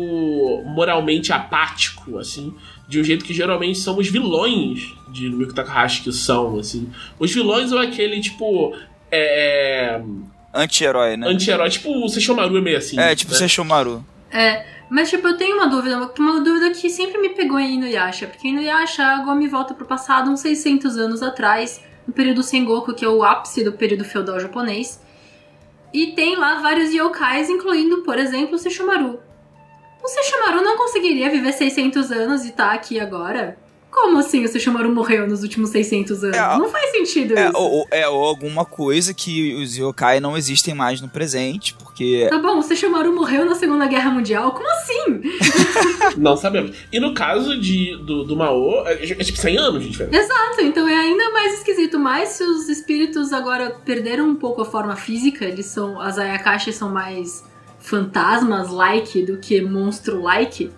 [0.65, 2.53] moralmente apático, assim.
[2.87, 6.89] De um jeito que geralmente são os vilões de Miku Takahashi que são, assim.
[7.19, 8.75] Os vilões são aquele, tipo.
[9.11, 10.01] É.
[10.53, 11.27] Anti-herói, né?
[11.27, 11.69] Anti-herói.
[11.69, 12.99] Tipo o Sesshomaru é meio assim.
[12.99, 13.37] é, tipo né?
[13.37, 14.05] Sesshomaru.
[14.31, 18.27] É, mas tipo, eu tenho uma dúvida, uma dúvida que sempre me pegou em Inuyasha,
[18.27, 23.05] porque Inuyasha, a Gomi volta pro passado uns 600 anos atrás, no período Sengoku, que
[23.05, 25.01] é o ápice do período feudal japonês,
[25.93, 29.17] e tem lá vários yokais, incluindo, por exemplo, o Sesshomaru.
[30.03, 33.57] O Sesshomaru não conseguiria viver 600 anos e tá aqui agora?
[33.91, 36.37] Como assim o Sesshomaru morreu nos últimos 600 anos?
[36.37, 37.57] É, não faz sentido É isso.
[37.57, 42.27] ou, é, ou alguma coisa que os yokai não existem mais no presente, porque.
[42.29, 44.51] Tá bom, o Sesshomaru morreu na Segunda Guerra Mundial?
[44.53, 45.21] Como assim?
[46.17, 46.75] Não sabemos.
[46.91, 50.17] E no caso de, do, do Mao, é, é tipo 100 anos de diferença.
[50.17, 51.99] Exato, então é ainda mais esquisito.
[51.99, 55.99] Mas se os espíritos agora perderam um pouco a forma física, eles são.
[55.99, 57.43] As Ayakashi são mais
[57.79, 60.71] fantasmas-like do que monstro-like.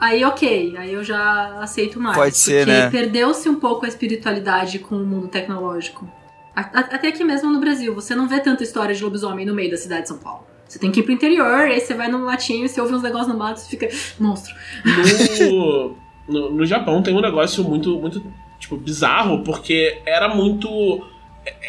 [0.00, 2.16] Aí ok, aí eu já aceito mais.
[2.16, 2.90] Pode ser, porque né?
[2.90, 6.08] perdeu-se um pouco a espiritualidade com o mundo tecnológico.
[6.54, 9.76] Até aqui mesmo no Brasil, você não vê tanta história de lobisomem no meio da
[9.76, 10.44] cidade de São Paulo.
[10.68, 13.28] Você tem que ir pro interior, aí você vai no matinho, você ouve uns negócios
[13.28, 13.88] no mato e fica.
[14.20, 14.54] Monstro.
[14.84, 15.96] No,
[16.28, 18.22] no, no Japão tem um negócio muito, muito
[18.58, 20.68] tipo, bizarro, porque era muito.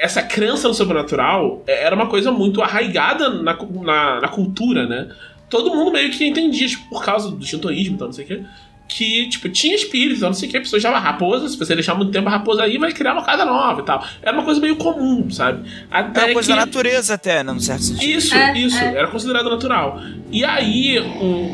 [0.02, 5.10] Essa crença no sobrenatural era uma coisa muito arraigada na, na, na cultura, né?
[5.50, 8.28] Todo mundo meio que entendia, tipo, por causa do shintoísmo e tal, não sei o
[8.28, 8.41] quê.
[8.88, 11.93] Que, tipo, tinha espíritos, não sei o que, a pessoa chama raposa, se você deixar
[11.93, 14.04] muito tempo a raposa aí, vai criar uma casa nova e tal.
[14.22, 15.70] Era uma coisa meio comum, sabe?
[15.91, 16.56] É Até uma coisa que...
[16.56, 18.10] da natureza até, né, num certo sentido.
[18.10, 18.95] Isso, É, isso, é.
[18.95, 20.02] era considerado natural.
[20.32, 20.98] E aí,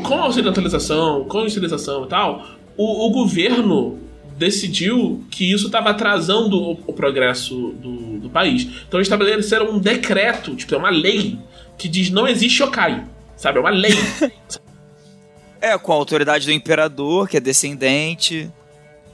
[0.02, 3.98] com a ocidentalização, com a industrialização e tal, o, o governo
[4.36, 8.62] decidiu que isso estava atrasando o, o progresso do, do país.
[8.86, 11.38] Então eles estabeleceram um decreto, tipo, é uma lei,
[11.78, 13.04] que diz não existe yokai.
[13.36, 13.92] Sabe, é uma lei.
[15.60, 18.50] É, com a autoridade do imperador, que é descendente.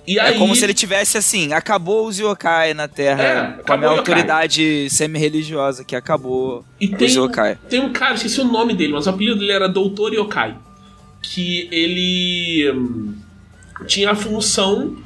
[0.07, 3.23] E É aí, como se ele tivesse assim, acabou os yokai na Terra.
[3.23, 7.57] É, com a minha autoridade semi-religiosa, que acabou E os tem, yokai.
[7.69, 10.57] tem um cara, esqueci o nome dele, mas o apelido dele era Doutor Yokai.
[11.23, 13.15] Que ele hum,
[13.87, 14.97] tinha a função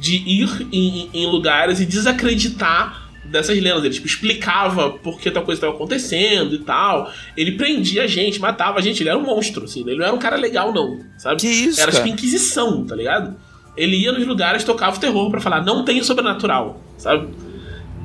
[0.00, 3.05] de ir em, em lugares e desacreditar
[3.36, 3.84] dessas lendas.
[3.84, 7.10] Ele tipo, explicava por que tal coisa estava acontecendo e tal.
[7.36, 9.02] Ele prendia a gente, matava a gente.
[9.02, 9.80] Ele era um monstro, assim.
[9.86, 11.40] Ele não era um cara legal, não, sabe?
[11.40, 13.36] Que isso, Era tipo Inquisição, tá ligado?
[13.76, 17.28] Ele ia nos lugares, tocava o terror pra falar, não tem sobrenatural, sabe?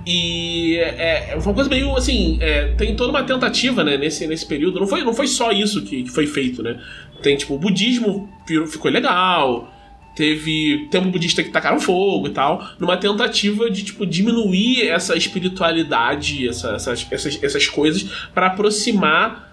[0.06, 4.45] E é, é uma coisa meio assim, é, tem toda uma tentativa, né, nesse, nesse
[4.45, 4.80] período.
[4.80, 6.80] Não foi, não foi só isso que, que foi feito, né?
[7.22, 9.72] Tem, tipo, o budismo virou- ficou legal,
[10.15, 16.47] teve templo budista que tacaram fogo e tal, numa tentativa de, tipo, diminuir essa espiritualidade,
[16.47, 19.49] essa- essas, essas, essas coisas, para aproximar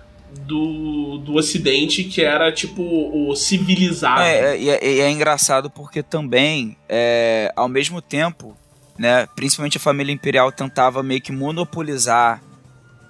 [0.47, 4.21] do, do ocidente, que era, tipo, o civilizado.
[4.23, 8.57] É, é, e é, e é engraçado porque também, é, ao mesmo tempo,
[8.99, 12.43] né, principalmente a família imperial tentava meio que monopolizar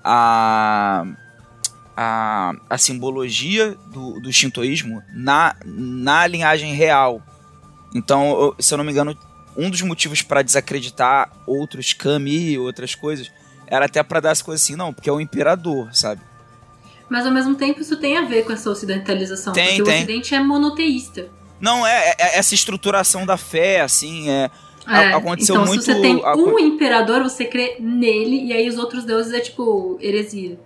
[0.05, 1.05] a,
[1.97, 7.23] a, a simbologia do, do shintoísmo na, na linhagem real.
[7.99, 9.17] Então, se eu não me engano,
[9.57, 13.31] um dos motivos para desacreditar outros kami e outras coisas
[13.67, 16.23] era até para dar as coisas assim, não, porque é o imperador, sabe?
[17.11, 19.53] Mas ao mesmo tempo isso tem a ver com essa ocidentalização.
[19.53, 19.95] Tem, porque tem.
[19.95, 21.29] o ocidente é monoteísta.
[21.61, 24.51] Não, é, é essa estruturação da fé, assim, é,
[24.87, 28.79] É, aconteceu então, muito- se você tem um imperador, você crê nele, e aí os
[28.79, 30.59] outros deuses é tipo heresia.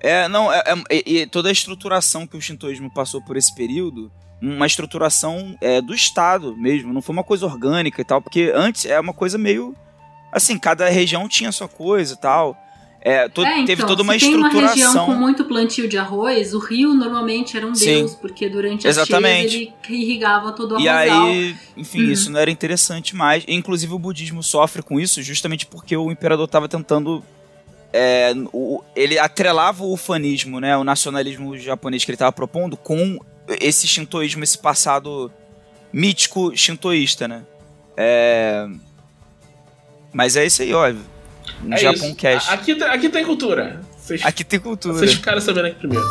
[0.00, 4.10] É, não, é, é- toda a estruturação que o shintoísmo passou por esse período,
[4.40, 8.84] uma estruturação é, do Estado mesmo, não foi uma coisa orgânica e tal, porque antes
[8.86, 9.74] é uma coisa meio.
[10.32, 12.56] Assim, cada região tinha sua coisa e tal.
[13.00, 15.06] É, to- é, então, teve toda uma se tem uma região estruturação.
[15.06, 17.86] com muito plantio de arroz, o rio normalmente era um Sim.
[18.00, 19.50] deus, porque durante as Exatamente.
[19.50, 21.26] cheias ele irrigava todo o E arrozal.
[21.28, 22.10] aí, enfim, Uhum.
[22.12, 23.44] isso não era interessante mais.
[23.46, 27.24] Inclusive, o budismo sofre com isso justamente porque o imperador estava tentando.
[27.90, 33.18] é, o- ele atrelava o ufanismo, né, o nacionalismo japonês que ele estava propondo, com
[33.60, 35.30] esse shintoísmo, esse passado
[35.92, 37.42] mítico shintoísta, né?
[37.96, 38.66] É,
[40.12, 40.90] Mas é isso aí, ó.
[41.64, 42.14] Um É Japão.
[42.14, 42.50] Cast.
[42.50, 43.80] Aqui, tem- aqui tem cultura.
[43.98, 44.94] Vocês, Aqui tem cultura.
[44.94, 46.04] vocês ficaram sabendo aqui primeiro.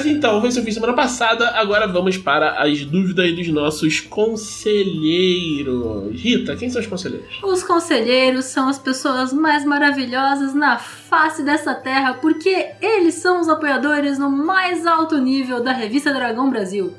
[0.00, 1.50] Mas então, foi eu fiz semana passada.
[1.50, 6.18] Agora vamos para as dúvidas dos nossos conselheiros.
[6.18, 7.38] Rita, quem são os conselheiros?
[7.42, 13.48] Os conselheiros são as pessoas mais maravilhosas na face dessa terra, porque eles são os
[13.48, 16.94] apoiadores no mais alto nível da revista Dragão Brasil.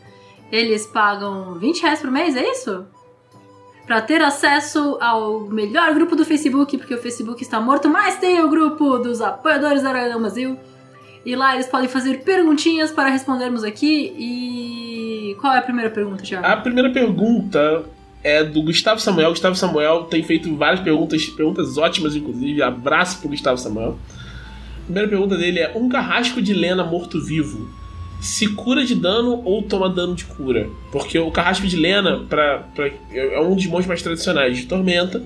[0.52, 2.86] Eles pagam 20 reais por mês, é isso?
[3.88, 8.44] Pra ter acesso ao melhor grupo do Facebook, porque o Facebook está morto, mas tem
[8.44, 10.56] o grupo dos apoiadores da Dragão Brasil.
[11.26, 14.14] E lá eles podem fazer perguntinhas para respondermos aqui.
[14.18, 15.36] E.
[15.40, 16.46] Qual é a primeira pergunta, Thiago?
[16.46, 17.84] A primeira pergunta
[18.24, 19.30] é do Gustavo Samuel.
[19.30, 22.62] Gustavo Samuel tem feito várias perguntas, perguntas ótimas, inclusive.
[22.62, 23.98] Abraço pro Gustavo Samuel.
[24.80, 27.70] A primeira pergunta dele é: um carrasco de lena morto-vivo
[28.20, 30.70] se cura de dano ou toma dano de cura?
[30.92, 35.22] Porque o carrasco de lena pra, pra- é um dos monstros mais tradicionais de Tormenta.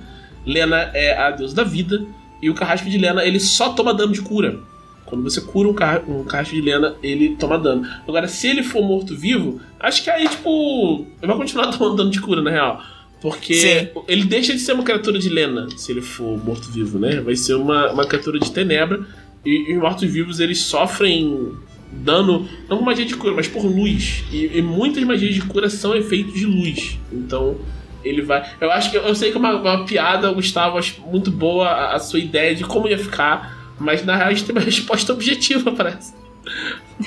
[0.45, 2.05] Lena é a deusa da vida.
[2.41, 4.59] E o carrasco de lena ele só toma dano de cura.
[5.05, 7.87] Quando você cura um, car um carrasco de lena, ele toma dano.
[8.07, 11.05] Agora, se ele for morto-vivo, acho que aí, tipo.
[11.21, 12.81] Ele vai continuar tomando dano de cura, na real.
[13.21, 13.87] Porque Sim.
[14.07, 17.21] ele deixa de ser uma criatura de lena, se ele for morto-vivo, né?
[17.21, 19.05] Vai ser uma, uma criatura de tenebra.
[19.45, 21.53] E, e os mortos-vivos, eles sofrem
[21.91, 24.23] dano, não com magia de cura, mas por luz.
[24.31, 26.99] E, e muitas magias de cura são efeitos de luz.
[27.11, 27.57] Então,
[28.03, 28.47] ele vai.
[28.59, 28.97] Eu acho que.
[28.97, 32.55] Eu sei que é uma, uma piada, Gustavo, acho muito boa a, a sua ideia
[32.55, 33.54] de como ia ficar.
[33.79, 36.13] Mas na real a gente tem uma resposta objetiva para essa.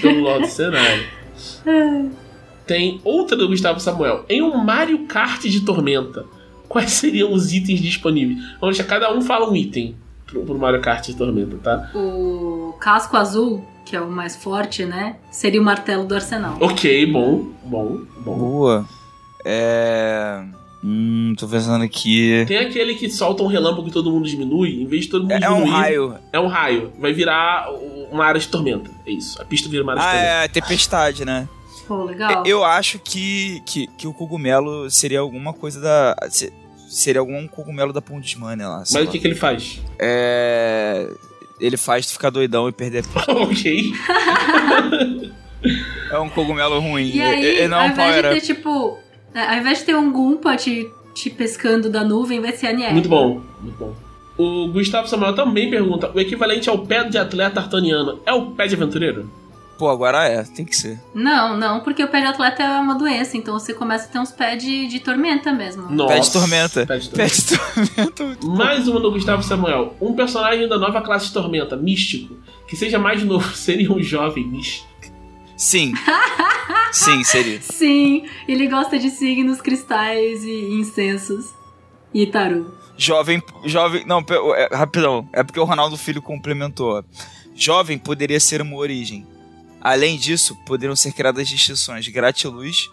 [0.01, 1.07] Pelo lado do cenário.
[2.67, 4.25] Tem outra do Gustavo Samuel.
[4.29, 6.27] Em um Mario Kart de Tormenta,
[6.69, 8.39] quais seriam os itens disponíveis?
[8.61, 9.97] Vamos deixar cada um fala um item
[10.27, 11.91] pro, pro Mario Kart de Tormenta, tá?
[11.95, 15.17] O casco azul, que é o mais forte, né?
[15.31, 16.59] Seria o martelo do arsenal.
[16.61, 18.39] Ok, bom, bom, bom.
[18.39, 18.89] Boa.
[19.45, 20.45] É.
[20.83, 22.45] Hum, tô pensando aqui.
[22.47, 25.33] Tem aquele que solta um relâmpago e todo mundo diminui, em vez de todo mundo
[25.33, 25.73] É, é um diminuir.
[25.81, 26.15] raio.
[26.33, 26.93] É um raio.
[27.01, 27.69] Vai virar
[28.13, 28.91] uma área de tormenta.
[29.05, 29.41] É isso.
[29.43, 30.45] A pista vira uma área de Ah, tormenta.
[30.45, 31.49] é, tempestade, né?
[31.89, 32.45] Pô, legal.
[32.47, 36.15] Eu acho que, que, que o cogumelo seria alguma coisa da.
[36.31, 36.53] se-
[36.89, 38.79] Seria algum cogumelo da Pundismania lá.
[38.79, 39.79] Mas o que, que ele faz?
[39.99, 41.07] É.
[41.61, 43.05] Ele faz tu ficar doidão e perder.
[43.29, 43.93] ok.
[46.11, 47.11] É um cogumelo ruim.
[47.15, 48.99] E aí, é, é, não é ao um invés de ter, tipo...
[49.35, 52.73] é, Ao invés de ter um Goomba te, te pescando da nuvem, vai ser a
[52.73, 52.93] Nier.
[52.93, 53.95] Muito bom, muito bom.
[54.37, 58.67] O Gustavo Samuel também pergunta: o equivalente ao pé de atleta artaniano é o pé
[58.67, 59.29] de aventureiro?
[59.79, 60.99] Pô, agora é, tem que ser.
[61.15, 64.19] Não, não, porque o pé de atleta é uma doença, então você começa a ter
[64.19, 65.89] uns pés de, de tormenta mesmo.
[65.89, 66.87] Nossa, Pé de tormenta.
[66.87, 67.35] Pé de Pé tormenta.
[67.37, 68.25] de tormenta.
[68.25, 68.57] muito bom.
[68.57, 69.95] Mais uma do Gustavo Samuel.
[70.01, 72.35] Um personagem da nova classe de Tormenta, místico,
[72.67, 74.88] que seja mais novo, seria um jovem místico.
[75.59, 75.93] Sim.
[76.93, 77.61] Sim, seria.
[77.71, 81.53] Sim, ele gosta de signos, cristais e incensos.
[82.15, 82.75] E taru.
[82.97, 84.25] Jovem, jovem, não,
[84.57, 87.05] é, rapidão, é porque o Ronaldo Filho complementou.
[87.55, 89.27] Jovem poderia ser uma origem.
[89.81, 92.89] Além disso, poderiam ser criadas distinções gratiluz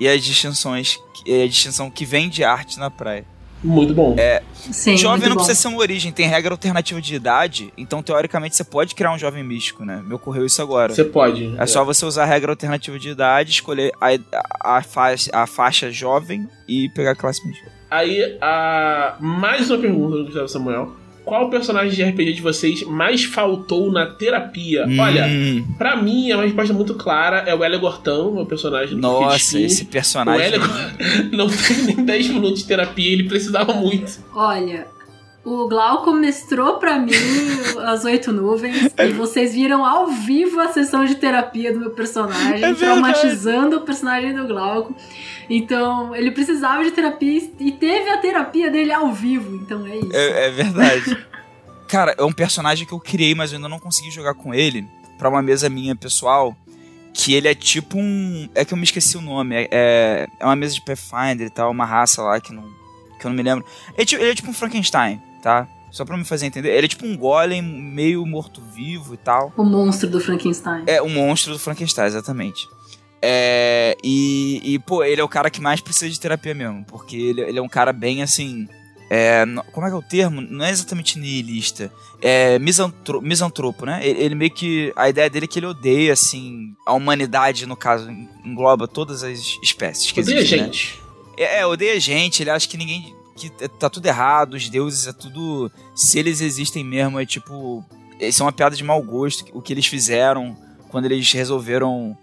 [0.00, 3.26] e as distinções, e a distinção que vem de arte na praia.
[3.62, 4.14] Muito bom.
[4.54, 5.44] Sim, jovem muito não bom.
[5.44, 9.18] precisa ser uma origem, tem regra alternativa de idade, então teoricamente você pode criar um
[9.18, 10.02] jovem místico, né?
[10.06, 10.94] Me ocorreu isso agora.
[10.94, 11.54] Você pode.
[11.58, 14.08] É só você usar a regra alternativa de idade, escolher a,
[14.62, 17.70] a, a faixa, a faixa jovem e pegar a classe mística.
[17.90, 19.16] Aí, a...
[19.18, 20.92] mais uma pergunta do Gustavo Samuel.
[21.28, 24.86] Qual personagem de RPG de vocês mais faltou na terapia?
[24.98, 27.44] Olha, Hum, pra mim, é uma resposta muito clara.
[27.46, 30.46] É o Elegortão, meu personagem do nossa, esse O personagem.
[30.46, 30.68] Elegor
[31.32, 34.18] não teve nem 10 minutos de terapia, ele precisava muito.
[34.34, 34.86] Olha,
[35.48, 37.12] o Glauco mestrou pra mim
[37.86, 41.90] as oito nuvens É e vocês viram ao vivo a sessão de terapia do meu
[41.90, 44.94] personagem, É traumatizando o personagem do Glauco.
[45.50, 49.56] Então, ele precisava de terapia e teve a terapia dele ao vivo.
[49.56, 50.14] Então é isso.
[50.14, 51.26] É, é verdade.
[51.88, 54.86] Cara, é um personagem que eu criei, mas eu ainda não consegui jogar com ele
[55.16, 56.54] pra uma mesa minha pessoal.
[57.14, 58.48] Que ele é tipo um.
[58.54, 59.56] É que eu me esqueci o nome.
[59.56, 62.62] É, é, é uma mesa de Pathfinder e tal, uma raça lá que, não,
[63.18, 63.64] que eu não me lembro.
[63.96, 65.66] É ele é tipo um Frankenstein, tá?
[65.90, 66.70] Só pra me fazer entender.
[66.70, 69.52] Ele é tipo um golem meio morto-vivo e tal.
[69.56, 70.84] O monstro do Frankenstein.
[70.86, 72.68] É um monstro do Frankenstein, exatamente.
[73.20, 76.84] É, e, e, pô, ele é o cara que mais precisa de terapia mesmo.
[76.84, 78.68] Porque ele, ele é um cara bem assim.
[79.10, 80.40] é, como é que é o termo?
[80.40, 81.90] Não é exatamente nihilista.
[82.20, 84.00] É misantro, misantropo, né?
[84.06, 84.92] Ele, ele meio que.
[84.94, 86.74] A ideia dele é que ele odeia, assim.
[86.84, 88.10] A humanidade, no caso,
[88.44, 90.60] engloba todas as espécies que Odeia existem.
[90.60, 90.64] né?
[90.66, 91.00] gente.
[91.36, 93.16] É, é, odeia gente, ele acha que ninguém.
[93.38, 95.70] Que tá tudo errado, os deuses é tudo.
[95.94, 97.84] Se eles existem mesmo, é tipo.
[98.20, 100.56] Isso é uma piada de mau gosto, o que eles fizeram
[100.88, 102.16] quando eles resolveram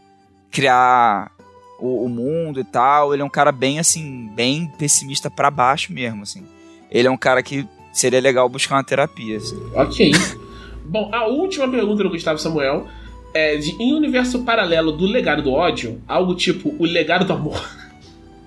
[0.52, 1.32] criar
[1.80, 3.14] o, o mundo e tal.
[3.14, 6.44] Ele é um cara bem assim, bem pessimista pra baixo mesmo, assim.
[6.92, 9.58] Ele é um cara que seria legal buscar uma terapia, assim.
[9.74, 10.12] Ok.
[10.86, 12.88] Bom, a última pergunta do Gustavo Samuel
[13.34, 17.62] é de em universo paralelo do legado do ódio, algo tipo o legado do amor.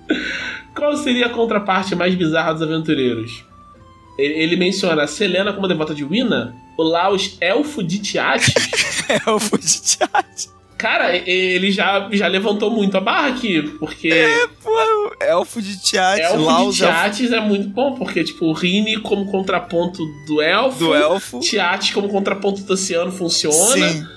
[0.75, 3.43] Qual seria a contraparte mais bizarra dos aventureiros?
[4.17, 8.53] Ele, menciona a Selena como devota de Wina, o Laos elfo de Tiates.
[9.09, 10.49] É o Fugitiate.
[10.77, 14.13] Cara, ele já, já levantou muito a barra aqui, porque
[14.63, 14.71] Pô,
[15.19, 19.29] elfo de Tiate, elfo Laus de Tiates é muito bom, porque, tipo, o Rini como
[19.29, 21.41] contraponto do elfo, do elfo.
[21.41, 23.89] Tiates como contraponto do oceano funciona.
[23.89, 24.07] Sim.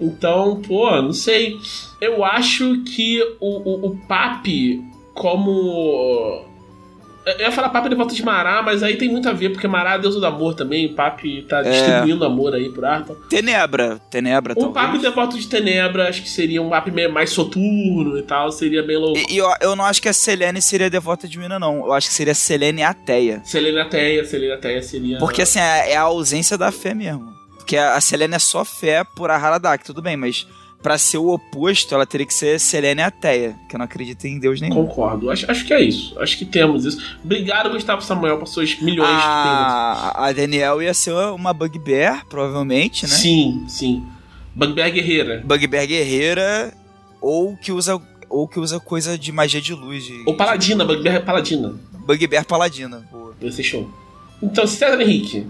[0.00, 1.58] Então, pô, não sei.
[2.00, 4.82] Eu acho que o, o, o Papi,
[5.16, 6.44] como.
[7.26, 9.66] Eu ia falar Papi de volta de Mará, mas aí tem muito a ver, porque
[9.66, 10.86] Mará é deusa do amor também.
[10.86, 13.16] O Papi tá distribuindo amor aí pro Arthur.
[13.28, 13.98] Tenebra.
[14.08, 15.02] Tenebra, Um Papi talvez.
[15.02, 19.18] devoto de Tenebra, acho que seria um Papi mais soturno e tal, seria bem louco.
[19.18, 21.78] E, e eu, eu não acho que a Selene seria devota de Mina, não.
[21.86, 23.42] Eu acho que seria Selene ateia.
[23.44, 25.18] Selena Teia, Selena Teia seria.
[25.18, 27.34] Porque, assim, é, é a ausência da fé mesmo.
[27.56, 30.46] Porque a, a Selene é só fé por Aharadak, tudo bem, mas
[30.86, 34.38] pra ser o oposto, ela teria que ser Selene ateia, que eu não acredito em
[34.38, 34.72] Deus nenhum.
[34.72, 35.32] Concordo.
[35.32, 36.16] Acho, acho que é isso.
[36.20, 37.18] Acho que temos isso.
[37.24, 40.04] Obrigado, Gustavo Samuel, por suas milhões de perguntas.
[40.14, 43.16] A, a Daniel ia ser uma Bugbear, provavelmente, né?
[43.16, 44.06] Sim, sim.
[44.54, 45.42] Bugbear Guerreira.
[45.44, 46.72] Bugbear guerreira,
[47.20, 50.04] ou que usa ou que usa coisa de magia de luz.
[50.04, 51.74] De, Ou Paladina, Bugbear Paladina.
[52.06, 53.04] Bugbear paladina.
[53.10, 53.34] Boa.
[53.40, 53.90] Vai ser show.
[54.40, 55.48] Então, César Henrique.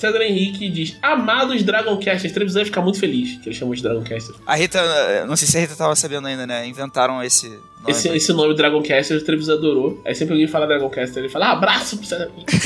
[0.00, 4.38] César Henrique diz: Amados Dragoncasters, Trevisan vai ficar muito feliz que ele chamou de Dragoncasters.
[4.46, 6.66] A Rita, não sei se a Rita tava sabendo ainda, né?
[6.66, 7.60] Inventaram esse nome.
[7.86, 10.00] Esse, esse nome Dragoncasters, o Trevisan adorou.
[10.04, 12.56] Aí sempre alguém fala Dragoncaster, ele fala: ah, abraço pro César Henrique.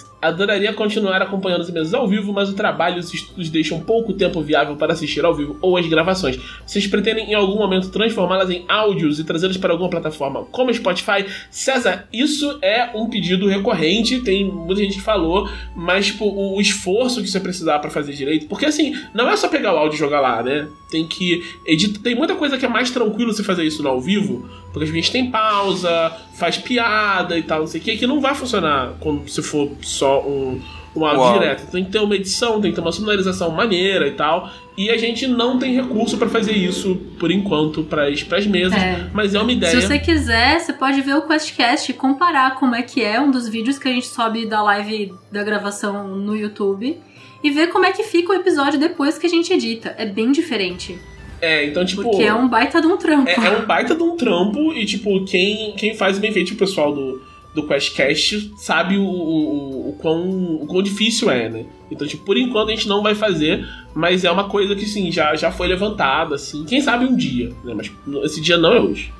[0.20, 4.12] Adoraria continuar acompanhando os mesmos ao vivo, mas o trabalho e os estudos deixam pouco
[4.12, 6.38] tempo viável para assistir ao vivo ou as gravações.
[6.66, 11.24] Vocês pretendem em algum momento transformá-las em áudios e trazê-las para alguma plataforma como Spotify?
[11.50, 16.60] César, isso é um pedido recorrente, tem muita gente que falou, mas tipo, o, o
[16.60, 19.96] esforço que você precisar para fazer direito, porque assim, não é só pegar o áudio
[19.96, 20.68] e jogar lá, né?
[20.90, 24.00] Tem que editar, tem muita coisa que é mais tranquilo você fazer isso no ao
[24.00, 28.06] vivo, porque a gente tem pausa, faz piada e tal, não sei o que, que
[28.06, 30.60] não vai funcionar quando se for só um,
[30.94, 31.32] um áudio Uau.
[31.38, 31.70] direto.
[31.70, 34.50] Tem que ter uma edição, tem que ter uma sonorização maneira e tal.
[34.76, 39.08] E a gente não tem recurso pra fazer isso por enquanto pras, pras mesas, É.
[39.12, 39.78] mas é uma ideia.
[39.78, 43.30] Se você quiser, você pode ver o QuestCast e comparar como é que é um
[43.30, 46.98] dos vídeos que a gente sobe da live da gravação no YouTube
[47.42, 49.94] e ver como é que fica o episódio depois que a gente edita.
[49.98, 50.98] É bem diferente.
[51.40, 52.02] É, então, tipo.
[52.02, 53.28] Porque é um baita de um trampo.
[53.28, 56.56] É, é um baita de um trampo e, tipo, quem, quem faz bem feito, o
[56.56, 57.22] pessoal do,
[57.54, 61.64] do QuestCast sabe o, o, o, quão, o quão difícil é, né?
[61.90, 65.10] Então, tipo, por enquanto a gente não vai fazer, mas é uma coisa que, sim,
[65.10, 66.64] já, já foi levantada, assim.
[66.64, 67.74] Quem sabe um dia, né?
[67.74, 67.90] Mas
[68.24, 69.12] esse dia não é hoje.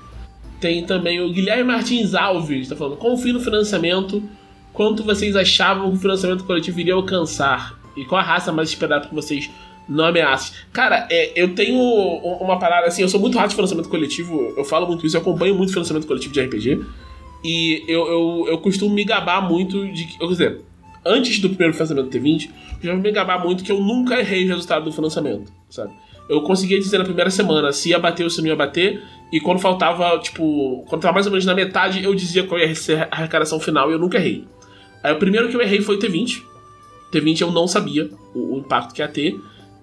[0.60, 4.22] Tem também o Guilherme Martins Alves, tá falando, confio no financiamento,
[4.74, 7.80] quanto vocês achavam que o financiamento coletivo iria alcançar?
[7.96, 9.50] E qual a raça mais esperada por vocês
[9.90, 10.54] não ameaças.
[10.72, 14.64] Cara, é, eu tenho uma parada assim, eu sou muito rato de financiamento coletivo, eu
[14.64, 16.80] falo muito isso, eu acompanho muito financiamento coletivo de RPG.
[17.42, 20.04] E eu, eu, eu costumo me gabar muito de.
[20.04, 20.60] Quer dizer,
[21.04, 22.50] antes do primeiro financiamento T20,
[22.82, 25.92] eu já me gabar muito que eu nunca errei o resultado do financiamento, sabe?
[26.28, 29.02] Eu conseguia dizer na primeira semana se ia bater ou se não ia bater,
[29.32, 32.74] e quando faltava, tipo, quando tava mais ou menos na metade, eu dizia qual ia
[32.74, 34.44] ser a arrecadação final e eu nunca errei.
[35.02, 36.42] Aí o primeiro que eu errei foi o T20.
[37.12, 39.40] T20 eu não sabia o, o impacto que ia ter.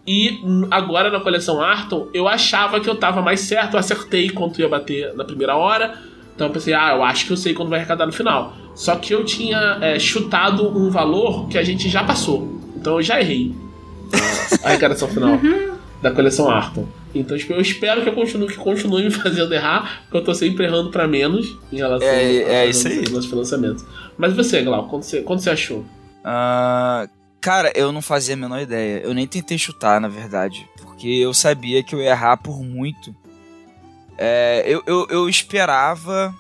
[0.08, 4.62] E agora na coleção Arton, eu achava que eu tava mais certo, eu acertei quanto
[4.62, 5.96] ia bater na primeira hora.
[6.34, 8.56] Então eu pensei, ah, eu acho que eu sei quando vai arrecadar no final.
[8.74, 12.62] Só que eu tinha é, chutado um valor que a gente já passou.
[12.76, 13.54] Então eu já errei
[14.64, 15.76] a arrecadação final uhum.
[16.02, 16.88] da coleção Arton.
[17.14, 20.34] Então tipo, eu espero que eu continue, que continue me fazendo errar, porque eu tô
[20.34, 23.04] sempre errando para menos em relação é, é isso aí.
[23.14, 23.84] aos financiamentos.
[24.18, 25.80] Mas você, Glau, quando você, quando você achou?
[26.24, 27.10] Uh,
[27.42, 29.00] Cara, eu não fazia a menor ideia.
[29.00, 30.68] Eu nem tentei chutar, na verdade.
[30.78, 33.16] Porque eu sabia que eu ia errar por muito.
[34.18, 36.34] É, eu, eu, eu esperava.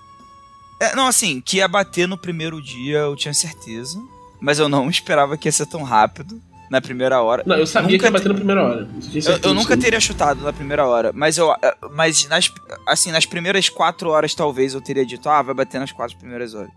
[0.80, 4.02] É, não, assim, que ia bater no primeiro dia, eu tinha certeza.
[4.40, 7.44] Mas eu não esperava que ia ser tão rápido na primeira hora.
[7.45, 8.90] Não, eu sabia nunca que ia bater na primeira hora.
[9.14, 12.52] Eu, eu, nunca teria chutado na primeira hora, mas eu, é, mas nas,
[12.86, 16.53] assim, nas primeiras quatro horas talvez eu teria dito, ah, vai bater nas quatro primeiras
[16.53, 16.72] horas.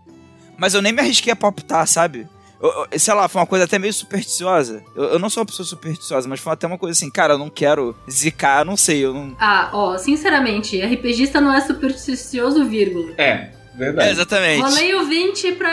[0.57, 2.27] Mas eu nem me arrisquei a palpitar, sabe?
[2.61, 4.83] Eu, sei lá, foi uma coisa até meio supersticiosa.
[4.95, 7.37] Eu, eu, não sou uma pessoa supersticiosa, mas foi até uma coisa assim, cara, eu
[7.39, 9.35] não quero zicar, não sei, eu não.
[9.39, 13.13] Ah, ó, sinceramente, RPGista não é supersticioso, vírgula.
[13.17, 14.09] É, verdade.
[14.09, 14.61] É, exatamente.
[14.61, 15.69] Rolei o 20 pra.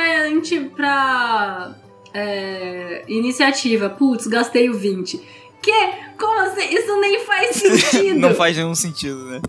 [0.74, 1.74] pra
[2.14, 3.90] é, iniciativa.
[3.90, 5.20] Putz, gastei o 20.
[5.60, 5.90] Que?
[6.18, 6.74] Como assim?
[6.74, 8.18] Isso nem faz sentido.
[8.18, 9.40] não faz nenhum sentido, né?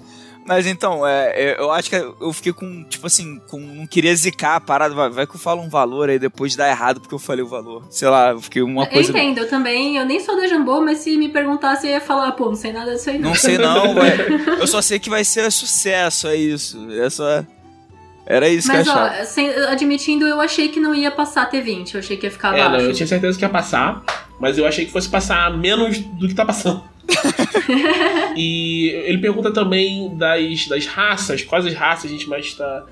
[0.49, 3.59] Mas então, é, é, eu acho que eu fiquei com, tipo assim, com.
[3.59, 4.95] Não queria zicar a parada.
[4.95, 7.47] Vai, vai que eu falo um valor aí depois dá errado porque eu falei o
[7.47, 7.84] valor.
[7.91, 9.11] Sei lá, eu fiquei uma coisa.
[9.11, 9.97] Eu entendo, eu também.
[9.97, 12.73] Eu nem sou da Jambô, mas se me perguntasse, eu ia falar, pô, não sei
[12.73, 13.30] nada disso aí não.
[13.30, 14.17] Não sei não, vai.
[14.59, 16.91] Eu só sei que vai ser sucesso, é isso.
[16.93, 17.45] É só.
[18.26, 19.09] Era isso Mas, que eu achava.
[19.17, 21.93] Mas, ó, sem, admitindo, eu achei que não ia passar T20.
[21.93, 22.85] Eu achei que ia ficar é, abaixo.
[22.85, 24.01] Não, eu tinha certeza que ia passar,
[24.39, 26.84] mas eu achei que fosse passar menos do que tá passando.
[28.36, 32.86] e ele pergunta também das, das raças, quais as raças a gente mais tá,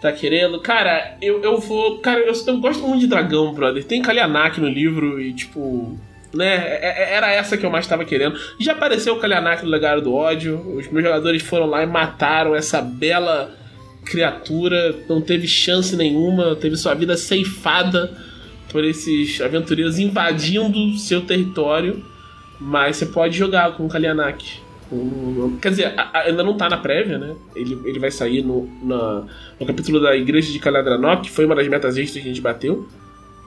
[0.00, 0.60] tá querendo.
[0.60, 1.98] Cara, eu, eu vou.
[1.98, 3.84] Cara, eu, eu gosto muito de dragão, brother.
[3.84, 5.98] Tem Kalianak no livro e, tipo.
[6.34, 8.38] Né, é, é, era essa que eu mais estava querendo.
[8.60, 10.76] Já apareceu o Kalianak no Legado do Ódio.
[10.76, 13.54] Os meus jogadores foram lá e mataram essa bela
[14.04, 14.94] criatura.
[15.08, 18.16] Não teve chance nenhuma, teve sua vida ceifada
[18.70, 22.04] por esses aventureiros invadindo seu território.
[22.60, 24.60] Mas você pode jogar com o Kalianak.
[25.60, 27.34] Quer dizer, ainda não tá na prévia, né?
[27.54, 29.24] Ele, ele vai sair no, na,
[29.58, 32.40] no capítulo da Igreja de Caladranok, que foi uma das metas extras que a gente
[32.40, 32.88] bateu.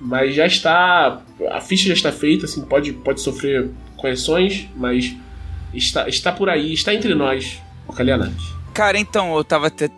[0.01, 1.21] Mas já está.
[1.51, 5.15] A ficha já está feita, assim, pode, pode sofrer correções, mas
[5.73, 8.35] está, está por aí, está entre nós, o Kalianak.
[8.73, 9.89] Cara, então, eu tava até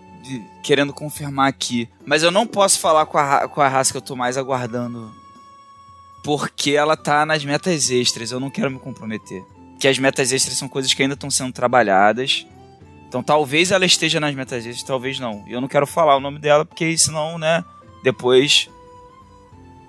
[0.64, 4.02] querendo confirmar aqui, mas eu não posso falar com a, com a raça que eu
[4.02, 5.12] tô mais aguardando
[6.23, 8.31] porque ela tá nas metas extras.
[8.31, 9.43] Eu não quero me comprometer.
[9.80, 12.45] Que as metas extras são coisas que ainda estão sendo trabalhadas.
[13.07, 15.43] Então talvez ela esteja nas metas extras, talvez não.
[15.48, 17.64] E eu não quero falar o nome dela, porque senão, né,
[18.03, 18.69] depois.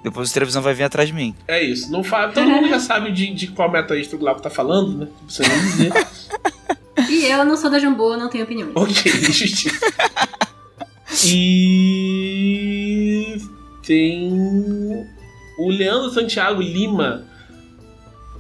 [0.03, 1.33] Depois a televisão vai vir atrás de mim.
[1.47, 1.93] É isso.
[1.93, 4.99] Não fala, todo mundo já sabe de, de qual meta extra o Glauco tá falando,
[4.99, 5.07] né?
[5.21, 5.93] Não precisa nem dizer.
[7.09, 8.73] e eu não sou da Jumbo, não tenho opinião.
[8.75, 9.71] Ok, justiça.
[11.25, 12.33] e.
[13.85, 15.07] Tem
[15.67, 17.25] o Leandro Santiago Lima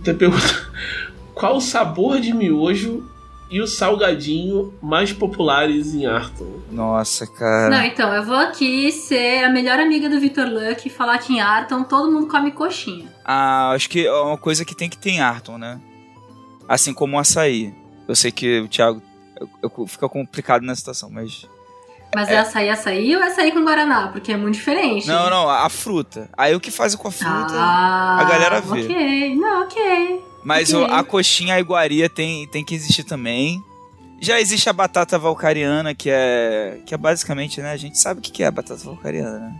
[0.02, 0.70] te pergunta
[1.34, 3.08] qual o sabor de miojo
[3.50, 6.60] e o salgadinho mais populares em Arton?
[6.70, 7.68] Nossa, cara.
[7.68, 11.34] Não, então, eu vou aqui ser a melhor amiga do Victor Luck e falar que
[11.34, 13.12] em Arton todo mundo come coxinha.
[13.22, 15.78] Ah, acho que é uma coisa que tem que ter em Arton, né?
[16.66, 17.74] Assim como o açaí.
[18.08, 19.02] Eu sei que o Thiago
[19.62, 21.46] eu, eu, fica complicado nessa situação, mas
[22.14, 24.08] mas é, é açaí açaí ou é açaí com guaraná?
[24.08, 25.06] Porque é muito diferente.
[25.06, 26.28] Não, não, a fruta.
[26.36, 28.82] Aí o que faz com a fruta, ah, a galera vê.
[28.82, 30.24] Ok, não, ok.
[30.44, 30.94] Mas okay.
[30.94, 33.62] a coxinha, a iguaria tem, tem que existir também.
[34.20, 36.78] Já existe a batata valcariana, que é.
[36.86, 37.72] Que é basicamente, né?
[37.72, 39.54] A gente sabe o que é a batata valcariana, né?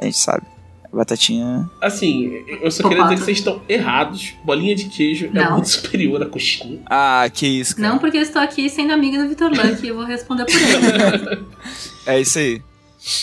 [0.00, 0.44] A gente sabe.
[0.92, 1.68] Batatinha.
[1.82, 4.34] Assim, eu só queria dizer que vocês estão errados.
[4.42, 5.42] Bolinha de queijo é Não.
[5.42, 6.80] é muito superior à coxinha.
[6.86, 7.76] Ah, que isso.
[7.76, 7.88] Cara.
[7.88, 10.54] Não, porque eu estou aqui sendo amiga do Vitor Luck e eu vou responder por
[10.54, 11.46] ele.
[12.08, 12.62] É isso aí.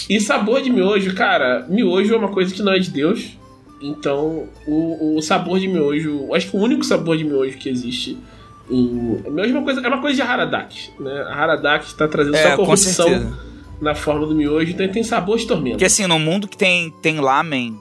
[0.09, 3.37] E sabor de miojo, cara, miojo é uma coisa que não é de Deus.
[3.81, 8.17] Então, o, o sabor de miojo, acho que o único sabor de miojo que existe
[8.69, 9.21] em.
[9.29, 11.25] Miojo é uma coisa, é uma coisa de Haradak, né?
[11.27, 13.33] A Haradak está trazendo É, com corrupção
[13.81, 15.75] na forma do miojo, então tem sabor de tormento.
[15.75, 17.77] Porque assim, no mundo que tem, tem lamen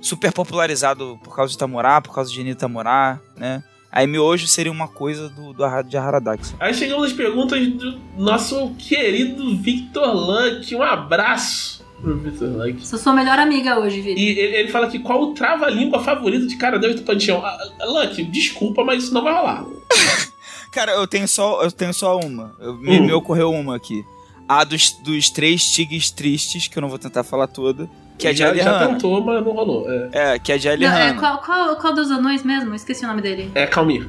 [0.00, 3.62] super popularizado por causa de Tamorá, por causa de Tamorá, né?
[3.96, 6.54] Aí miojo seria uma coisa do, do de Haradax.
[6.60, 10.74] Aí chegamos às perguntas do nosso querido Victor Luck.
[10.74, 12.86] Um abraço pro Victor Luck.
[12.86, 14.20] Sou sua melhor amiga hoje, Vini.
[14.20, 17.42] E ele, ele fala aqui qual o trava-língua favorito de cara Deus do Panteão.
[17.42, 19.64] Ah, ah, Luck, desculpa, mas isso não vai rolar.
[20.70, 22.54] Cara, eu tenho só, eu tenho só uma.
[22.60, 23.06] Eu- me, Hum.
[23.06, 24.04] me ocorreu uma aqui.
[24.46, 28.32] A dos, dos três tigres tristes, que eu não vou tentar falar toda, que é
[28.32, 28.86] de já, já Alihanna.
[28.94, 29.86] tentou, mas não rolou.
[29.90, 31.20] É, É, que é de Não, é, Alihanna.
[31.20, 32.74] qual, qual, qual dos anões mesmo?
[32.74, 33.50] Esqueci o nome dele.
[33.54, 34.08] é Calmir.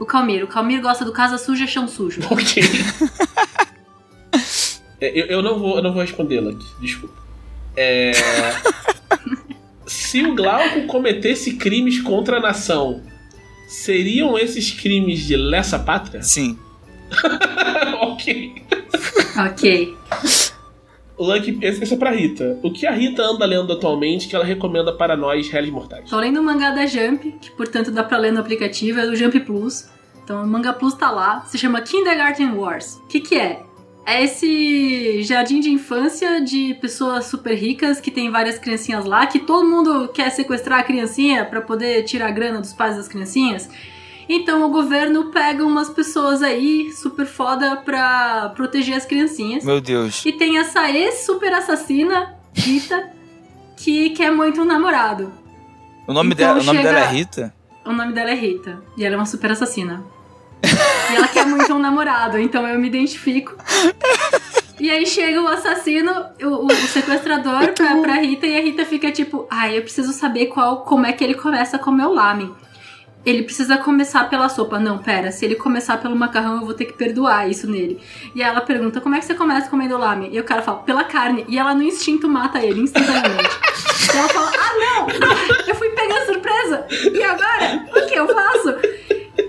[0.00, 0.42] O Calmir.
[0.42, 2.20] O Calmir gosta do casa suja, chão sujo.
[2.30, 2.62] Ok.
[5.00, 6.64] É, eu, eu não vou, eu não vou responder, Luck.
[6.80, 7.14] Desculpa.
[7.76, 8.12] É...
[9.86, 13.02] Se o Glauco cometesse crimes contra a nação,
[13.68, 16.22] seriam esses crimes de lesa pátria?
[16.22, 16.58] Sim.
[18.00, 18.54] ok.
[19.46, 19.96] ok.
[21.24, 22.58] Luck, esse é pra Rita.
[22.62, 26.10] O que a Rita anda lendo atualmente que ela recomenda para nós, réis mortais?
[26.10, 29.16] Tô lendo o mangá da Jump, que portanto dá pra ler no aplicativo, é do
[29.16, 29.88] Jump Plus.
[30.22, 33.00] Então o Manga Plus tá lá, se chama Kindergarten Wars.
[33.04, 33.62] O que que é?
[34.04, 39.38] É esse jardim de infância de pessoas super ricas que tem várias criancinhas lá, que
[39.38, 43.68] todo mundo quer sequestrar a criancinha pra poder tirar a grana dos pais das criancinhas.
[44.34, 49.62] Então o governo pega umas pessoas aí super foda pra proteger as criancinhas.
[49.64, 50.24] Meu Deus.
[50.24, 53.10] E tem essa ex-super assassina, Rita,
[53.76, 55.30] que quer muito um namorado.
[56.08, 57.54] O nome, Então dela, o nome chega- dela é Rita?
[57.84, 58.82] O nome dela é Rita.
[58.96, 60.02] E ela é uma super assassina.
[61.12, 63.54] e ela quer muito um namorado, então eu me identifico.
[64.80, 66.10] E aí chega o assassino,
[66.42, 70.46] o, o sequestrador pra, pra Rita, e a Rita fica tipo, ai, eu preciso saber
[70.46, 72.52] qual, como é que ele começa a comer o lamen.
[73.24, 74.78] Ele precisa começar pela sopa.
[74.78, 78.00] Não, pera, se ele começar pelo macarrão, eu vou ter que perdoar isso nele.
[78.34, 80.30] E ela pergunta, como é que você começa comendo lamen?
[80.32, 81.44] E o cara fala, pela carne.
[81.48, 83.50] E ela no instinto mata ele, instantaneamente.
[84.12, 85.06] e ela fala, ah não,
[85.68, 86.86] eu fui pegar surpresa.
[87.12, 87.86] E agora?
[87.96, 88.74] O que eu faço?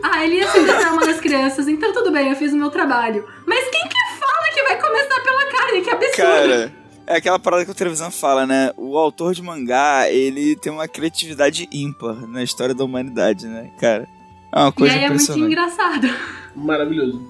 [0.04, 3.26] Ah, ele ia sequestrar uma das crianças, então tudo bem, eu fiz o meu trabalho.
[3.46, 5.82] Mas quem que fala que vai começar pela carne?
[5.82, 6.16] Que absurdo!
[6.16, 6.83] Cara,
[7.14, 8.72] é aquela parada que a televisão fala, né?
[8.76, 14.08] O autor de mangá, ele tem uma criatividade ímpar na história da humanidade, né, cara?
[14.52, 16.08] É uma e coisa aí é muito engraçado.
[16.56, 17.22] Maravilhoso.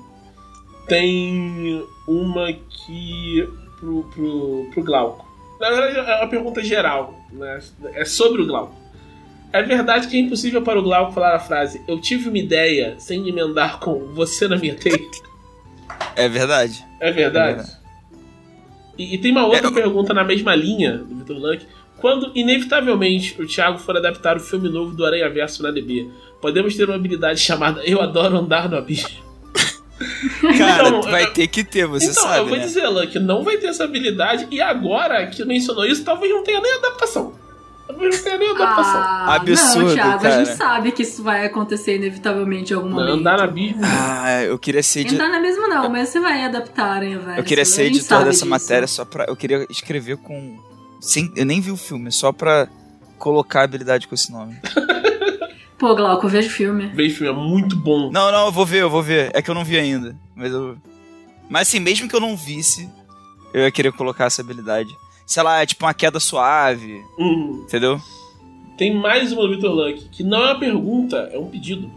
[0.87, 3.47] Tem uma aqui
[3.79, 5.25] pro, pro, pro Glauco.
[5.59, 7.59] Na verdade, é uma pergunta geral, né?
[7.93, 8.75] É sobre o Glauco.
[9.51, 12.95] É verdade que é impossível para o Glauco falar a frase Eu tive uma ideia
[12.97, 14.97] sem emendar com você na minha teia?
[16.15, 16.83] É verdade.
[16.99, 17.51] É verdade?
[17.51, 17.82] É verdade.
[18.97, 21.65] E, e tem uma outra É, pergunta na mesma linha do Vitor Luck.
[21.97, 26.09] Quando, inevitavelmente, o Thiago for adaptar o filme novo do Aranha Verso na DB,
[26.41, 29.09] podemos ter uma habilidade chamada Eu Adoro Andar no Abismo?
[30.57, 32.63] Cara, Então, vai eu- ter que ter, você então, sabe, eu vou né?
[32.63, 34.47] dizer, Luck, não vai ter essa habilidade.
[34.51, 37.33] E agora que mencionou isso, talvez não tenha nem adaptação.
[37.85, 39.01] Talvez não tenha nem adaptação.
[39.01, 40.45] Ah, Absurdo, não, Thiago, a cara.
[40.45, 43.13] gente sabe que isso vai acontecer inevitavelmente em algum Não, momento.
[43.19, 43.81] andar no abismo.
[43.83, 45.15] Ah, eu queria ser de...
[45.15, 47.39] Entrar na mesma não, mas você vai adaptar, hein, velho.
[47.39, 48.45] Eu queria A ser editor dessa disso.
[48.47, 49.25] matéria só pra.
[49.25, 50.57] Eu queria escrever com.
[51.01, 52.67] Sem, eu nem vi o filme, só pra
[53.19, 54.55] colocar a habilidade com esse nome.
[55.77, 56.87] Pô, Glauco, vejo filme.
[56.95, 58.09] Vejo filme, é muito bom.
[58.09, 59.29] Não, não, eu vou ver, eu vou ver.
[59.33, 60.15] É que eu não vi ainda.
[60.33, 60.77] Mas eu.
[61.49, 62.89] Mas assim, mesmo que eu não visse,
[63.53, 64.89] eu ia querer colocar essa habilidade.
[65.25, 67.63] Sei lá, é tipo uma queda suave, Hum.
[67.67, 67.99] entendeu?
[68.77, 71.89] Tem mais uma do Vitor Luck, que não é uma pergunta, é um pedido.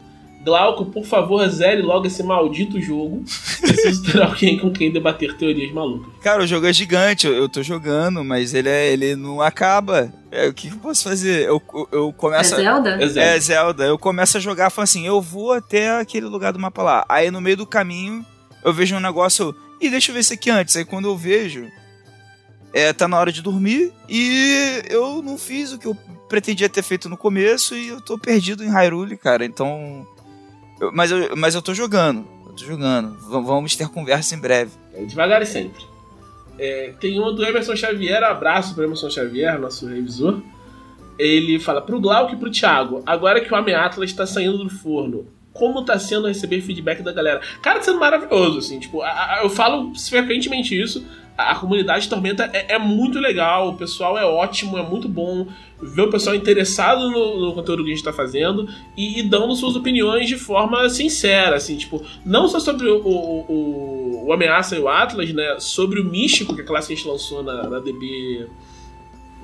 [0.44, 3.24] Glauco, por favor, zere logo esse maldito jogo.
[3.60, 6.12] Preciso ter alguém com quem debater teorias malucas.
[6.22, 10.12] Cara, o jogo é gigante, eu, eu tô jogando, mas ele, é, ele não acaba.
[10.30, 11.48] É, o que, que eu posso fazer?
[11.48, 12.54] Eu, eu, É começo.
[12.54, 12.90] a- Zelda?
[13.02, 13.26] É zero.
[13.26, 13.84] É, Zelda.
[13.86, 17.04] Eu começo a jogar, falo assim, eu vou até aquele lugar do mapa lá.
[17.08, 18.24] Aí no meio do caminho,
[18.64, 20.76] eu vejo um negócio, ih, deixa eu ver isso aqui antes.
[20.76, 21.66] Aí quando eu vejo,
[22.72, 25.96] é, tá na hora de dormir e eu não fiz o que eu
[26.28, 29.44] pretendia ter feito no começo e eu tô perdido em Hyrule, cara.
[29.44, 30.06] Então...
[30.80, 33.12] eu- mas, eu, mas eu tô jogando, eu tô jogando.
[33.18, 34.72] V- vamos ter conversa em breve.
[34.94, 35.84] É devagar e sempre.
[36.58, 40.40] É, tem uma do Emerson Xavier, abraço pro Emerson Xavier, nosso revisor.
[41.18, 44.68] Ele fala pro Glauco e pro Thiago, agora que o Homem Atlas tá saindo do
[44.68, 47.40] forno, como tá sendo receber feedback da galera?
[47.62, 51.06] Cara, tá sendo maravilhoso, assim, tipo, a- a- eu falo frequentemente isso.
[51.36, 55.46] A comunidade Tormenta é, é, muito legal, o pessoal é ótimo, é muito bom
[55.80, 59.54] ver o pessoal interessado no, no conteúdo que a gente tá fazendo e, e, dando
[59.54, 64.76] suas opiniões de forma sincera, assim, tipo, não só sobre o, o, o, o Ameaça
[64.76, 67.42] e o Atlas, né, sobre o Místico, que é a classe que a gente lançou
[67.42, 68.48] na, na DB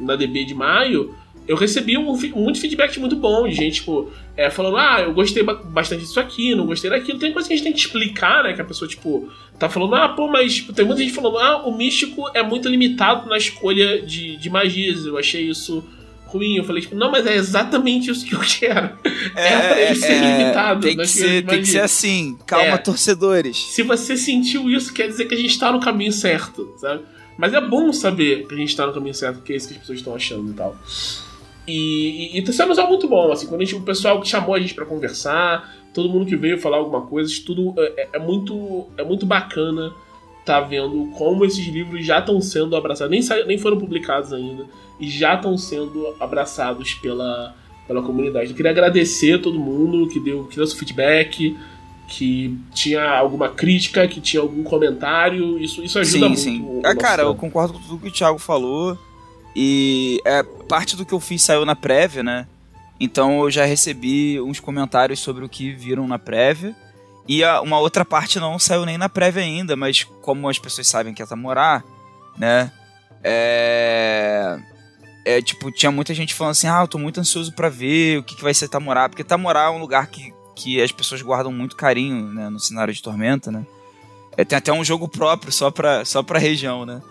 [0.01, 1.15] na DB de maio,
[1.47, 5.43] eu recebi um, muito feedback muito bom de gente, tipo, é, falando, ah, eu gostei
[5.43, 7.19] bastante disso aqui, não gostei daquilo.
[7.19, 8.53] Tem coisa que a gente tem que explicar, né?
[8.53, 9.29] Que a pessoa, tipo,
[9.59, 12.69] tá falando, ah, pô, mas tipo, tem muita gente falando, ah, o místico é muito
[12.69, 15.05] limitado na escolha de, de magias.
[15.05, 15.85] Eu achei isso
[16.25, 16.57] ruim.
[16.57, 18.91] Eu falei, tipo, não, mas é exatamente isso que eu quero.
[19.35, 20.81] É, é pra ele ser é, limitado.
[20.81, 22.79] Tem que ser, tem que ser assim, calma, é.
[22.79, 23.57] torcedores.
[23.57, 27.03] Se você sentiu isso, quer dizer que a gente tá no caminho certo, sabe?
[27.37, 29.75] Mas é bom saber que a gente tá no caminho certo, que é isso que
[29.75, 30.77] as pessoas estão achando e tal.
[31.67, 34.29] E, e, e tá sendo um muito bom, assim, quando a gente, o pessoal que
[34.29, 38.03] chamou a gente para conversar, todo mundo que veio falar alguma coisa, isso tudo é,
[38.03, 39.93] é, é muito, é muito bacana
[40.45, 44.67] tá vendo como esses livros já estão sendo abraçados, nem, nem foram publicados ainda,
[44.99, 47.55] e já estão sendo abraçados pela,
[47.87, 48.51] pela comunidade.
[48.51, 51.57] Eu queria agradecer a todo mundo que deu, que deu seu feedback,
[52.09, 56.81] que tinha alguma crítica, que tinha algum comentário, isso, isso ajuda sim, muito.
[56.81, 58.99] Sim, é, cara, eu concordo com tudo que o Thiago falou.
[59.55, 62.47] E é, parte do que eu fiz saiu na prévia, né?
[62.99, 66.75] Então eu já recebi uns comentários sobre o que viram na prévia.
[67.27, 70.87] E a, uma outra parte não saiu nem na prévia ainda, mas como as pessoas
[70.87, 71.83] sabem que é Tamorá,
[72.39, 72.73] né?
[73.23, 74.59] É...
[75.25, 75.43] é.
[75.43, 78.37] tipo, tinha muita gente falando assim: ah, eu tô muito ansioso para ver o que,
[78.37, 81.77] que vai ser Tamorá, porque Tamorá é um lugar que, que as pessoas guardam muito
[81.77, 83.65] carinho né, no cenário de Tormenta, né?
[84.37, 87.03] É, tem até um jogo próprio só pra, só pra região, né?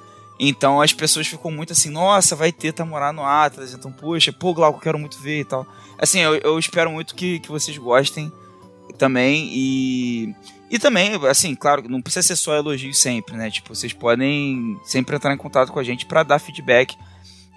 [0.44, 4.56] Então as pessoas ficam muito assim, nossa, vai ter Tamorá no Atlas, então, poxa, pô,
[4.56, 5.68] Glauco, quero muito ver e tal.
[6.00, 8.32] Assim, eu, eu espero muito que, que vocês gostem
[8.98, 10.36] também e...
[10.72, 13.52] E também, assim, claro, não precisa ser só elogio sempre, né?
[13.52, 16.98] Tipo, vocês podem sempre entrar em contato com a gente para dar feedback,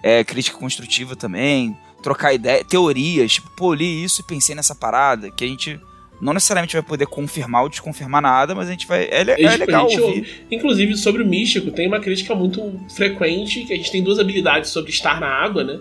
[0.03, 5.31] é, crítica construtiva também, trocar ideia, teorias, tipo, pô, li isso e pensei nessa parada,
[5.31, 5.79] que a gente
[6.21, 9.03] não necessariamente vai poder confirmar ou desconfirmar nada, mas a gente vai.
[9.03, 10.45] É, é, é legal ouvir.
[10.49, 14.69] Inclusive, sobre o místico, tem uma crítica muito frequente, que a gente tem duas habilidades
[14.69, 15.79] sobre estar na água, né?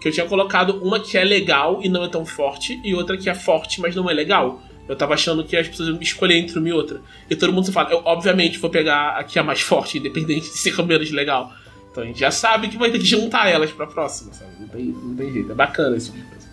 [0.00, 3.16] Que eu tinha colocado uma que é legal e não é tão forte, e outra
[3.16, 4.62] que é forte, mas não é legal.
[4.88, 7.00] Eu tava achando que as pessoas iam escolher entre uma e outra.
[7.28, 10.58] E todo mundo fala, eu obviamente vou pegar a que é mais forte, independente de
[10.58, 11.52] ser menos legal.
[11.90, 14.50] Então a gente já sabe que vai ter que juntar elas pra próxima, sabe?
[14.60, 15.50] Não tem, não tem jeito.
[15.50, 16.46] É bacana esse tipo de coisa.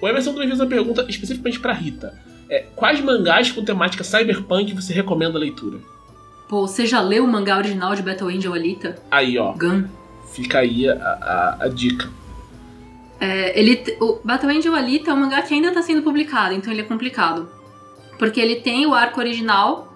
[0.00, 2.14] O Emerson também fez uma pergunta especificamente pra Rita.
[2.48, 5.78] É, quais mangás com temática cyberpunk você recomenda a leitura?
[6.48, 8.96] Pô, você já leu o mangá original de Battle Angel Alita?
[9.10, 9.52] Aí, ó.
[9.52, 9.84] Gun.
[10.32, 12.08] Fica aí a, a, a dica.
[13.20, 16.72] É, ele, o Battle Angel Alita é um mangá que ainda está sendo publicado, então
[16.72, 17.48] ele é complicado.
[18.18, 19.92] Porque ele tem o arco original,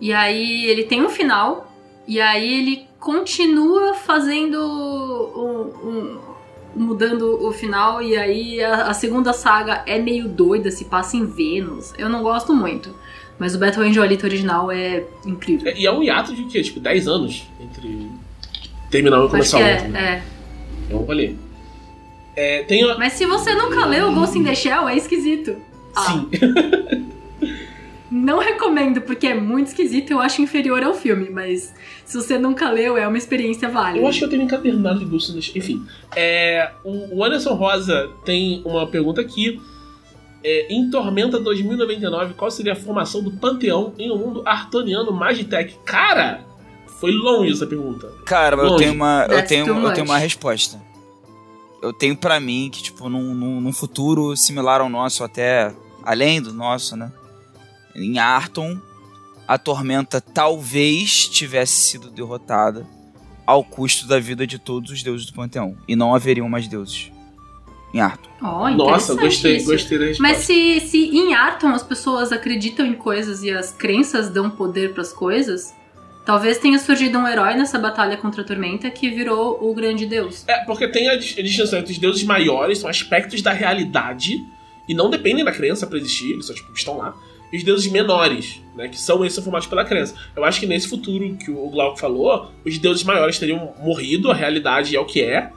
[0.00, 1.72] e aí ele tem um final,
[2.06, 6.20] e aí ele continua fazendo um, um,
[6.74, 11.26] mudando o final e aí a, a, segunda saga é meio doida, se passa em
[11.26, 11.92] Vênus.
[11.98, 12.94] Eu não gosto muito.
[13.38, 15.70] Mas o Battle Angel Alita original é incrível.
[15.70, 16.62] É, e é um hiato de quê?
[16.62, 18.10] Tipo, 10 anos entre
[18.90, 19.84] terminar e começar o outro.
[19.86, 20.22] É, né?
[20.88, 20.92] é.
[20.92, 21.34] É um rolê.
[22.36, 22.82] É, tem.
[22.98, 25.56] Mas se você nunca leu Ghost in the Shell, é esquisito.
[25.94, 26.28] Sim.
[28.10, 31.72] Não recomendo, porque é muito esquisito, eu acho inferior ao filme, mas
[32.04, 34.04] se você nunca leu, é uma experiência válida.
[34.04, 38.86] Eu acho que eu tenho encadernado de the Enfim, é, o Anderson Rosa tem uma
[38.86, 39.60] pergunta aqui.
[40.42, 45.76] É, em Tormenta 2099, qual seria a formação do Panteão em um mundo artoniano Magitech?
[45.84, 46.40] Cara,
[46.98, 48.10] foi longe essa pergunta.
[48.24, 48.72] Cara, longe.
[48.72, 50.80] eu tenho uma, eu tenho, eu tenho uma resposta.
[51.80, 55.72] Eu tenho para mim que, tipo, num, num, num futuro similar ao nosso, até
[56.02, 57.12] além do nosso, né?
[57.94, 58.78] Em Arton,
[59.46, 62.86] a tormenta talvez tivesse sido derrotada
[63.46, 65.76] ao custo da vida de todos os deuses do panteão.
[65.88, 67.10] E não haveriam mais deuses
[67.92, 68.30] em Arton.
[68.40, 69.66] Oh, Nossa, gostei, isso.
[69.66, 70.22] gostei da resposta.
[70.22, 74.92] Mas se, se em Arton as pessoas acreditam em coisas e as crenças dão poder
[74.92, 75.74] para as coisas,
[76.24, 80.44] talvez tenha surgido um herói nessa batalha contra a tormenta que virou o grande deus.
[80.46, 84.40] É, porque tem a distinção entre os deuses maiores, são aspectos da realidade
[84.88, 87.16] e não dependem da crença para existir, eles só tipo, estão lá
[87.52, 90.14] e os deuses menores, né, que são esses formados pela crença.
[90.36, 94.34] Eu acho que nesse futuro que o Glauco falou, os deuses maiores teriam morrido, a
[94.34, 95.50] realidade é o que é,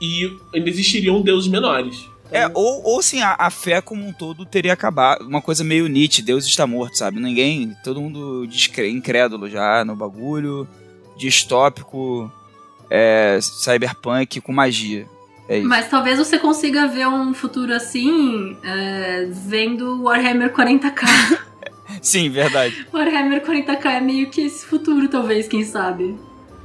[0.00, 2.06] e ainda existiriam deuses menores.
[2.30, 5.24] É, ou, ou sim, a, a, fé como um todo teria acabado.
[5.24, 7.20] Uma coisa meio Nietzsche, Deus está morto, sabe?
[7.20, 8.48] Ninguém, todo mundo
[8.90, 10.66] incrédulo já no bagulho,
[11.16, 12.30] distópico,
[12.90, 15.06] é, cyberpunk com magia.
[15.48, 21.06] É Mas talvez você consiga ver um futuro assim é, vendo Warhammer 40k.
[22.02, 22.86] Sim, verdade.
[22.92, 26.16] Warhammer 40k é meio que esse futuro, talvez, quem sabe.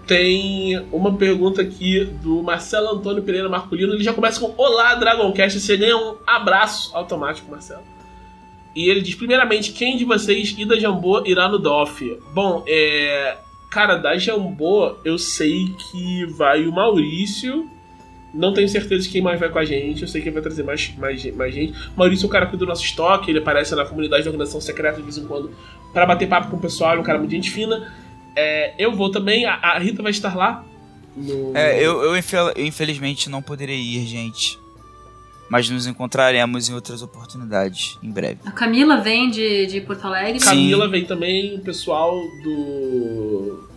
[0.07, 3.93] tem uma pergunta aqui do Marcelo Antônio Pereira Marculino.
[3.93, 5.59] Ele já começa com Olá, Dragoncast.
[5.59, 7.83] Você ganha um abraço automático, Marcelo.
[8.75, 12.17] E ele diz: primeiramente, quem de vocês e da Jambô irá no DOF?
[12.33, 13.37] Bom, é.
[13.69, 17.69] Cara, da Jambô, eu sei que vai o Maurício.
[18.33, 20.01] Não tenho certeza de quem mais vai com a gente.
[20.03, 21.73] Eu sei que vai trazer mais, mais, mais gente.
[21.97, 23.29] Maurício é o cara que cuida do nosso estoque.
[23.29, 25.51] Ele aparece na comunidade da organização secreta de vez em quando
[25.93, 26.95] para bater papo com o pessoal.
[26.95, 27.91] É um cara muito gente fina.
[28.35, 29.45] É, eu vou também.
[29.45, 30.63] A, a Rita vai estar lá.
[31.15, 31.51] No...
[31.53, 34.57] É, eu, eu, infel- eu infelizmente não poderei ir, gente.
[35.49, 38.37] Mas nos encontraremos em outras oportunidades, em breve.
[38.45, 40.39] A Camila vem de, de Porto Alegre.
[40.39, 40.45] Sim.
[40.45, 43.69] Camila vem também, o pessoal do.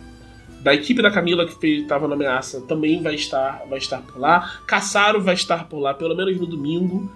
[0.65, 4.61] Da equipe da Camila que estava na ameaça também vai estar, vai estar por lá.
[4.65, 7.07] Caçaro vai estar por lá, pelo menos no domingo.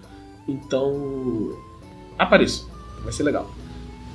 [0.48, 1.58] Então.
[2.16, 2.68] Apareça.
[3.02, 3.50] Vai ser legal.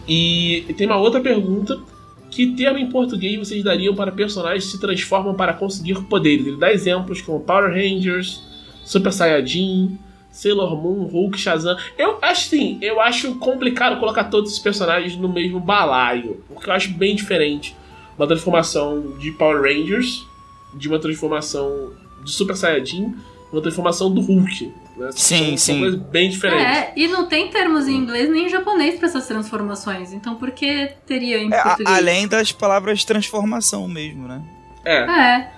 [0.07, 1.83] E tem uma outra pergunta.
[2.31, 6.47] Que termo em português vocês dariam para personagens que se transformam para conseguir poderes?
[6.47, 8.41] Ele dá exemplos como Power Rangers,
[8.85, 9.99] Super Saiyajin,
[10.31, 11.77] Sailor Moon, Hulk, Shazam.
[11.99, 16.75] Eu acho assim, eu acho complicado colocar todos esses personagens no mesmo balaio, porque eu
[16.75, 17.75] acho bem diferente
[18.19, 20.27] uma transformação de Power Rangers,
[20.73, 21.93] de uma transformação
[22.23, 23.15] de Super Saiyajin,
[23.53, 24.73] uma transformação do Hulk.
[24.97, 25.11] Né?
[25.13, 25.57] Sim, são, sim.
[25.57, 26.65] São coisas bem diferentes.
[26.65, 30.13] É, e não tem termos em inglês nem em japonês pra essas transformações.
[30.13, 31.97] Então por que teria em É, a- português?
[31.99, 34.41] além das palavras transformação mesmo, né?
[34.85, 34.99] É.
[34.99, 35.51] É,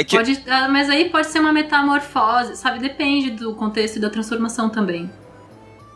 [0.00, 2.78] É que pode, ah, mas aí pode ser uma metamorfose, sabe?
[2.78, 5.10] Depende do contexto e da transformação também.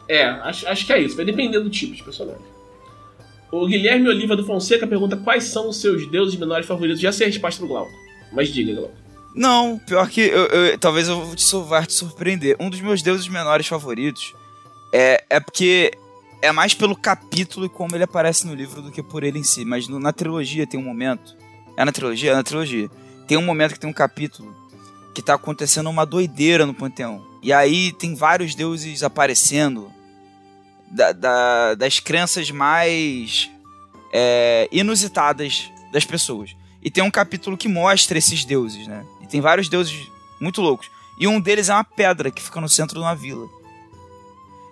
[0.08, 1.16] É, acho, acho que é isso.
[1.16, 2.40] Vai depender do tipo de personagem.
[3.50, 7.00] O Guilherme Oliva do Fonseca pergunta quais são os seus deuses menores favoritos.
[7.00, 7.92] Já sei a resposta do Glauco.
[8.32, 8.94] Mas diga, Glauco.
[9.34, 12.56] Não, pior que eu, eu- talvez eu vá te surpreender.
[12.58, 14.34] Um dos meus deuses menores favoritos
[14.92, 15.92] é, é porque
[16.42, 19.44] é mais pelo capítulo e como ele aparece no livro do que por ele em
[19.44, 19.64] si.
[19.64, 21.36] Mas no- na trilogia tem um momento.
[21.76, 22.32] É na trilogia?
[22.32, 22.88] É na trilogia.
[23.28, 24.54] Tem um momento que tem um capítulo
[25.14, 27.24] que tá acontecendo uma doideira no panteão.
[27.42, 29.90] E aí tem vários deuses aparecendo
[30.90, 33.50] da- da- das crenças mais
[34.12, 36.54] é, inusitadas das pessoas.
[36.82, 39.04] E tem um capítulo que mostra esses deuses, né?
[39.20, 40.08] E tem vários deuses
[40.40, 40.88] muito loucos.
[41.18, 43.46] E um deles é uma pedra que fica no centro de uma vila.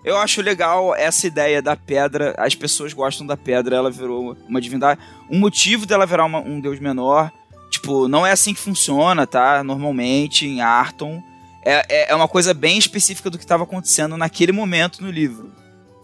[0.05, 2.35] Eu acho legal essa ideia da pedra.
[2.39, 5.01] As pessoas gostam da pedra, ela virou uma divindade.
[5.31, 7.33] O motivo dela virar uma- um deus menor,
[7.71, 9.65] tipo, não é assim que funciona, tá?
[9.65, 11.23] Normalmente, em Arton.
[11.65, 15.51] É, é, é uma coisa bem específica do que estava acontecendo naquele momento no livro.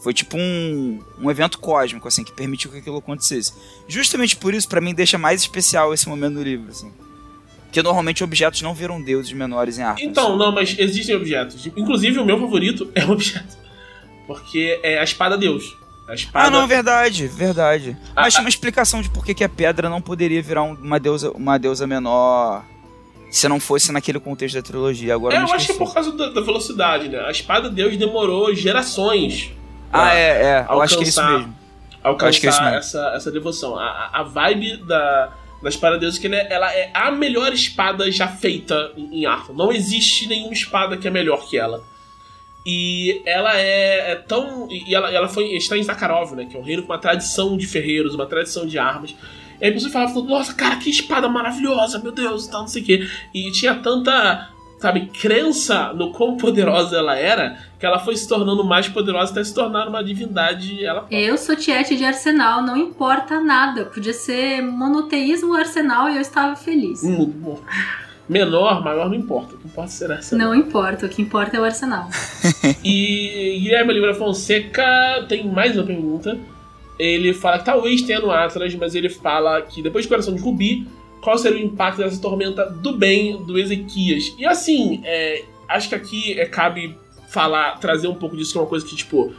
[0.03, 3.53] Foi tipo um, um evento cósmico, assim, que permitiu que aquilo acontecesse.
[3.87, 6.91] Justamente por isso, pra mim, deixa mais especial esse momento no livro, assim.
[7.65, 10.03] Porque normalmente objetos não viram deuses menores em Arton.
[10.03, 11.67] Então, não, mas existem objetos.
[11.77, 13.57] Inclusive, o meu favorito é um objeto.
[14.27, 15.77] Porque é a espada Deus.
[16.09, 16.47] A espada.
[16.47, 17.97] Ah, não, verdade, verdade.
[18.17, 18.31] Ah, Mas ah.
[18.31, 21.31] tinha uma explicação de por que que a pedra não poderia virar um- uma deusa,
[21.33, 22.65] uma deusa menor
[23.31, 25.15] se não fosse naquele contexto da trilogia.
[25.15, 27.21] Agora É, eu acho que é por causa da, da velocidade, né?
[27.21, 29.53] A espada Deus demorou gerações
[29.93, 30.67] Ah, é, é.
[30.69, 31.57] Eu acho que é isso alcançar- mesmo.
[32.03, 32.77] alcançar Acho que é isso mesmo.
[32.77, 33.79] essa, essa devoção.
[33.79, 37.53] A, a- vibe da, da espada Deus é que ela é, ela é a melhor
[37.53, 39.55] espada já feita em, em Arthur.
[39.57, 41.83] Não existe nenhuma espada que é melhor que ela.
[42.65, 44.69] E ela é, é tão.
[44.71, 46.45] E ela, ela foi, está em Zakharov, né?
[46.45, 49.15] Que é um reino com uma tradição de ferreiros, uma tradição de armas.
[49.61, 52.69] E aí a pessoa falava, nossa, cara, que espada maravilhosa, meu Deus, e tal, não
[52.69, 53.09] sei o quê.
[53.35, 54.51] E tinha tanta,
[54.81, 59.44] sabe, crença no quão poderosa ela era, que ela foi se tornando mais poderosa até
[59.44, 63.85] se tornar uma divindade ela Eu sou tiete de arsenal, não importa nada.
[63.85, 67.02] Podia ser monoteísmo arsenal e eu estava feliz.
[67.05, 67.61] Hum, bom.
[68.27, 69.57] Menor, maior, não importa.
[69.57, 70.36] O que importa será essa.
[70.36, 72.09] Não importa, o que importa é o arsenal.
[72.82, 76.39] E Guilherme Oliveira Fonseca tem mais uma pergunta.
[76.98, 80.40] Ele fala que talvez tenha no Atlas, mas ele fala que depois de Coração de
[80.40, 80.86] Rubi,
[81.21, 84.35] qual seria o impacto dessa tormenta do bem do Ezequias?
[84.39, 86.97] E assim, é, acho que aqui é, cabe
[87.29, 89.33] falar, trazer um pouco disso, que é uma coisa que, tipo,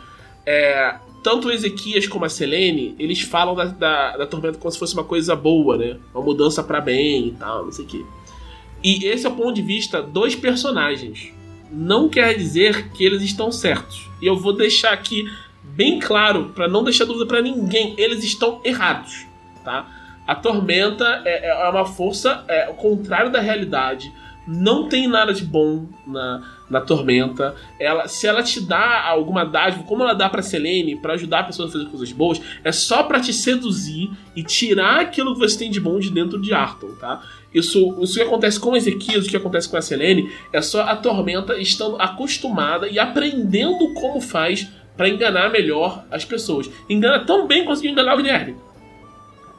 [0.45, 4.79] é, tanto o Ezequias como a Selene, eles falam da, da, da tormenta como se
[4.79, 5.97] fosse uma coisa boa, né?
[6.13, 8.05] Uma mudança pra bem e tal, não sei o quê.
[8.83, 11.31] E esse é o ponto de vista dos personagens.
[11.71, 14.09] Não quer dizer que eles estão certos.
[14.21, 15.25] E eu vou deixar aqui
[15.63, 19.25] bem claro, pra não deixar dúvida pra ninguém, eles estão errados,
[19.63, 20.00] tá?
[20.31, 24.09] A tormenta é, é uma força é, ao contrário da realidade.
[24.47, 27.53] Não tem nada de bom na, na tormenta.
[27.77, 31.43] Ela, se ela te dá alguma dádiva, como ela dá pra Selene, pra ajudar a
[31.43, 35.59] pessoa a fazer coisas boas, é só pra te seduzir e tirar aquilo que você
[35.59, 37.21] tem de bom de dentro de Arton, tá?
[37.53, 40.95] Isso, isso que acontece com Ezequias, o que acontece com a Selene, é só a
[40.95, 46.71] tormenta estando acostumada e aprendendo como faz pra enganar melhor as pessoas.
[46.89, 48.70] Engana tão bem conseguiu enganar o Guilherme.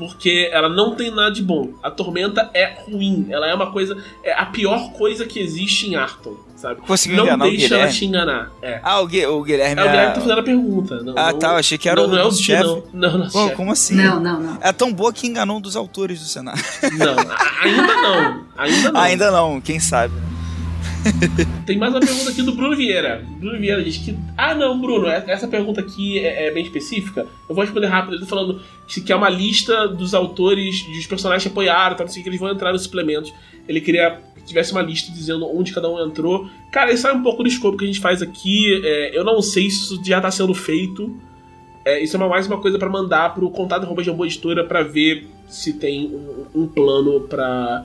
[0.09, 1.70] Porque ela não tem nada de bom.
[1.83, 3.97] A tormenta é ruim, ela é uma coisa.
[4.23, 6.81] É a pior coisa que existe em Arton, sabe?
[6.83, 8.51] Conseguiu não enganar o deixa ela te enganar.
[8.62, 8.81] É.
[8.83, 10.09] Ah, o, Gui- o Guilherme É o Guilherme é...
[10.11, 11.03] que tá fazendo a pergunta.
[11.03, 12.65] Não, Ah, não- tá, eu achei que era não, o não é o chefe.
[12.65, 12.83] não.
[12.93, 13.57] Não, nosso Pô, chefe.
[13.57, 13.95] como assim?
[13.95, 14.59] Não, não, não.
[14.61, 16.62] É tão boa que enganou um dos autores do cenário.
[16.99, 17.16] Não,
[17.62, 18.45] ainda não.
[18.57, 19.01] Ainda não.
[19.01, 20.15] Ainda não, quem sabe.
[20.15, 20.23] né?
[21.66, 23.24] Tem mais uma pergunta aqui do Bruno Vieira.
[23.39, 24.16] Bruno Vieira diz que.
[24.37, 27.27] Ah, não, Bruno, é- essa pergunta aqui é, é bem específica.
[27.49, 28.15] Eu vou responder rápido.
[28.15, 32.11] Ele tá falando que é uma lista dos autores, dos personagens que apoiaram, tá, não
[32.11, 33.33] sei que, eles vão entrar nos suplementos.
[33.69, 36.49] Ele queria que tivesse uma lista dizendo onde cada um entrou.
[36.73, 38.81] Cara, isso sai um pouco do escopo que a gente faz aqui.
[38.85, 41.16] É, eu não sei se isso já tá sendo feito.
[41.85, 44.83] É, isso é uma- mais uma coisa pra mandar pro contato arroba Jambô Editora pra
[44.83, 46.07] ver se tem
[46.55, 47.85] um, um plano pra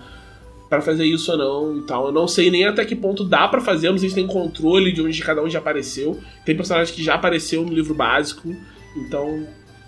[0.69, 2.07] para fazer isso ou não e tal.
[2.07, 4.27] Eu não sei nem até que ponto dá pra fazer, eu não sei se tem
[4.27, 6.19] controle de onde cada um já apareceu.
[6.45, 8.53] Tem personagem que já apareceu no livro básico,
[8.95, 9.47] então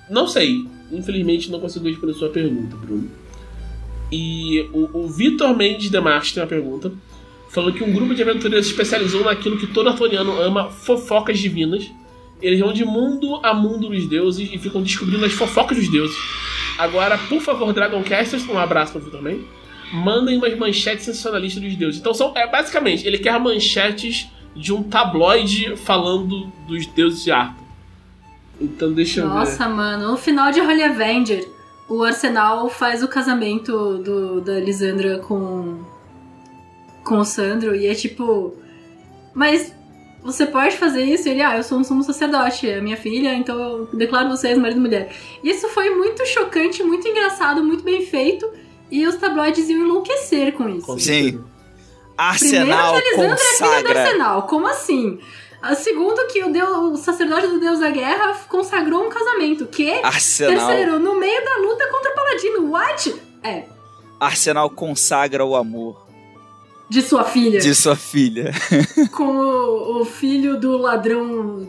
[0.10, 0.66] não sei.
[0.92, 3.10] Infelizmente não consigo responder a sua pergunta, Bruno.
[4.12, 6.92] E o, o Vitor Mendes Demarche tem uma pergunta.
[7.50, 11.90] Falando que um grupo de aventureiros se especializou naquilo que todo artoniano ama, fofocas divinas.
[12.42, 16.16] Eles vão de mundo a mundo dos deuses e ficam descobrindo as fofocas dos deuses.
[16.78, 19.46] Agora, por favor, Dragoncasters, um abraço para o Vitor também.
[19.91, 21.99] Mandem umas manchetes sensacionalistas dos deuses.
[21.99, 22.32] Então são.
[22.36, 27.64] É basicamente, ele quer manchetes de um tabloide falando dos deuses de Arthur.
[28.60, 29.36] Então deixa eu ver.
[29.36, 30.11] Nossa, mano.
[30.11, 31.48] No final de Holy Avenger,
[31.88, 35.84] o Arsenal faz o casamento do, da Lisandra com.
[37.03, 38.56] com o Sandro e é tipo.
[39.34, 39.74] Mas
[40.22, 41.30] você pode fazer isso?
[41.30, 44.78] Ele, ah, eu sou um sumo sacerdote, é minha filha, então eu declaro vocês marido
[44.78, 45.16] e mulher.
[45.44, 48.49] Isso foi muito chocante, muito engraçado, muito bem feito.
[48.91, 50.98] E os tabloides iam enlouquecer com isso.
[50.99, 51.44] Sim.
[52.18, 54.02] Arsenal Primeiro que a Lisandra é filha do consagra.
[54.02, 55.20] Arsenal, como assim?
[55.61, 59.66] Ah, Segundo que o, deus, o sacerdote do deus da guerra consagrou um casamento.
[59.68, 59.91] Que?
[60.03, 62.72] Arsenal, Terceiro, no meio da luta contra o Paladino.
[62.72, 63.16] What?
[63.44, 63.64] É,
[64.20, 66.06] Arsenal consagra o amor
[66.90, 67.60] de sua filha.
[67.60, 68.52] de sua filha.
[69.16, 71.68] Com o, o filho do ladrão.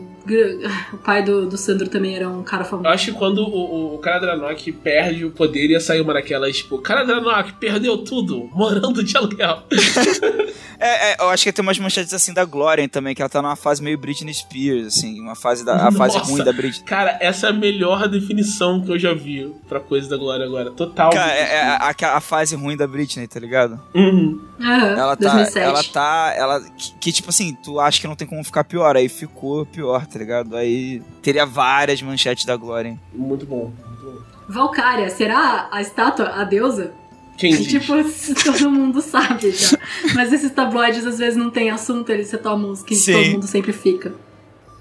[0.93, 2.87] O pai do, do Sandro também era um cara Eu famoso.
[2.89, 3.49] acho que quando o,
[3.91, 9.03] o, o Caradranok perde o poder, ia sair uma daquelas, tipo, Caradranok perdeu tudo, morando
[9.03, 9.63] de aluguel.
[10.83, 13.39] É, é, eu acho que tem umas manchetes assim da Glória também, que ela tá
[13.39, 16.83] numa fase meio Britney Spears, assim, uma fase da a fase ruim da Britney.
[16.87, 20.71] Cara, essa é a melhor definição que eu já vi pra coisa da Glória agora.
[20.71, 21.11] Total.
[21.11, 23.79] Cara, é, é a, a- a fase ruim da Britney, tá ligado?
[23.93, 24.41] Uhum.
[24.59, 25.59] Aham, Ela tá, 2007.
[25.59, 28.95] ela tá, ela que, que, tipo assim, tu acha que não tem como ficar pior,
[28.97, 30.55] aí ficou pior, tá ligado?
[30.55, 32.89] Aí teria várias manchetes da Glória.
[32.89, 32.99] hein?
[33.13, 33.71] Muito bom.
[33.87, 34.21] Muito bom.
[34.49, 36.91] Valkyria, será a estátua a deusa?
[37.37, 37.67] Quem E, diz?
[37.67, 37.93] tipo,
[38.43, 39.77] todo mundo sabe já.
[40.13, 43.13] Mas esses tabloides às vezes não tem assunto, eles retomam os que Sim.
[43.13, 44.13] todo mundo sempre fica.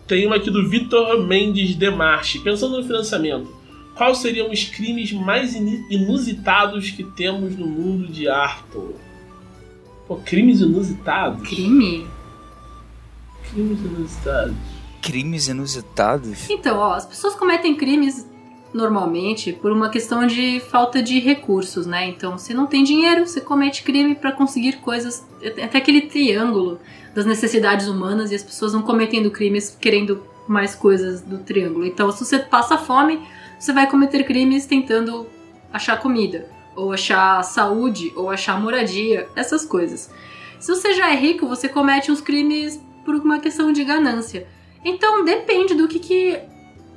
[0.06, 2.40] Tem uma aqui do Vitor Mendes Demarche.
[2.40, 3.48] Pensando no financiamento,
[3.94, 8.94] quais seriam os crimes mais inusitados que temos no mundo de Arthur?
[10.08, 11.48] Pô, crimes inusitados?
[11.48, 12.04] Crime?
[13.52, 14.56] Crimes inusitados.
[15.00, 16.48] Crimes inusitados?
[16.48, 18.28] Então, ó, as pessoas cometem crimes
[18.72, 22.06] normalmente por uma questão de falta de recursos, né?
[22.06, 26.78] Então, se não tem dinheiro, você comete crime pra conseguir coisas, até aquele triângulo
[27.14, 31.84] das necessidades humanas e as pessoas vão cometendo crimes querendo mais coisas do triângulo.
[31.84, 33.20] Então, se você passa fome,
[33.58, 35.26] você vai cometer crimes tentando
[35.72, 40.10] achar comida, ou achar saúde, ou achar moradia, essas coisas.
[40.58, 44.46] Se você já é rico, você comete uns crimes por uma questão de ganância.
[44.84, 46.38] Então depende do que, que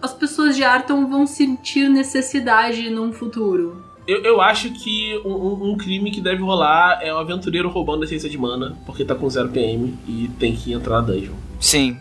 [0.02, 3.84] as pessoas de Arton vão sentir necessidade num futuro.
[4.08, 8.02] Eu, eu acho que um, um- um crime que deve rolar é o aventureiro roubando
[8.02, 11.34] a essência de mana, porque tá com 0 PM e tem que entrar na dungeon.
[11.60, 11.98] Sim.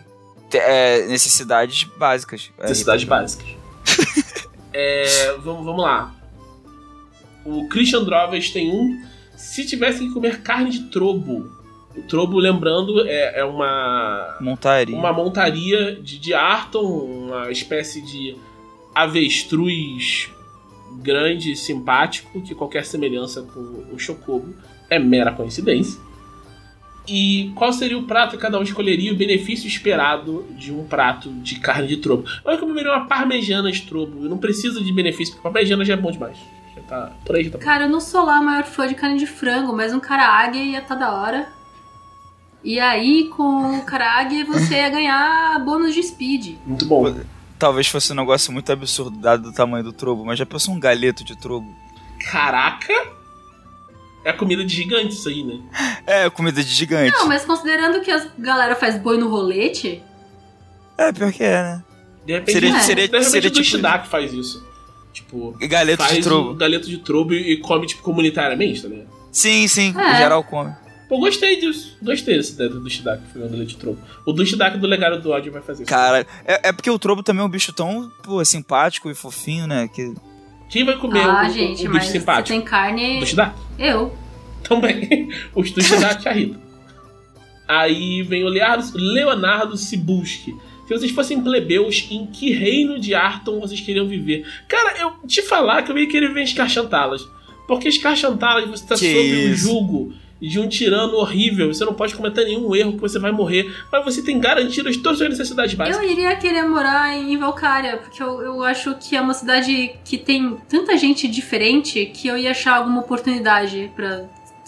[0.51, 2.51] É, necessidades básicas.
[2.59, 3.47] É, Necessidades básicas.
[4.75, 6.11] É, vamos, vamos lá.
[7.45, 9.03] O Christian Droves tem um.
[9.37, 11.47] Se tivessem que comer carne de trobo.
[11.95, 14.37] O trobo, lembrando, é, é uma.
[14.41, 14.97] Montaria.
[14.97, 18.35] Uma montaria de, de Arton, uma espécie de
[18.95, 20.29] avestruz
[21.01, 23.59] grande e simpático, que qualquer semelhança com
[23.91, 24.53] o Chocobo
[24.89, 25.99] é mera coincidência.
[27.07, 31.29] E qual seria o prato que cada um escolheria o benefício esperado de um prato
[31.29, 32.23] de carne de trobo?
[32.45, 34.23] Eu comeria uma parmegiana de trobo.
[34.23, 36.37] Eu não preciso de benefício, porque parmegiana já é bom demais.
[36.73, 37.63] Já tá, por aí já tá bom.
[37.63, 40.25] Cara, eu não sou lá a maior fã de carne de frango, mas um cara
[40.25, 41.49] águia ia estar da hora.
[42.63, 46.55] E aí, com o águia, você ia ganhar bônus de speed.
[46.65, 47.13] Muito bom.
[47.59, 50.79] Talvez fosse um negócio muito absurdo, dado o tamanho do trobo, mas já pensou um
[50.79, 51.67] galeto de trobo?
[52.31, 52.93] Caraca!
[54.25, 55.59] É comida de gigante isso aí, né?
[56.07, 57.11] É, comida de gigante.
[57.11, 60.01] Não, mas considerando que a galera faz boi no rolete,
[60.97, 61.83] É, pior que é, né?
[62.25, 64.65] De repente, Seria- de seria- repente seria o tipo- Toshidak faz isso.
[65.11, 66.53] Tipo, galeto faz de o trovo.
[66.53, 69.07] galeto de trovo e come, tipo, comunitariamente, tá ligado?
[69.31, 70.13] Sim, sim, É.
[70.13, 70.73] em geral come.
[71.13, 71.95] Pô, gostei disso.
[72.01, 73.99] Gostei desse ideia do Shidak fazendo galeto de trovo.
[74.25, 75.89] O do Shidak do Legado do Ódio vai fazer isso.
[75.91, 79.67] Cara, é, é porque o trobo também é um bicho tão pô, simpático e fofinho,
[79.67, 79.87] né?
[79.93, 80.11] Que...
[80.69, 82.47] Quem vai comer Ah, o, o- gente, o mas bicho você simpático?
[82.49, 83.19] tem carne.
[83.19, 83.55] Do Shidak?
[83.77, 84.17] Eu.
[84.63, 85.29] Também.
[85.53, 86.59] Os do Shidak e a Rita.
[87.67, 90.53] Aí vem o Leonardo, Leonardo Sibuski.
[90.87, 94.45] Se vocês fossem plebeus, em que reino de Arton vocês queriam viver?
[94.67, 97.25] Cara, eu te falar que eu ia querer viver em Escarchantalas.
[97.67, 99.61] Porque Escarchantalas você tá Que sob o isso.
[99.63, 100.13] jugo
[100.47, 101.73] de um tirano horrível.
[101.73, 103.73] Você não pode cometer nenhum erro que você vai morrer.
[103.91, 106.03] Mas você tem garantidas todas as necessidades básicas.
[106.03, 110.17] Eu iria querer morar em Valkyria, porque eu, eu acho que é uma cidade que
[110.17, 114.25] tem tanta gente diferente que eu ia achar alguma oportunidade pra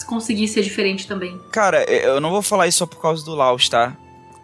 [0.07, 1.37] conseguir ser diferente também.
[1.51, 3.97] Cara, é, eu não vou falar isso só por causa do Laos, tá?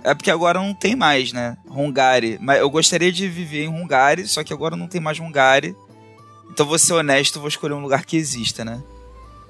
[0.03, 1.55] É porque agora não tem mais, né?
[1.69, 2.37] Hungary.
[2.41, 5.75] Mas eu gostaria de viver em Hungary, só que agora não tem mais Hungary.
[6.49, 8.81] Então vou ser honesto, vou escolher um lugar que exista, né?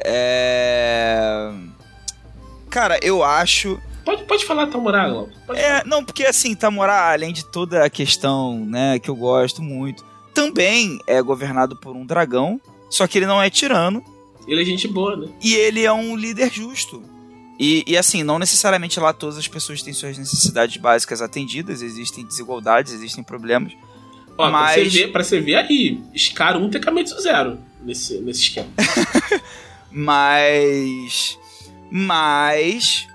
[0.03, 1.51] É...
[2.71, 5.31] Cara, eu acho Pode, pode falar, Tamorá, Glauco.
[5.53, 10.03] É, não, porque assim, Tamorá, além de toda a questão, né, que eu gosto muito,
[10.33, 14.03] também é governado por um dragão, só que ele não é tirano
[14.47, 15.27] Ele é gente boa, né?
[15.43, 17.03] e ele é um líder justo.
[17.59, 22.25] E, e assim, não necessariamente lá todas as pessoas têm suas necessidades básicas atendidas, existem
[22.25, 23.73] desigualdades, existem problemas.
[24.35, 28.17] Ó, Mas- pra, você ver, pra você ver aí, Scar 1 tem Kametsu 0 nesse,
[28.19, 28.69] nesse esquema.
[29.91, 31.37] Mas.
[31.91, 33.07] Mas.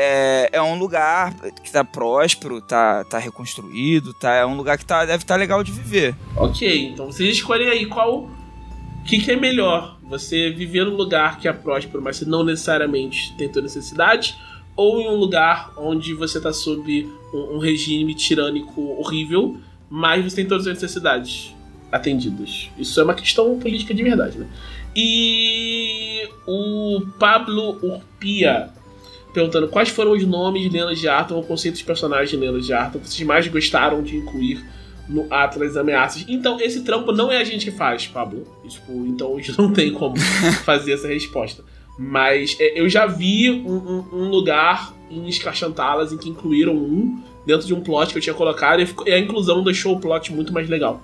[0.00, 1.34] É, é um lugar
[1.64, 5.64] que tá próspero, tá, tá reconstruído, tá, é um lugar que tá, deve estar legal
[5.64, 6.14] de viver.
[6.36, 8.30] Ok, então vocês escolhem aí qual.
[9.00, 9.98] O que, que é melhor?
[10.08, 14.36] Você viver num lugar que é próspero, mas você não necessariamente tem tua necessidade?
[14.76, 19.56] Ou em um lugar onde você tá sob um, um regime tirânico horrível,
[19.90, 21.52] mas você tem todas as necessidades
[21.90, 22.70] atendidas?
[22.78, 24.46] Isso é uma questão política de verdade, né?
[24.96, 28.70] E o Pablo Urpia
[29.32, 32.64] perguntando quais foram os nomes de lendas de Arthur ou conceitos de personagens de lendas
[32.66, 34.64] de Arthur que vocês mais gostaram de incluir
[35.08, 36.24] no Atlas Ameaças.
[36.28, 38.46] Então, esse trampo não é a gente que faz, Pablo.
[38.68, 40.16] Tipo, então a gente não tem como
[40.64, 41.62] fazer essa resposta.
[41.98, 47.20] Mas é, eu já vi um, um- um lugar em Escachantalas em que incluíram um
[47.46, 50.52] dentro de um plot que eu tinha colocado e a inclusão deixou o plot muito
[50.52, 51.00] mais legal.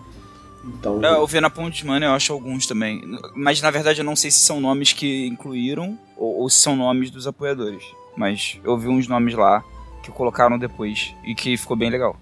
[0.67, 3.03] Então, É, eu vi na Ponte Money, eu acho alguns também.
[3.35, 6.75] Mas na verdade eu não sei se são nomes que incluíram ou, ou se são
[6.77, 7.85] nomes dos apoiadores.
[8.17, 9.63] Mas eu vi uns nomes lá
[10.03, 12.17] que colocaram depois e que ficou bem legal.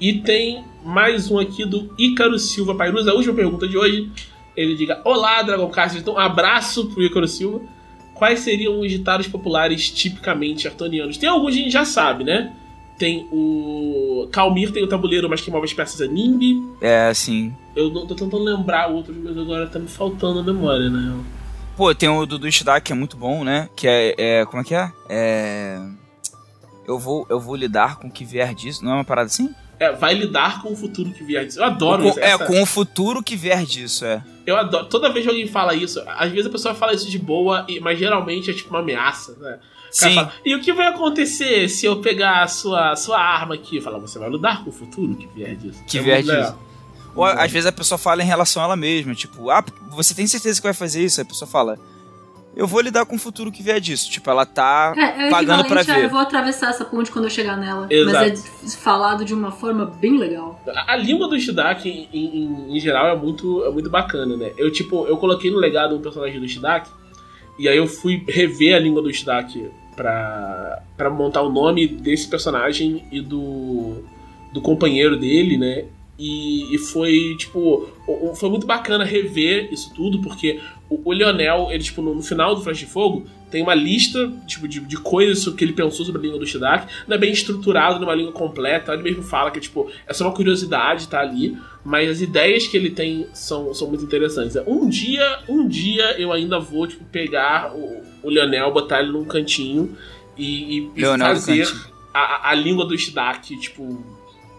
[0.00, 4.10] E tem mais um aqui do Ícaro Silva Pairus, a última pergunta de hoje.
[4.56, 5.98] Ele diga: Olá, Dragoncast.
[5.98, 7.60] Então, um abraço pro Ícaro Silva.
[8.14, 11.16] Quais seriam os ditados populares tipicamente artonianos?
[11.18, 12.52] Tem alguns que a gente já sabe, né?
[12.98, 14.28] Tem o.
[14.30, 16.56] Calmir tem o tabuleiro, mas que move as peças é Nimbi.
[16.80, 17.52] É, assim.
[17.74, 21.18] Eu não tô tentando lembrar outros, mas agora tá me faltando a memória, né?
[21.76, 23.68] Pô, tem o Dudu Shidak, que é muito bom, né?
[23.74, 24.92] Que é, é- Como é que é?
[25.08, 25.80] É.
[26.86, 28.84] Eu vou, eu vou lidar com o que vier disso.
[28.84, 29.50] Não é uma parada assim?
[29.80, 31.58] É, vai lidar com o futuro que vier disso.
[31.58, 32.20] Eu adoro isso.
[32.20, 34.22] é, com o futuro que vier disso, é.
[34.46, 34.86] Eu adoro.
[34.86, 37.98] Toda vez que alguém fala isso, às vezes a pessoa fala isso de boa, mas
[37.98, 39.58] geralmente é tipo uma ameaça, né?
[39.92, 40.14] Sim.
[40.14, 43.80] fala, e o que vai acontecer se eu pegar a sua, sua arma aqui?
[43.80, 45.82] Fala, você vai lidar com o futuro que vier disso.
[45.86, 46.32] Que É vier disso.
[46.32, 46.58] legal.
[47.14, 50.26] Ou às vezes a pessoa fala em relação a ela mesma, tipo, ah, você tem
[50.26, 51.20] certeza que vai fazer isso?
[51.20, 51.78] Aí a pessoa fala,
[52.56, 54.10] eu vou lidar com o futuro que vier disso.
[54.10, 56.04] Tipo, ela tá É, é pagando pra ver.
[56.04, 57.86] eu vou atravessar essa ponte quando eu chegar nela.
[57.90, 58.18] Exato.
[58.62, 60.58] Mas é falado de uma forma bem legal.
[60.74, 64.52] A, a língua do Shidak, em, em- em geral, é muito, é muito bacana, né?
[64.56, 66.88] Eu, tipo, eu coloquei no legado um personagem do Shidak,
[67.58, 73.04] e aí eu fui rever a língua do Shidak pra montar o nome desse personagem
[73.10, 74.02] e do,
[74.52, 75.84] do companheiro dele, né?
[76.18, 77.88] E, e foi, tipo,
[78.36, 81.12] foi muito bacana rever isso tudo, porque o, o
[81.72, 84.96] ele, tipo, no, no final do Flash de Fogo, tem uma lista, tipo, de, de
[84.96, 86.86] coisas que ele pensou sobre a língua do Shidak.
[87.06, 90.32] Não é bem estruturado numa língua completa, ele mesmo fala que, tipo, é só uma
[90.34, 91.56] curiosidade, tá ali.
[91.84, 94.56] Mas as ideias que ele tem são, são muito interessantes.
[94.66, 99.24] Um dia, um dia eu ainda vou, tipo, pegar o, o Leonel, botar ele num
[99.26, 99.94] cantinho
[100.36, 101.68] e, e- e fazer
[102.14, 104.02] a- a língua do Shidak, tipo,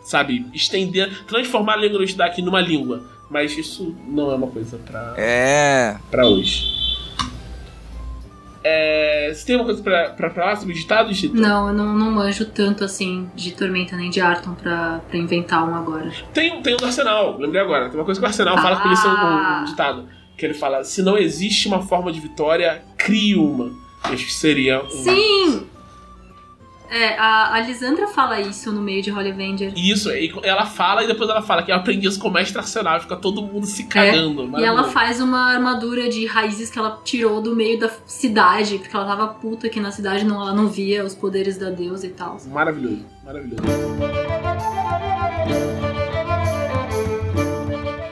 [0.03, 3.03] sabe, estender, transformar a língua do Shidak numa língua.
[3.29, 5.97] Mas isso não é uma coisa pra, É.
[6.11, 6.82] pra hoje.
[8.63, 11.35] É, você tem uma coisa pra, pra falar sobre ditados, Chita?
[11.37, 15.67] Não, eu não, não manjo tanto assim de Tormenta nem de Arton pra, pra inventar
[15.67, 16.11] um agora.
[16.33, 17.89] Tem, tem um do Arsenal, lembrei agora.
[17.89, 19.59] Tem uma coisa que o Arsenal fala que ele é um, Ah.
[19.61, 20.07] um ditado.
[20.37, 23.71] Que ele fala: se não existe uma forma de vitória, crie uma.
[24.03, 24.89] Acho que seria uma.
[24.89, 25.67] Sim!
[26.93, 29.73] É, a, a Lisandra fala isso no meio de Holy Avenger.
[29.75, 32.59] Isso, e ela fala e depois ela fala que eu aprendi isso com o mestre
[32.59, 34.55] arsenal, fica todo mundo se cagando.
[34.57, 38.77] É, e ela faz uma armadura de raízes que ela tirou do meio da cidade,
[38.77, 42.05] porque ela tava puta que na cidade não, ela não via os poderes da deusa
[42.05, 42.37] e tal.
[42.45, 43.63] Maravilhoso, maravilhoso.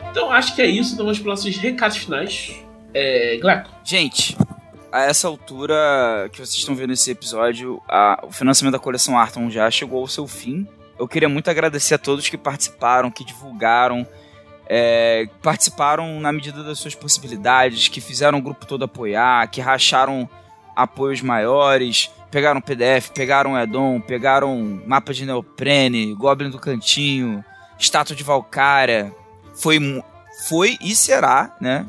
[0.09, 2.51] Então acho que é isso, então vamos para os nossos recados finais.
[2.95, 3.69] É, Gleco.
[3.83, 4.35] Gente,
[4.91, 9.49] a essa altura que vocês estão vendo esse episódio, a, o financiamento da coleção Arton
[9.49, 10.68] já chegou ao seu fim.
[10.99, 14.05] Eu queria muito agradecer a todos que participaram, que divulgaram,
[14.68, 20.30] é, participaram na medida das suas possibilidades, que fizeram o grupo todo apoiar, que racharam
[20.76, 27.43] apoios maiores, pegaram PDF, pegaram Edom, pegaram mapa de neoprene, Goblin do Cantinho,
[27.80, 29.15] estátua de Valkyria.
[29.55, 29.80] Foi,
[30.47, 31.85] foi e será, né?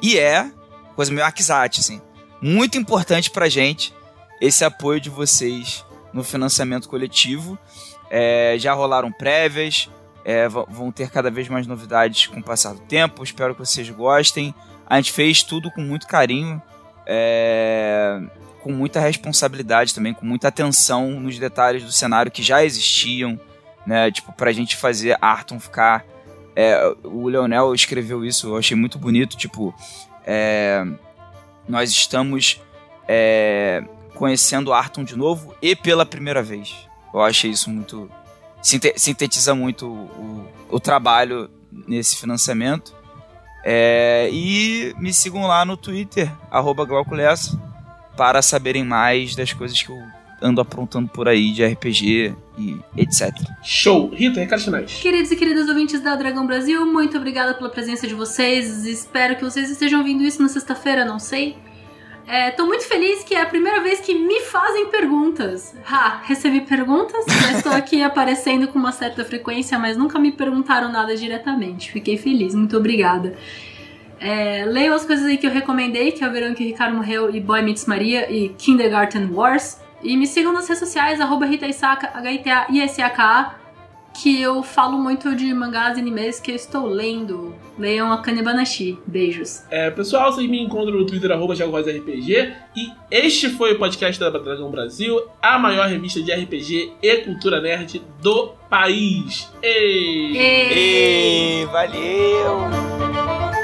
[0.00, 0.50] E é
[0.94, 2.00] coisa meio Akizat, assim
[2.44, 3.94] muito importante pra gente
[4.38, 7.58] esse apoio de vocês no financiamento coletivo.
[8.10, 9.88] É, já rolaram prévias,
[10.26, 13.24] é, vão ter cada vez mais novidades com o passar do tempo.
[13.24, 14.54] Espero que vocês gostem.
[14.86, 16.60] A gente fez tudo com muito carinho,
[17.06, 18.20] é,
[18.60, 23.40] com muita responsabilidade também, com muita atenção nos detalhes do cenário que já existiam,
[23.86, 24.10] né?
[24.10, 26.04] Tipo, pra gente fazer Arton ficar.
[26.54, 29.34] É, o Leonel escreveu isso, eu achei muito bonito.
[29.34, 29.74] Tipo,
[30.26, 30.86] é,
[31.68, 32.60] nós estamos
[33.08, 33.82] é,
[34.14, 36.74] conhecendo Arton de novo e pela primeira vez.
[37.12, 38.10] Eu achei isso muito.
[38.60, 42.94] sintetiza muito o, o trabalho nesse financiamento.
[43.64, 46.30] É, e me sigam lá no Twitter,
[46.84, 47.58] Glauculessa,
[48.16, 50.02] para saberem mais das coisas que eu
[50.44, 53.32] ando aprontando por aí de RPG e etc.
[53.62, 54.10] Show!
[54.10, 54.92] Rita, recados finais.
[55.00, 58.84] Queridos e queridas ouvintes da Dragão Brasil, muito obrigada pela presença de vocês.
[58.84, 61.56] Espero que vocês estejam ouvindo isso na sexta-feira, não sei.
[62.26, 65.74] É, tô muito feliz que é a primeira vez que me fazem perguntas.
[65.86, 70.92] Ha, recebi perguntas, já estou aqui aparecendo com uma certa frequência, mas nunca me perguntaram
[70.92, 71.90] nada diretamente.
[71.90, 73.34] Fiquei feliz, muito obrigada.
[74.20, 76.96] É, leiam as coisas aí que eu recomendei, que é o Verão que o Ricardo
[76.96, 79.83] Morreu e Boy Meets Maria e Kindergarten Wars.
[80.04, 83.54] E me sigam nas redes sociais, arroba Rita Isaka, H-I-T-A-I-S-A-K-A,
[84.12, 87.54] que eu falo muito de mangás e animes que eu estou lendo.
[87.78, 88.98] Leiam a Kanebanashi.
[89.06, 89.64] Beijos.
[89.70, 92.52] É, pessoal, vocês me encontram no Twitter, arroba RPG.
[92.76, 97.60] E este foi o podcast da Dragão Brasil, a maior revista de RPG e cultura
[97.60, 99.50] nerd do país.
[99.62, 100.36] Ei!
[100.36, 103.63] Ei, Ei valeu!